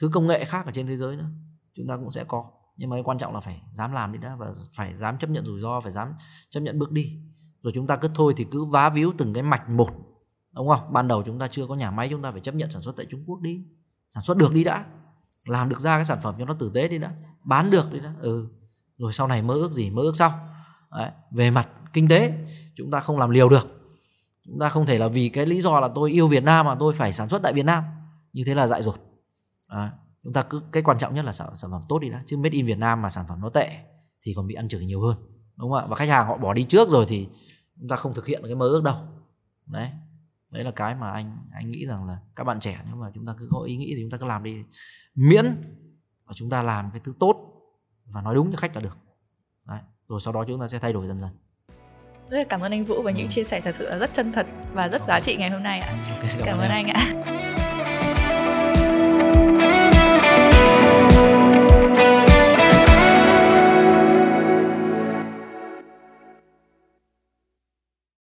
[0.00, 1.28] thứ công nghệ khác ở trên thế giới nữa
[1.74, 2.44] chúng ta cũng sẽ có.
[2.76, 5.30] Nhưng mà cái quan trọng là phải dám làm đi đã và phải dám chấp
[5.30, 6.14] nhận rủi ro, phải dám
[6.50, 7.18] chấp nhận bước đi.
[7.62, 9.90] Rồi chúng ta cứ thôi thì cứ vá víu từng cái mạch một,
[10.52, 10.92] đúng không?
[10.92, 12.96] Ban đầu chúng ta chưa có nhà máy, chúng ta phải chấp nhận sản xuất
[12.96, 13.64] tại Trung Quốc đi.
[14.10, 14.84] Sản xuất được đi đã,
[15.44, 17.12] làm được ra cái sản phẩm cho nó tử tế đi đã,
[17.44, 18.14] bán được đi đã.
[18.20, 18.48] Ừ
[18.98, 20.48] rồi sau này mơ ước gì, mơ ước sau.
[20.90, 21.10] Đấy.
[21.30, 22.32] về mặt kinh tế
[22.74, 23.76] chúng ta không làm liều được.
[24.44, 26.74] Chúng ta không thể là vì cái lý do là tôi yêu Việt Nam mà
[26.74, 27.84] tôi phải sản xuất tại Việt Nam.
[28.32, 28.96] Như thế là dại dột.
[29.68, 32.22] À, chúng ta cứ cái quan trọng nhất là sản, sản phẩm tốt đi đã.
[32.26, 33.70] Chứ made in Việt Nam mà sản phẩm nó tệ
[34.22, 35.16] thì còn bị ăn chửi nhiều hơn.
[35.56, 35.86] Đúng không ạ?
[35.88, 37.28] Và khách hàng họ bỏ đi trước rồi thì
[37.80, 38.96] chúng ta không thực hiện được cái mơ ước đâu.
[39.66, 39.90] Đấy.
[40.52, 43.26] Đấy là cái mà anh anh nghĩ rằng là các bạn trẻ nếu mà chúng
[43.26, 44.64] ta cứ có ý nghĩ thì chúng ta cứ làm đi.
[45.14, 45.46] Miễn
[46.24, 47.36] và chúng ta làm cái thứ tốt
[48.06, 48.98] và nói đúng cho khách là được.
[49.64, 49.80] Đấy.
[50.08, 51.30] rồi sau đó chúng ta sẽ thay đổi dần dần
[52.30, 53.30] rất là cảm ơn anh Vũ và những ừ.
[53.30, 55.80] chia sẻ thật sự là rất chân thật và rất giá trị ngày hôm nay
[55.80, 55.94] ạ.
[56.10, 57.32] Okay, cảm, cảm ơn anh ạ.